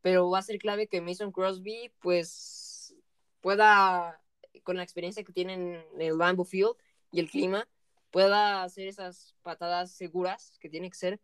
Pero 0.00 0.30
va 0.30 0.38
a 0.38 0.42
ser 0.42 0.58
clave 0.58 0.86
que 0.86 1.00
Mason 1.00 1.32
Crosby, 1.32 1.92
pues, 2.00 2.94
pueda, 3.40 4.20
con 4.62 4.76
la 4.76 4.82
experiencia 4.82 5.24
que 5.24 5.32
tiene 5.32 5.54
en 5.54 5.84
el 6.00 6.18
Lambeau 6.18 6.44
Field 6.44 6.76
y 7.10 7.20
el 7.20 7.30
clima, 7.30 7.68
pueda 8.10 8.62
hacer 8.62 8.86
esas 8.86 9.34
patadas 9.42 9.92
seguras 9.92 10.56
que 10.60 10.68
tiene 10.68 10.90
que 10.90 10.96
ser. 10.96 11.20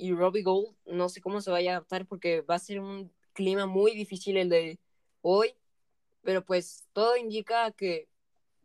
Y 0.00 0.14
Robbie 0.14 0.42
Gold, 0.42 0.74
no 0.86 1.10
sé 1.10 1.20
cómo 1.20 1.42
se 1.42 1.50
vaya 1.50 1.72
a 1.72 1.76
adaptar 1.76 2.06
porque 2.06 2.40
va 2.40 2.54
a 2.54 2.58
ser 2.58 2.80
un 2.80 3.12
clima 3.34 3.66
muy 3.66 3.94
difícil 3.94 4.38
el 4.38 4.48
de 4.48 4.78
hoy. 5.20 5.54
Pero 6.22 6.42
pues 6.42 6.88
todo 6.94 7.18
indica 7.18 7.70
que 7.72 8.08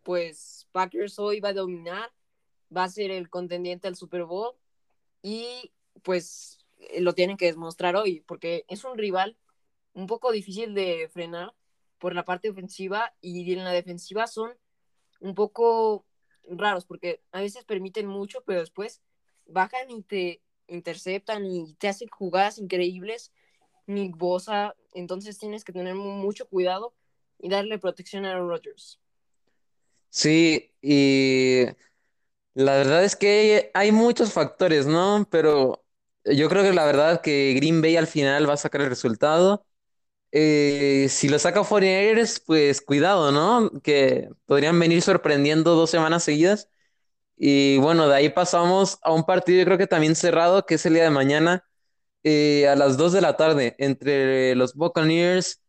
pues 0.03 0.65
Packers 0.71 1.19
hoy 1.19 1.41
va 1.41 1.49
a 1.49 1.53
dominar, 1.53 2.13
va 2.75 2.85
a 2.85 2.89
ser 2.89 3.11
el 3.11 3.29
contendiente 3.29 3.89
al 3.89 3.97
Super 3.97 4.23
Bowl 4.23 4.55
y 5.21 5.73
pues 6.03 6.65
lo 6.99 7.13
tienen 7.13 7.35
que 7.35 7.47
demostrar 7.51 7.97
hoy 7.97 8.21
porque 8.21 8.63
es 8.69 8.85
un 8.85 8.97
rival 8.97 9.37
un 9.93 10.07
poco 10.07 10.31
difícil 10.31 10.73
de 10.73 11.09
frenar 11.11 11.53
por 11.99 12.15
la 12.15 12.23
parte 12.23 12.49
ofensiva 12.49 13.13
y 13.19 13.51
en 13.51 13.65
la 13.65 13.71
defensiva 13.71 14.27
son 14.27 14.53
un 15.19 15.35
poco 15.35 16.05
raros 16.47 16.85
porque 16.85 17.21
a 17.33 17.41
veces 17.41 17.65
permiten 17.65 18.07
mucho, 18.07 18.41
pero 18.45 18.61
después 18.61 19.01
bajan 19.45 19.91
y 19.91 20.01
te 20.01 20.44
interceptan 20.67 21.45
y 21.45 21.73
te 21.75 21.87
hacen 21.89 22.09
jugadas 22.09 22.57
increíbles. 22.59 23.31
Nick 23.87 24.17
Bosa, 24.17 24.75
entonces 24.93 25.37
tienes 25.39 25.63
que 25.63 25.73
tener 25.73 25.95
mucho 25.95 26.47
cuidado 26.47 26.93
y 27.39 27.49
darle 27.49 27.79
protección 27.79 28.25
a 28.25 28.37
Rodgers. 28.39 28.99
Sí, 30.09 30.73
y 30.81 31.65
la 32.53 32.77
verdad 32.77 33.03
es 33.03 33.15
que 33.15 33.71
hay 33.73 33.91
muchos 33.91 34.33
factores, 34.33 34.87
¿no? 34.87 35.27
Pero 35.31 35.85
yo 36.25 36.49
creo 36.49 36.63
que 36.63 36.73
la 36.73 36.85
verdad 36.85 37.21
que 37.21 37.53
Green 37.55 37.81
Bay 37.81 37.97
al 37.97 38.07
final 38.07 38.49
va 38.49 38.53
a 38.53 38.57
sacar 38.57 38.81
el 38.81 38.89
resultado. 38.89 39.65
Eh, 40.31 41.07
si 41.09 41.29
lo 41.29 41.39
saca 41.39 41.63
49ers, 41.63 42.41
pues 42.45 42.81
cuidado, 42.81 43.31
¿no? 43.31 43.71
Que 43.83 44.29
podrían 44.45 44.79
venir 44.79 45.01
sorprendiendo 45.03 45.75
dos 45.75 45.91
semanas 45.91 46.23
seguidas. 46.23 46.69
Y 47.37 47.77
bueno, 47.79 48.07
de 48.07 48.15
ahí 48.15 48.29
pasamos 48.29 48.97
a 49.01 49.11
un 49.13 49.23
partido, 49.25 49.59
yo 49.59 49.65
creo 49.65 49.77
que 49.77 49.87
también 49.87 50.15
cerrado, 50.15 50.65
que 50.65 50.75
es 50.75 50.85
el 50.85 50.93
día 50.93 51.03
de 51.03 51.09
mañana, 51.09 51.65
eh, 52.23 52.67
a 52.67 52.75
las 52.75 52.97
2 52.97 53.13
de 53.13 53.21
la 53.21 53.37
tarde, 53.37 53.75
entre 53.79 54.55
los 54.55 54.73
Buccaneers 54.75 55.61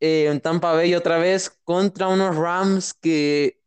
eh, 0.00 0.26
en 0.26 0.40
Tampa 0.40 0.72
Bay 0.74 0.94
otra 0.94 1.18
vez, 1.18 1.50
contra 1.64 2.08
unos 2.08 2.36
Rams 2.36 2.94
que 2.94 3.60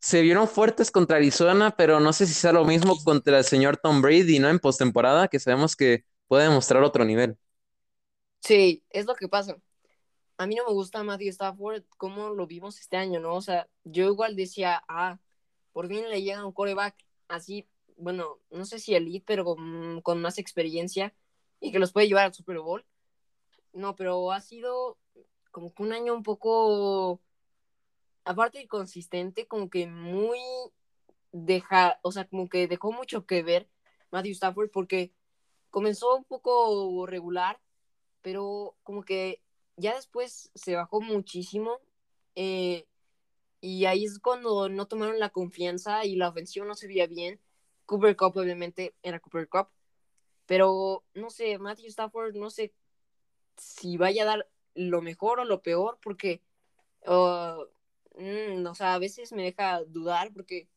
se 0.00 0.22
vieron 0.22 0.48
fuertes 0.48 0.90
contra 0.90 1.16
Arizona, 1.18 1.74
pero 1.76 2.00
no 2.00 2.12
sé 2.12 2.26
si 2.26 2.34
sea 2.34 2.52
lo 2.52 2.64
mismo 2.64 2.96
contra 3.04 3.38
el 3.38 3.44
señor 3.44 3.76
Tom 3.78 4.02
Brady, 4.02 4.38
¿no? 4.38 4.48
En 4.48 4.58
postemporada, 4.58 5.28
que 5.28 5.38
sabemos 5.40 5.76
que 5.76 6.04
puede 6.28 6.44
demostrar 6.44 6.82
otro 6.82 7.04
nivel. 7.04 7.38
Sí, 8.40 8.84
es 8.90 9.06
lo 9.06 9.14
que 9.14 9.28
pasa. 9.28 9.56
A 10.38 10.46
mí 10.46 10.54
no 10.54 10.66
me 10.66 10.72
gusta 10.72 11.02
Matthew 11.02 11.30
Stafford 11.30 11.84
como 11.98 12.30
lo 12.30 12.46
vimos 12.46 12.80
este 12.80 12.96
año, 12.96 13.20
¿no? 13.20 13.34
O 13.36 13.42
sea, 13.42 13.68
yo 13.84 14.06
igual 14.06 14.36
decía, 14.36 14.82
ah, 14.88 15.18
por 15.72 15.88
fin 15.88 16.08
le 16.08 16.22
llega 16.22 16.44
un 16.44 16.52
coreback 16.52 16.96
así, 17.28 17.68
bueno, 17.96 18.38
no 18.50 18.64
sé 18.64 18.78
si 18.78 18.94
elite, 18.94 19.24
pero 19.26 19.44
con, 19.44 20.00
con 20.02 20.20
más 20.20 20.38
experiencia 20.38 21.14
y 21.60 21.72
que 21.72 21.78
los 21.78 21.92
puede 21.92 22.08
llevar 22.08 22.26
al 22.26 22.34
Super 22.34 22.58
Bowl. 22.58 22.84
No, 23.72 23.94
pero 23.94 24.32
ha 24.32 24.40
sido 24.40 24.98
como 25.50 25.72
que 25.72 25.82
un 25.82 25.92
año 25.92 26.14
un 26.14 26.22
poco 26.22 27.20
aparte 28.24 28.58
de 28.58 28.68
consistente, 28.68 29.46
como 29.46 29.70
que 29.70 29.86
muy 29.86 30.38
deja, 31.32 31.98
o 32.02 32.12
sea, 32.12 32.26
como 32.26 32.48
que 32.48 32.68
dejó 32.68 32.92
mucho 32.92 33.26
que 33.26 33.42
ver 33.42 33.68
Matthew 34.10 34.32
Stafford 34.32 34.70
porque 34.70 35.12
comenzó 35.70 36.16
un 36.16 36.24
poco 36.24 37.06
regular, 37.06 37.60
pero 38.22 38.76
como 38.82 39.04
que 39.04 39.42
ya 39.76 39.94
después 39.94 40.50
se 40.54 40.74
bajó 40.74 41.00
muchísimo. 41.00 41.78
Eh, 42.34 42.86
y 43.60 43.84
ahí 43.84 44.04
es 44.04 44.18
cuando 44.18 44.68
no 44.68 44.86
tomaron 44.86 45.18
la 45.18 45.30
confianza 45.30 46.04
y 46.04 46.16
la 46.16 46.28
ofensiva 46.28 46.66
no 46.66 46.74
se 46.74 46.86
veía 46.86 47.06
bien. 47.06 47.40
Cooper 47.86 48.16
Cup, 48.16 48.36
obviamente, 48.36 48.94
era 49.02 49.20
Cooper 49.20 49.48
Cup. 49.48 49.68
Pero 50.46 51.04
no 51.14 51.30
sé, 51.30 51.58
Matthew 51.58 51.88
Stafford, 51.88 52.34
no 52.36 52.50
sé 52.50 52.74
si 53.56 53.96
vaya 53.96 54.22
a 54.22 54.26
dar 54.26 54.48
lo 54.74 55.02
mejor 55.02 55.40
o 55.40 55.44
lo 55.44 55.62
peor, 55.62 55.98
porque, 56.02 56.42
uh, 57.06 57.64
mm, 58.16 58.66
o 58.66 58.74
sea, 58.74 58.94
a 58.94 58.98
veces 58.98 59.32
me 59.32 59.42
deja 59.42 59.84
dudar 59.84 60.32
porque 60.32 60.68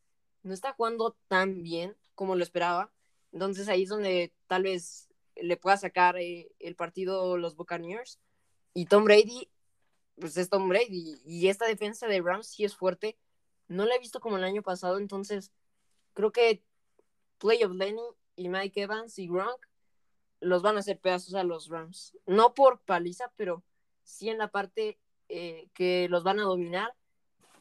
no 0.43 0.53
está 0.53 0.73
jugando 0.73 1.17
tan 1.27 1.63
bien 1.63 1.95
como 2.15 2.36
lo 2.36 2.43
esperaba. 2.43 2.91
Entonces 3.31 3.67
ahí 3.69 3.84
es 3.84 3.89
donde 3.89 4.34
tal 4.47 4.63
vez 4.63 5.09
le 5.36 5.57
pueda 5.57 5.77
sacar 5.77 6.17
eh, 6.17 6.51
el 6.59 6.75
partido 6.75 7.38
los 7.38 7.55
Buccaneers. 7.55 8.19
Y 8.73 8.86
Tom 8.86 9.05
Brady, 9.05 9.49
pues 10.20 10.38
es 10.38 10.49
Tom 10.49 10.70
Brady. 10.70 11.22
Y 11.26 11.47
esta 11.47 11.66
defensa 11.66 12.07
de 12.07 12.22
Rams 12.22 12.47
sí 12.47 12.64
es 12.64 12.76
fuerte. 12.76 13.18
No 13.68 13.86
la 13.86 13.95
he 13.95 13.99
visto 13.99 14.20
como 14.20 14.38
el 14.38 14.43
año 14.43 14.61
pasado, 14.61 14.97
entonces 14.97 15.51
creo 16.14 16.32
que 16.32 16.64
Play 17.39 17.64
of 17.64 17.74
Lenny 17.74 18.01
y 18.36 18.49
Mike 18.49 18.82
Evans 18.82 19.18
y 19.20 19.28
Gronk 19.28 19.68
los 20.39 20.61
van 20.61 20.76
a 20.76 20.80
hacer 20.80 20.99
pedazos 20.99 21.34
a 21.36 21.43
los 21.43 21.70
Rams. 21.70 22.18
No 22.26 22.53
por 22.53 22.82
paliza, 22.82 23.32
pero 23.36 23.64
sí 24.03 24.30
en 24.30 24.38
la 24.38 24.49
parte 24.49 24.99
eh, 25.30 25.70
que 25.74 26.07
los 26.09 26.24
van 26.24 26.39
a 26.39 26.43
dominar 26.43 26.93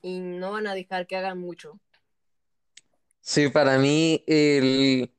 y 0.03 0.21
no 0.21 0.53
van 0.53 0.67
a 0.67 0.75
dejar 0.75 1.07
que 1.07 1.17
hagan 1.17 1.39
mucho. 1.39 1.79
Sí, 3.21 3.49
para 3.49 3.79
mí 3.79 4.25
el, 4.27 5.15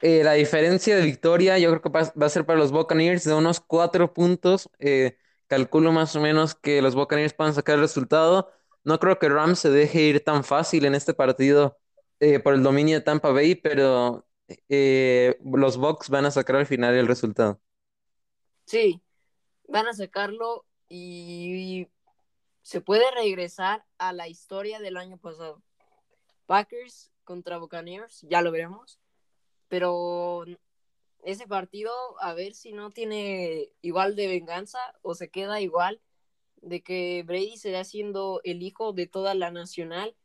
eh, 0.00 0.22
la 0.22 0.34
diferencia 0.34 0.96
de 0.96 1.02
victoria 1.02 1.58
yo 1.58 1.70
creo 1.70 1.82
que 1.82 1.88
va, 1.88 2.26
a 2.26 2.28
ser 2.28 2.44
para 2.44 2.58
los 2.58 2.72
Buccaneers 2.72 3.24
de 3.24 3.34
unos 3.34 3.60
cuatro 3.60 4.12
puntos. 4.12 4.68
Eh, 4.78 5.16
calculo 5.46 5.92
más 5.92 6.14
o 6.16 6.20
menos 6.20 6.54
que 6.54 6.82
los 6.82 6.94
Buccaneers 6.94 7.34
puedan 7.34 7.54
sacar 7.54 7.76
el 7.76 7.82
resultado. 7.82 8.52
No 8.84 8.98
creo 8.98 9.18
que 9.18 9.28
Rams 9.28 9.58
se 9.58 9.70
deje 9.70 10.02
ir 10.02 10.24
tan 10.24 10.44
fácil 10.44 10.84
en 10.84 10.94
este 10.94 11.14
partido 11.14 11.78
eh, 12.20 12.38
por 12.38 12.54
el 12.54 12.62
dominio 12.62 12.96
de 12.96 13.04
Tampa 13.04 13.30
Bay, 13.30 13.54
pero 13.54 14.26
los 14.68 15.76
Bucks 15.76 16.08
van 16.08 16.26
a 16.26 16.30
sacar 16.30 16.56
al 16.56 16.66
final 16.66 16.94
el 16.94 17.06
resultado. 17.06 17.60
Sí, 18.64 19.02
van 19.68 19.86
a 19.86 19.92
sacarlo 19.92 20.64
y 20.88 21.88
se 22.62 22.80
puede 22.80 23.08
regresar 23.12 23.84
a 23.98 24.12
la 24.12 24.28
historia 24.28 24.80
del 24.80 24.96
año 24.96 25.18
pasado. 25.18 25.62
Packers 26.46 27.12
contra 27.24 27.58
Buccaneers, 27.58 28.22
ya 28.22 28.42
lo 28.42 28.50
veremos. 28.50 29.00
Pero 29.68 30.44
ese 31.26 31.48
partido, 31.48 31.92
a 32.20 32.34
ver 32.34 32.54
si 32.54 32.72
no 32.72 32.90
tiene 32.90 33.70
igual 33.82 34.14
de 34.14 34.28
venganza 34.28 34.78
o 35.02 35.14
se 35.14 35.28
queda 35.28 35.60
igual 35.60 36.00
de 36.62 36.82
que 36.82 37.24
Brady 37.26 37.56
será 37.56 37.82
siendo 37.82 38.40
el 38.44 38.62
hijo 38.62 38.92
de 38.92 39.08
toda 39.08 39.34
la 39.34 39.50
nacional 39.50 40.16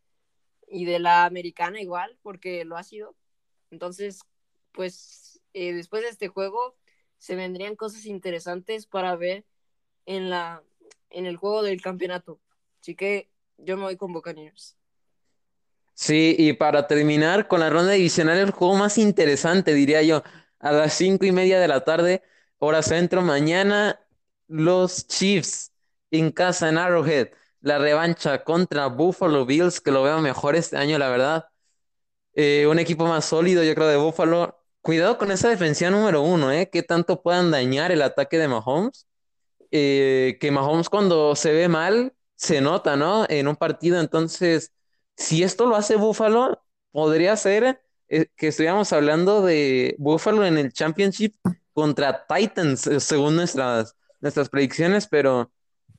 y 0.67 0.85
de 0.85 0.99
la 0.99 1.25
americana 1.25 1.81
igual, 1.81 2.17
porque 2.21 2.65
lo 2.65 2.77
ha 2.77 2.83
sido. 2.83 3.15
Entonces, 3.71 4.21
pues 4.73 5.41
eh, 5.53 5.73
después 5.73 6.03
de 6.03 6.09
este 6.09 6.27
juego 6.27 6.77
se 7.17 7.35
vendrían 7.35 7.75
cosas 7.75 8.05
interesantes 8.05 8.85
para 8.85 9.15
ver 9.15 9.43
en 10.05 10.29
la 10.29 10.63
en 11.09 11.25
el 11.25 11.35
juego 11.35 11.63
del 11.63 11.81
campeonato. 11.81 12.39
Así 12.79 12.95
que 12.95 13.29
yo 13.57 13.75
me 13.75 13.83
voy 13.83 13.97
con 13.97 14.13
Buccaneers. 14.13 14.77
Sí, 15.93 16.35
y 16.37 16.53
para 16.53 16.87
terminar 16.87 17.47
con 17.47 17.59
la 17.59 17.69
ronda 17.69 17.91
divisional, 17.91 18.37
el 18.37 18.51
juego 18.51 18.75
más 18.75 18.97
interesante, 18.97 19.73
diría 19.73 20.01
yo, 20.01 20.23
a 20.61 20.71
las 20.71 20.93
cinco 20.93 21.25
y 21.25 21.31
media 21.31 21.59
de 21.59 21.67
la 21.67 21.83
tarde, 21.83 22.23
hora 22.59 22.81
centro, 22.83 23.21
mañana, 23.21 23.99
los 24.47 25.07
Chiefs 25.07 25.71
en 26.11 26.31
casa 26.31 26.69
en 26.69 26.77
Arrowhead, 26.77 27.29
la 27.61 27.77
revancha 27.79 28.43
contra 28.43 28.87
Buffalo 28.87 29.45
Bills, 29.45 29.81
que 29.81 29.91
lo 29.91 30.03
veo 30.03 30.19
mejor 30.21 30.55
este 30.55 30.77
año, 30.77 30.97
la 30.97 31.09
verdad. 31.09 31.45
Eh, 32.33 32.67
un 32.69 32.79
equipo 32.79 33.05
más 33.05 33.25
sólido, 33.25 33.63
yo 33.63 33.75
creo, 33.75 33.87
de 33.87 33.97
Buffalo. 33.97 34.57
Cuidado 34.81 35.17
con 35.17 35.31
esa 35.31 35.49
defensiva 35.49 35.91
número 35.91 36.21
uno, 36.21 36.51
¿eh? 36.51 36.69
Que 36.69 36.83
tanto 36.83 37.21
puedan 37.21 37.51
dañar 37.51 37.91
el 37.91 38.01
ataque 38.01 38.37
de 38.37 38.47
Mahomes. 38.47 39.07
Eh, 39.71 40.37
que 40.41 40.51
Mahomes 40.51 40.89
cuando 40.89 41.35
se 41.35 41.53
ve 41.53 41.67
mal, 41.69 42.13
se 42.35 42.61
nota, 42.61 42.95
¿no? 42.97 43.25
En 43.29 43.47
un 43.47 43.55
partido, 43.55 43.99
entonces 43.99 44.73
si 45.15 45.43
esto 45.43 45.65
lo 45.67 45.75
hace 45.75 45.95
Buffalo, 45.95 46.63
podría 46.91 47.35
ser 47.37 47.81
eh, 48.13 48.27
que 48.35 48.49
estuviéramos 48.49 48.91
hablando 48.91 49.41
de 49.41 49.95
Buffalo 49.97 50.45
en 50.45 50.57
el 50.57 50.73
Championship 50.73 51.33
contra 51.71 52.27
Titans, 52.27 52.85
eh, 52.85 52.99
según 52.99 53.37
nuestras, 53.37 53.95
nuestras 54.19 54.49
predicciones, 54.49 55.07
pero 55.07 55.49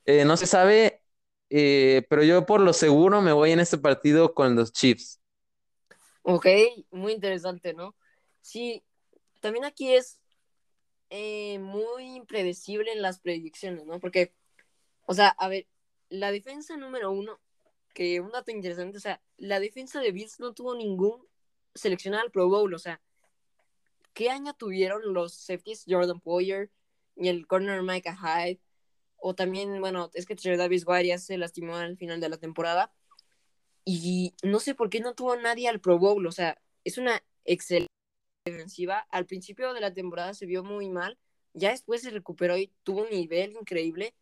eh, 0.05 0.23
no 0.23 0.37
se 0.37 0.45
sabe. 0.45 1.01
pero 1.49 2.21
yo 2.21 2.45
por 2.45 2.61
lo 2.61 2.71
seguro 2.71 3.19
me 3.19 3.33
voy 3.33 3.49
en 3.49 3.59
este 3.59 3.79
partido 3.79 4.35
con 4.35 4.55
los 4.55 4.71
Chiefs. 4.71 5.19
Ok, 6.21 6.45
muy 6.91 7.13
interesante, 7.13 7.73
¿no? 7.73 7.95
Sí, 8.41 8.83
también 9.39 9.65
aquí 9.65 9.95
es 9.95 10.19
muy 11.09 12.15
impredecible 12.15 12.91
en 12.91 13.01
las 13.01 13.19
predicciones, 13.19 13.85
¿no? 13.85 13.99
Porque, 13.99 14.35
o 15.07 15.15
sea, 15.15 15.29
a 15.29 15.47
ver, 15.47 15.65
la 16.09 16.31
defensa 16.31 16.77
número 16.77 17.11
uno 17.11 17.39
que 17.95 18.19
un 18.19 18.31
dato 18.31 18.51
interesante, 18.51 18.97
o 18.97 19.01
sea, 19.01 19.19
la 19.37 19.59
defensa 19.59 19.99
de 19.99 20.11
Bills 20.11 20.39
no 20.39 20.53
tuvo 20.53 20.75
ningún 20.75 21.27
seleccionado 21.75 22.23
al 22.23 22.31
Pro 22.31 22.47
Bowl, 22.47 22.73
o 22.73 22.79
sea, 22.79 23.01
¿qué 24.13 24.29
año 24.29 24.53
tuvieron 24.53 25.13
los 25.13 25.33
safeties 25.33 25.85
Jordan 25.87 26.19
Poyer 26.19 26.71
y 27.15 27.29
el 27.29 27.47
corner 27.47 27.81
Micah 27.83 28.15
Hyde? 28.15 28.61
O 29.17 29.35
también, 29.35 29.79
bueno, 29.79 30.11
es 30.13 30.25
que 30.25 30.35
Davis 30.35 30.83
White 30.85 31.07
ya 31.07 31.17
se 31.17 31.37
lastimó 31.37 31.77
al 31.77 31.97
final 31.97 32.19
de 32.19 32.29
la 32.29 32.37
temporada. 32.37 32.93
Y 33.85 34.33
no 34.43 34.59
sé 34.59 34.75
por 34.75 34.89
qué 34.89 34.99
no 34.99 35.13
tuvo 35.13 35.35
nadie 35.35 35.67
al 35.67 35.81
Pro 35.81 35.97
Bowl, 35.99 36.25
o 36.25 36.31
sea, 36.31 36.61
es 36.83 36.97
una 36.97 37.23
excelente 37.45 37.91
defensiva. 38.45 38.99
Al 39.09 39.25
principio 39.25 39.73
de 39.73 39.81
la 39.81 39.93
temporada 39.93 40.33
se 40.33 40.45
vio 40.45 40.63
muy 40.63 40.89
mal, 40.89 41.17
ya 41.53 41.71
después 41.71 42.01
se 42.01 42.09
recuperó 42.09 42.57
y 42.57 42.71
tuvo 42.83 43.03
un 43.03 43.09
nivel 43.09 43.53
increíble. 43.53 44.15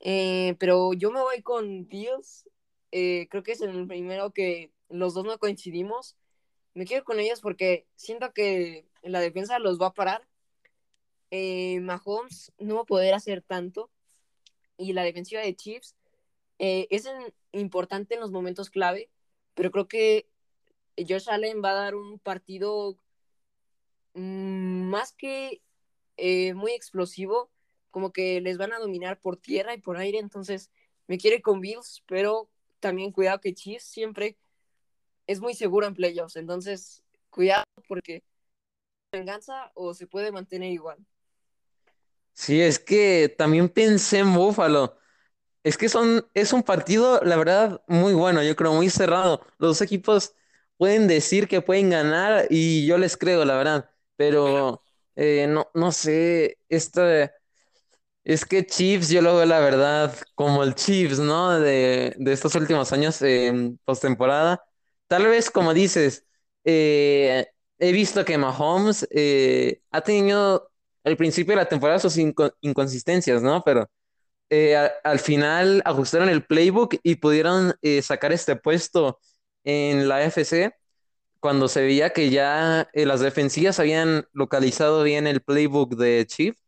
Eh, 0.00 0.56
pero 0.60 0.92
yo 0.94 1.10
me 1.10 1.20
voy 1.20 1.42
con 1.42 1.88
Bills 1.88 2.48
eh, 2.92 3.28
creo 3.30 3.42
que 3.42 3.52
es 3.52 3.60
el 3.60 3.86
primero 3.86 4.32
que 4.32 4.72
los 4.88 5.14
dos 5.14 5.24
no 5.24 5.38
coincidimos. 5.38 6.16
Me 6.78 6.84
quedo 6.84 7.02
con 7.02 7.18
ellos 7.18 7.40
porque 7.40 7.88
siento 7.96 8.32
que 8.32 8.86
la 9.02 9.18
defensa 9.18 9.58
los 9.58 9.80
va 9.80 9.88
a 9.88 9.94
parar. 9.94 10.28
Eh, 11.32 11.80
Mahomes 11.80 12.52
no 12.56 12.76
va 12.76 12.82
a 12.82 12.84
poder 12.84 13.14
hacer 13.14 13.42
tanto. 13.42 13.90
Y 14.76 14.92
la 14.92 15.02
defensiva 15.02 15.40
de 15.40 15.56
Chiefs 15.56 15.96
eh, 16.60 16.86
es 16.90 17.08
importante 17.50 18.14
en 18.14 18.20
los 18.20 18.30
momentos 18.30 18.70
clave, 18.70 19.10
pero 19.54 19.72
creo 19.72 19.88
que 19.88 20.28
Josh 20.96 21.28
Allen 21.28 21.64
va 21.64 21.70
a 21.70 21.82
dar 21.82 21.96
un 21.96 22.20
partido 22.20 22.96
mm, 24.14 24.88
más 24.88 25.12
que 25.12 25.60
muy 26.54 26.70
explosivo, 26.70 27.50
como 27.90 28.12
que 28.12 28.40
les 28.40 28.56
van 28.56 28.72
a 28.72 28.78
dominar 28.78 29.18
por 29.18 29.36
tierra 29.36 29.74
y 29.74 29.80
por 29.80 29.96
aire, 29.96 30.18
entonces 30.20 30.70
me 31.08 31.18
quiere 31.18 31.42
con 31.42 31.60
Bills, 31.60 32.04
pero 32.06 32.48
también 32.78 33.10
cuidado 33.10 33.40
que 33.40 33.52
Chiefs 33.52 33.82
siempre 33.82 34.36
es 35.28 35.40
muy 35.40 35.54
seguro 35.54 35.86
en 35.86 35.94
playoffs. 35.94 36.34
Entonces, 36.34 37.04
cuidado 37.30 37.64
porque 37.86 38.24
venganza 39.12 39.70
o 39.74 39.94
se 39.94 40.08
puede 40.08 40.32
mantener 40.32 40.72
igual. 40.72 40.98
Sí, 42.32 42.60
es 42.60 42.80
que 42.80 43.32
también 43.38 43.68
pensé 43.68 44.18
en 44.18 44.34
Buffalo. 44.34 44.98
Es 45.62 45.76
que 45.78 45.88
son, 45.88 46.26
es 46.34 46.52
un 46.52 46.62
partido, 46.62 47.20
la 47.22 47.36
verdad, 47.36 47.82
muy 47.88 48.14
bueno, 48.14 48.42
yo 48.42 48.56
creo, 48.56 48.72
muy 48.72 48.90
cerrado. 48.90 49.46
Los 49.58 49.80
equipos 49.82 50.34
pueden 50.76 51.06
decir 51.08 51.46
que 51.46 51.62
pueden 51.62 51.90
ganar 51.90 52.46
y 52.50 52.86
yo 52.86 52.98
les 52.98 53.16
creo, 53.16 53.44
la 53.44 53.56
verdad. 53.56 53.90
Pero 54.16 54.82
eh, 55.16 55.46
no, 55.48 55.70
no 55.74 55.92
sé, 55.92 56.58
esta, 56.68 57.32
es 58.28 58.44
que 58.44 58.66
Chiefs, 58.66 59.08
yo 59.08 59.22
lo 59.22 59.36
veo 59.36 59.46
la 59.46 59.58
verdad 59.58 60.14
como 60.34 60.62
el 60.62 60.74
Chiefs, 60.74 61.18
¿no? 61.18 61.58
De, 61.58 62.14
estos 62.26 62.54
últimos 62.56 62.92
años 62.92 63.22
en 63.22 63.78
postemporada. 63.86 64.62
Tal 65.08 65.26
vez, 65.26 65.50
como 65.50 65.74
dices, 65.74 66.26
eh, 66.64 67.46
he 67.78 67.92
visto 67.92 68.24
que 68.24 68.38
Mahomes 68.38 69.06
eh, 69.10 69.82
ha 69.90 70.02
tenido 70.02 70.70
al 71.04 71.16
principio 71.16 71.52
de 71.52 71.56
la 71.56 71.68
temporada 71.68 71.98
sus 71.98 72.16
inconsistencias, 72.60 73.42
¿no? 73.42 73.62
Pero 73.64 73.90
eh, 74.50 74.76
al 75.04 75.18
final 75.20 75.82
ajustaron 75.84 76.28
el 76.30 76.44
playbook 76.46 76.96
y 77.02 77.16
pudieron 77.16 77.74
sacar 78.02 78.32
este 78.32 78.56
puesto 78.56 79.20
en 79.64 80.08
la 80.08 80.24
FC 80.24 80.72
cuando 81.40 81.68
se 81.68 81.82
veía 81.82 82.10
que 82.12 82.30
ya 82.30 82.88
las 82.94 83.20
defensivas 83.20 83.80
habían 83.80 84.26
localizado 84.32 85.02
bien 85.04 85.26
el 85.26 85.42
playbook 85.42 85.96
de 85.96 86.26
Chiefs 86.26 86.60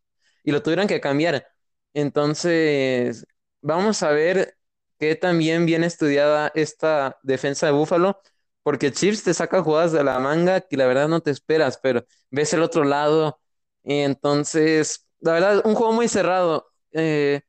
y 0.43 0.51
lo 0.51 0.63
tuvieron 0.63 0.87
que 0.87 1.01
cambiar. 1.01 1.47
Entonces, 1.93 3.25
vamos 3.61 4.03
a 4.03 4.11
ver 4.11 4.57
qué 4.99 5.15
también 5.15 5.65
bien 5.65 5.83
estudiada 5.83 6.51
esta 6.55 7.17
defensa 7.23 7.65
de 7.67 7.73
Búfalo, 7.73 8.21
porque 8.63 8.91
Chips 8.91 9.23
te 9.23 9.33
saca 9.33 9.63
jugadas 9.63 9.91
de 9.91 10.03
la 10.03 10.19
manga 10.19 10.61
que 10.61 10.77
la 10.77 10.87
verdad 10.87 11.07
no 11.07 11.21
te 11.21 11.31
esperas, 11.31 11.79
pero 11.81 12.05
ves 12.29 12.53
el 12.53 12.61
otro 12.63 12.83
lado. 12.83 13.39
Y 13.83 13.99
entonces, 13.99 15.07
la 15.19 15.33
verdad, 15.33 15.61
un 15.65 15.75
juego 15.75 15.93
muy 15.93 16.07
cerrado. 16.07 16.67
Eh, 16.91 17.41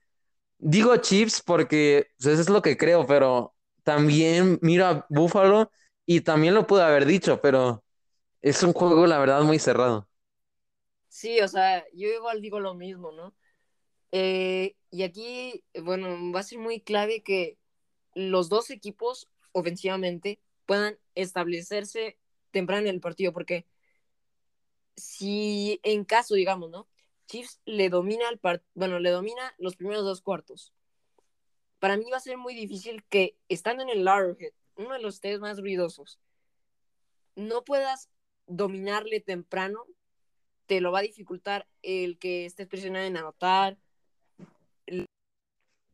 digo 0.58 0.96
Chips 0.98 1.42
porque 1.42 2.08
pues, 2.18 2.26
eso 2.34 2.42
es 2.42 2.50
lo 2.50 2.62
que 2.62 2.76
creo, 2.76 3.06
pero 3.06 3.54
también 3.84 4.58
miro 4.62 4.86
a 4.86 5.06
Búfalo 5.10 5.70
y 6.06 6.20
también 6.22 6.54
lo 6.54 6.66
pude 6.66 6.82
haber 6.82 7.06
dicho, 7.06 7.40
pero 7.40 7.84
es 8.42 8.62
un 8.62 8.72
juego, 8.74 9.06
la 9.06 9.18
verdad, 9.18 9.42
muy 9.42 9.58
cerrado. 9.58 10.08
Sí, 11.08 11.40
o 11.40 11.48
sea, 11.48 11.84
yo 11.94 12.08
igual 12.08 12.40
digo 12.40 12.58
lo 12.60 12.74
mismo, 12.74 13.12
¿no? 13.12 13.34
Eh, 14.12 14.76
y 14.90 15.02
aquí, 15.04 15.64
bueno, 15.82 16.08
va 16.34 16.40
a 16.40 16.42
ser 16.44 16.58
muy 16.58 16.80
clave 16.82 17.22
que 17.22 17.58
los 18.14 18.48
dos 18.50 18.70
equipos 18.70 19.28
ofensivamente 19.52 20.40
puedan 20.66 20.98
establecerse 21.14 22.18
temprano 22.50 22.82
en 22.88 22.94
el 22.94 23.00
partido, 23.00 23.32
porque 23.32 23.66
si 24.96 25.80
en 25.82 26.04
caso, 26.04 26.34
digamos, 26.34 26.70
¿no? 26.70 26.88
Chiefs 27.26 27.60
le 27.64 27.88
domina 27.88 28.28
el 28.28 28.38
part 28.38 28.62
bueno, 28.74 28.98
le 28.98 29.10
domina 29.10 29.54
los 29.58 29.76
primeros 29.76 30.04
dos 30.04 30.20
cuartos. 30.20 30.72
Para 31.78 31.96
mí 31.96 32.04
va 32.10 32.18
a 32.18 32.20
ser 32.20 32.36
muy 32.36 32.54
difícil 32.54 33.04
que 33.04 33.36
estando 33.48 33.82
en 33.82 33.88
el 33.88 34.06
Arrowhead, 34.06 34.52
uno 34.76 34.92
de 34.92 35.00
los 35.00 35.20
tres 35.20 35.40
más 35.40 35.58
ruidosos, 35.58 36.20
no 37.34 37.64
puedas 37.64 38.10
dominarle 38.46 39.20
temprano, 39.20 39.86
te 40.66 40.80
lo 40.80 40.92
va 40.92 41.00
a 41.00 41.02
dificultar 41.02 41.66
el 41.82 42.18
que 42.18 42.44
estés 42.44 42.68
presionado 42.68 43.06
en 43.06 43.16
anotar, 43.16 43.78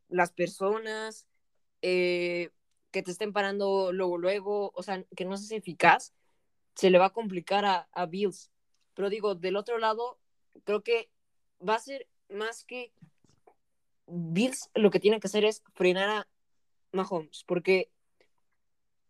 las 0.08 0.32
personas, 0.32 1.26
eh, 1.82 2.50
que 2.90 3.02
te 3.02 3.10
estén 3.10 3.32
parando 3.32 3.92
luego, 3.92 4.18
luego, 4.18 4.72
o 4.74 4.82
sea, 4.82 5.04
que 5.16 5.24
no 5.24 5.36
seas 5.36 5.52
eficaz, 5.52 6.14
se 6.74 6.90
le 6.90 6.98
va 6.98 7.06
a 7.06 7.12
complicar 7.12 7.64
a, 7.64 8.06
Bills. 8.06 8.50
Pero 8.94 9.10
digo, 9.10 9.34
del 9.34 9.56
otro 9.56 9.78
lado, 9.78 10.18
creo 10.64 10.82
que 10.82 11.10
va 11.66 11.74
a 11.74 11.80
ser 11.80 12.06
más 12.28 12.64
que 12.64 12.92
Bills 14.06 14.70
lo 14.74 14.90
que 14.90 15.00
tiene 15.00 15.20
que 15.20 15.26
hacer 15.26 15.44
es 15.44 15.62
frenar 15.74 16.08
a 16.08 16.28
Mahomes, 16.92 17.44
porque 17.44 17.90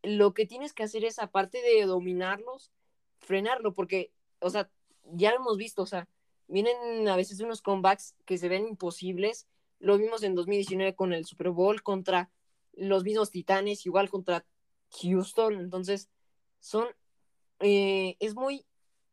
lo 0.02 0.34
que 0.34 0.46
tienes 0.46 0.72
que 0.72 0.82
hacer 0.82 1.04
es, 1.04 1.18
aparte 1.18 1.60
de 1.62 1.84
dominarlos, 1.84 2.72
frenarlo, 3.18 3.74
porque, 3.74 4.12
o 4.40 4.50
sea, 4.50 4.70
ya 5.04 5.30
lo 5.30 5.36
hemos 5.36 5.56
visto, 5.56 5.82
o 5.82 5.86
sea, 5.86 6.08
vienen 6.48 7.08
a 7.08 7.16
veces 7.16 7.40
unos 7.40 7.62
comebacks 7.62 8.14
que 8.24 8.38
se 8.38 8.48
ven 8.48 8.66
imposibles. 8.66 9.46
Lo 9.78 9.98
vimos 9.98 10.22
en 10.22 10.34
2019 10.34 10.94
con 10.94 11.12
el 11.12 11.24
Super 11.24 11.50
Bowl 11.50 11.82
contra 11.82 12.30
los 12.78 13.04
mismos 13.04 13.30
Titanes, 13.30 13.86
igual 13.86 14.10
contra 14.10 14.46
Houston. 15.02 15.54
Entonces, 15.54 16.08
son. 16.60 16.88
Eh, 17.60 18.16
es 18.20 18.34
muy 18.34 18.66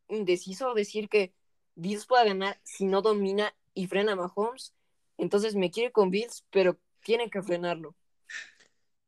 indeciso 0.10 0.74
decir 0.74 1.10
que 1.10 1.34
Bills 1.76 2.06
pueda 2.06 2.26
ganar 2.26 2.60
si 2.64 2.86
no 2.86 3.02
domina 3.02 3.56
y 3.74 3.88
frena 3.88 4.14
a 4.14 4.16
Mahomes. 4.16 4.74
Entonces, 5.18 5.56
me 5.56 5.72
quiere 5.72 5.92
con 5.92 6.12
Bills, 6.12 6.46
pero 6.52 6.80
tiene 7.04 7.30
que 7.30 7.42
frenarlo. 7.44 7.96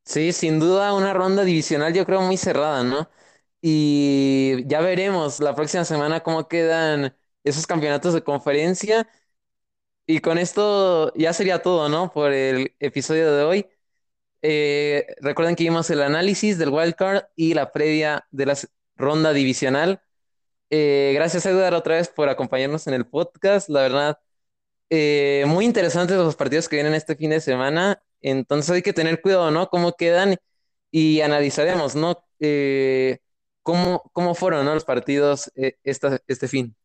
Sí, 0.05 0.31
sin 0.31 0.59
duda 0.59 0.93
una 0.93 1.13
ronda 1.13 1.43
divisional 1.43 1.93
yo 1.93 2.05
creo 2.05 2.21
muy 2.21 2.37
cerrada, 2.37 2.83
¿no? 2.83 3.09
Y 3.61 4.65
ya 4.67 4.79
veremos 4.81 5.39
la 5.41 5.55
próxima 5.55 5.83
semana 5.85 6.21
cómo 6.23 6.47
quedan 6.47 7.17
esos 7.43 7.67
campeonatos 7.67 8.13
de 8.13 8.23
conferencia. 8.23 9.09
Y 10.05 10.19
con 10.21 10.37
esto 10.37 11.13
ya 11.15 11.33
sería 11.33 11.61
todo, 11.61 11.89
¿no? 11.89 12.11
Por 12.13 12.31
el 12.33 12.75
episodio 12.79 13.33
de 13.35 13.43
hoy. 13.43 13.67
Eh, 14.41 15.07
recuerden 15.19 15.55
que 15.55 15.63
vimos 15.63 15.89
el 15.89 16.01
análisis 16.01 16.57
del 16.57 16.69
wildcard 16.69 17.25
y 17.35 17.53
la 17.53 17.71
previa 17.71 18.27
de 18.31 18.45
la 18.45 18.57
ronda 18.95 19.33
divisional. 19.33 20.01
Eh, 20.69 21.11
gracias, 21.15 21.45
Edgar, 21.45 21.73
otra 21.73 21.95
vez 21.95 22.09
por 22.09 22.29
acompañarnos 22.29 22.87
en 22.87 22.93
el 22.93 23.05
podcast. 23.05 23.69
La 23.69 23.81
verdad, 23.81 24.19
eh, 24.89 25.43
muy 25.47 25.65
interesantes 25.65 26.17
los 26.17 26.35
partidos 26.35 26.69
que 26.69 26.77
vienen 26.77 26.93
este 26.93 27.15
fin 27.15 27.31
de 27.31 27.41
semana. 27.41 28.01
Entonces 28.21 28.71
hay 28.71 28.81
que 28.81 28.93
tener 28.93 29.21
cuidado, 29.21 29.51
¿no? 29.51 29.69
Cómo 29.69 29.93
quedan 29.93 30.37
y 30.91 31.21
analizaremos, 31.21 31.95
¿no? 31.95 32.23
cómo, 33.63 34.09
cómo 34.13 34.35
fueron, 34.35 34.65
¿no? 34.65 34.73
Los 34.73 34.85
partidos 34.85 35.51
este 35.55 36.47
fin. 36.47 36.75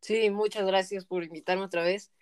Sí, 0.00 0.30
muchas 0.30 0.66
gracias 0.66 1.04
por 1.04 1.24
invitarme 1.24 1.64
otra 1.64 1.82
vez. 1.82 2.12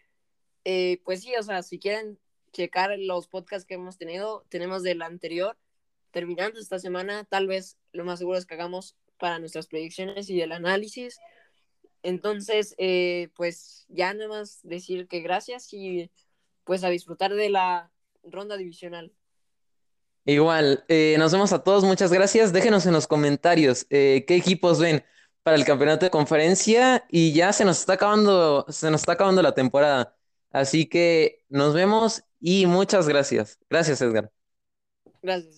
pues 1.05 1.23
sí, 1.23 1.35
o 1.39 1.43
sea, 1.43 1.63
si 1.63 1.79
quieren 1.79 2.19
checar 2.55 2.99
los 2.99 3.27
podcasts 3.27 3.67
que 3.67 3.75
hemos 3.75 3.99
tenido. 3.99 4.47
Tenemos 4.49 4.83
del 4.83 5.03
anterior, 5.03 5.59
terminando 6.11 6.59
esta 6.59 6.79
semana, 6.79 7.25
tal 7.25 7.47
vez 7.47 7.77
lo 7.93 8.05
más 8.05 8.21
seguro 8.21 8.39
es 8.39 8.47
que 8.47 8.55
hagamos 8.55 8.97
para 9.19 9.39
nuestras 9.39 9.67
predicciones 9.67 10.31
y 10.31 10.41
el 10.41 10.53
análisis. 10.53 11.19
Entonces, 12.03 12.75
eh, 12.79 13.29
pues 13.35 13.85
ya 13.89 14.15
nada 14.15 14.29
más 14.29 14.61
decir 14.63 15.09
que 15.09 15.21
gracias 15.21 15.73
y 15.73 16.11
pues 16.65 16.85
a 16.85 16.89
disfrutar 16.89 17.35
de 17.35 17.51
la 17.51 17.91
ronda 18.23 18.57
divisional. 18.57 19.13
Igual, 20.27 20.85
eh, 20.89 21.17
nos 21.19 21.33
vemos 21.33 21.53
a 21.53 21.63
todos, 21.63 21.85
muchas 21.85 22.13
gracias. 22.13 22.53
Déjenos 22.53 22.87
en 22.87 22.95
los 22.95 23.07
comentarios 23.07 23.87
eh, 23.91 24.25
qué 24.27 24.37
equipos 24.37 24.81
ven 24.81 25.05
para 25.43 25.57
el 25.57 25.65
campeonato 25.65 26.07
de 26.07 26.11
conferencia 26.11 27.05
y 27.11 27.35
ya 27.35 27.53
se 27.53 27.67
nos 27.67 27.81
está 27.81 27.95
acabando, 27.95 28.65
se 28.71 28.91
nos 28.91 29.03
está 29.03 29.13
acabando 29.13 29.43
la 29.43 29.55
temporada. 29.55 30.17
Así 30.51 30.87
que 30.87 31.45
nos 31.49 31.75
vemos 31.75 32.23
y 32.45 32.67
muchas 32.67 33.09
gracias. 33.09 33.59
Gracias, 33.71 34.03
Edgar. 34.03 34.31
Gracias. 35.23 35.53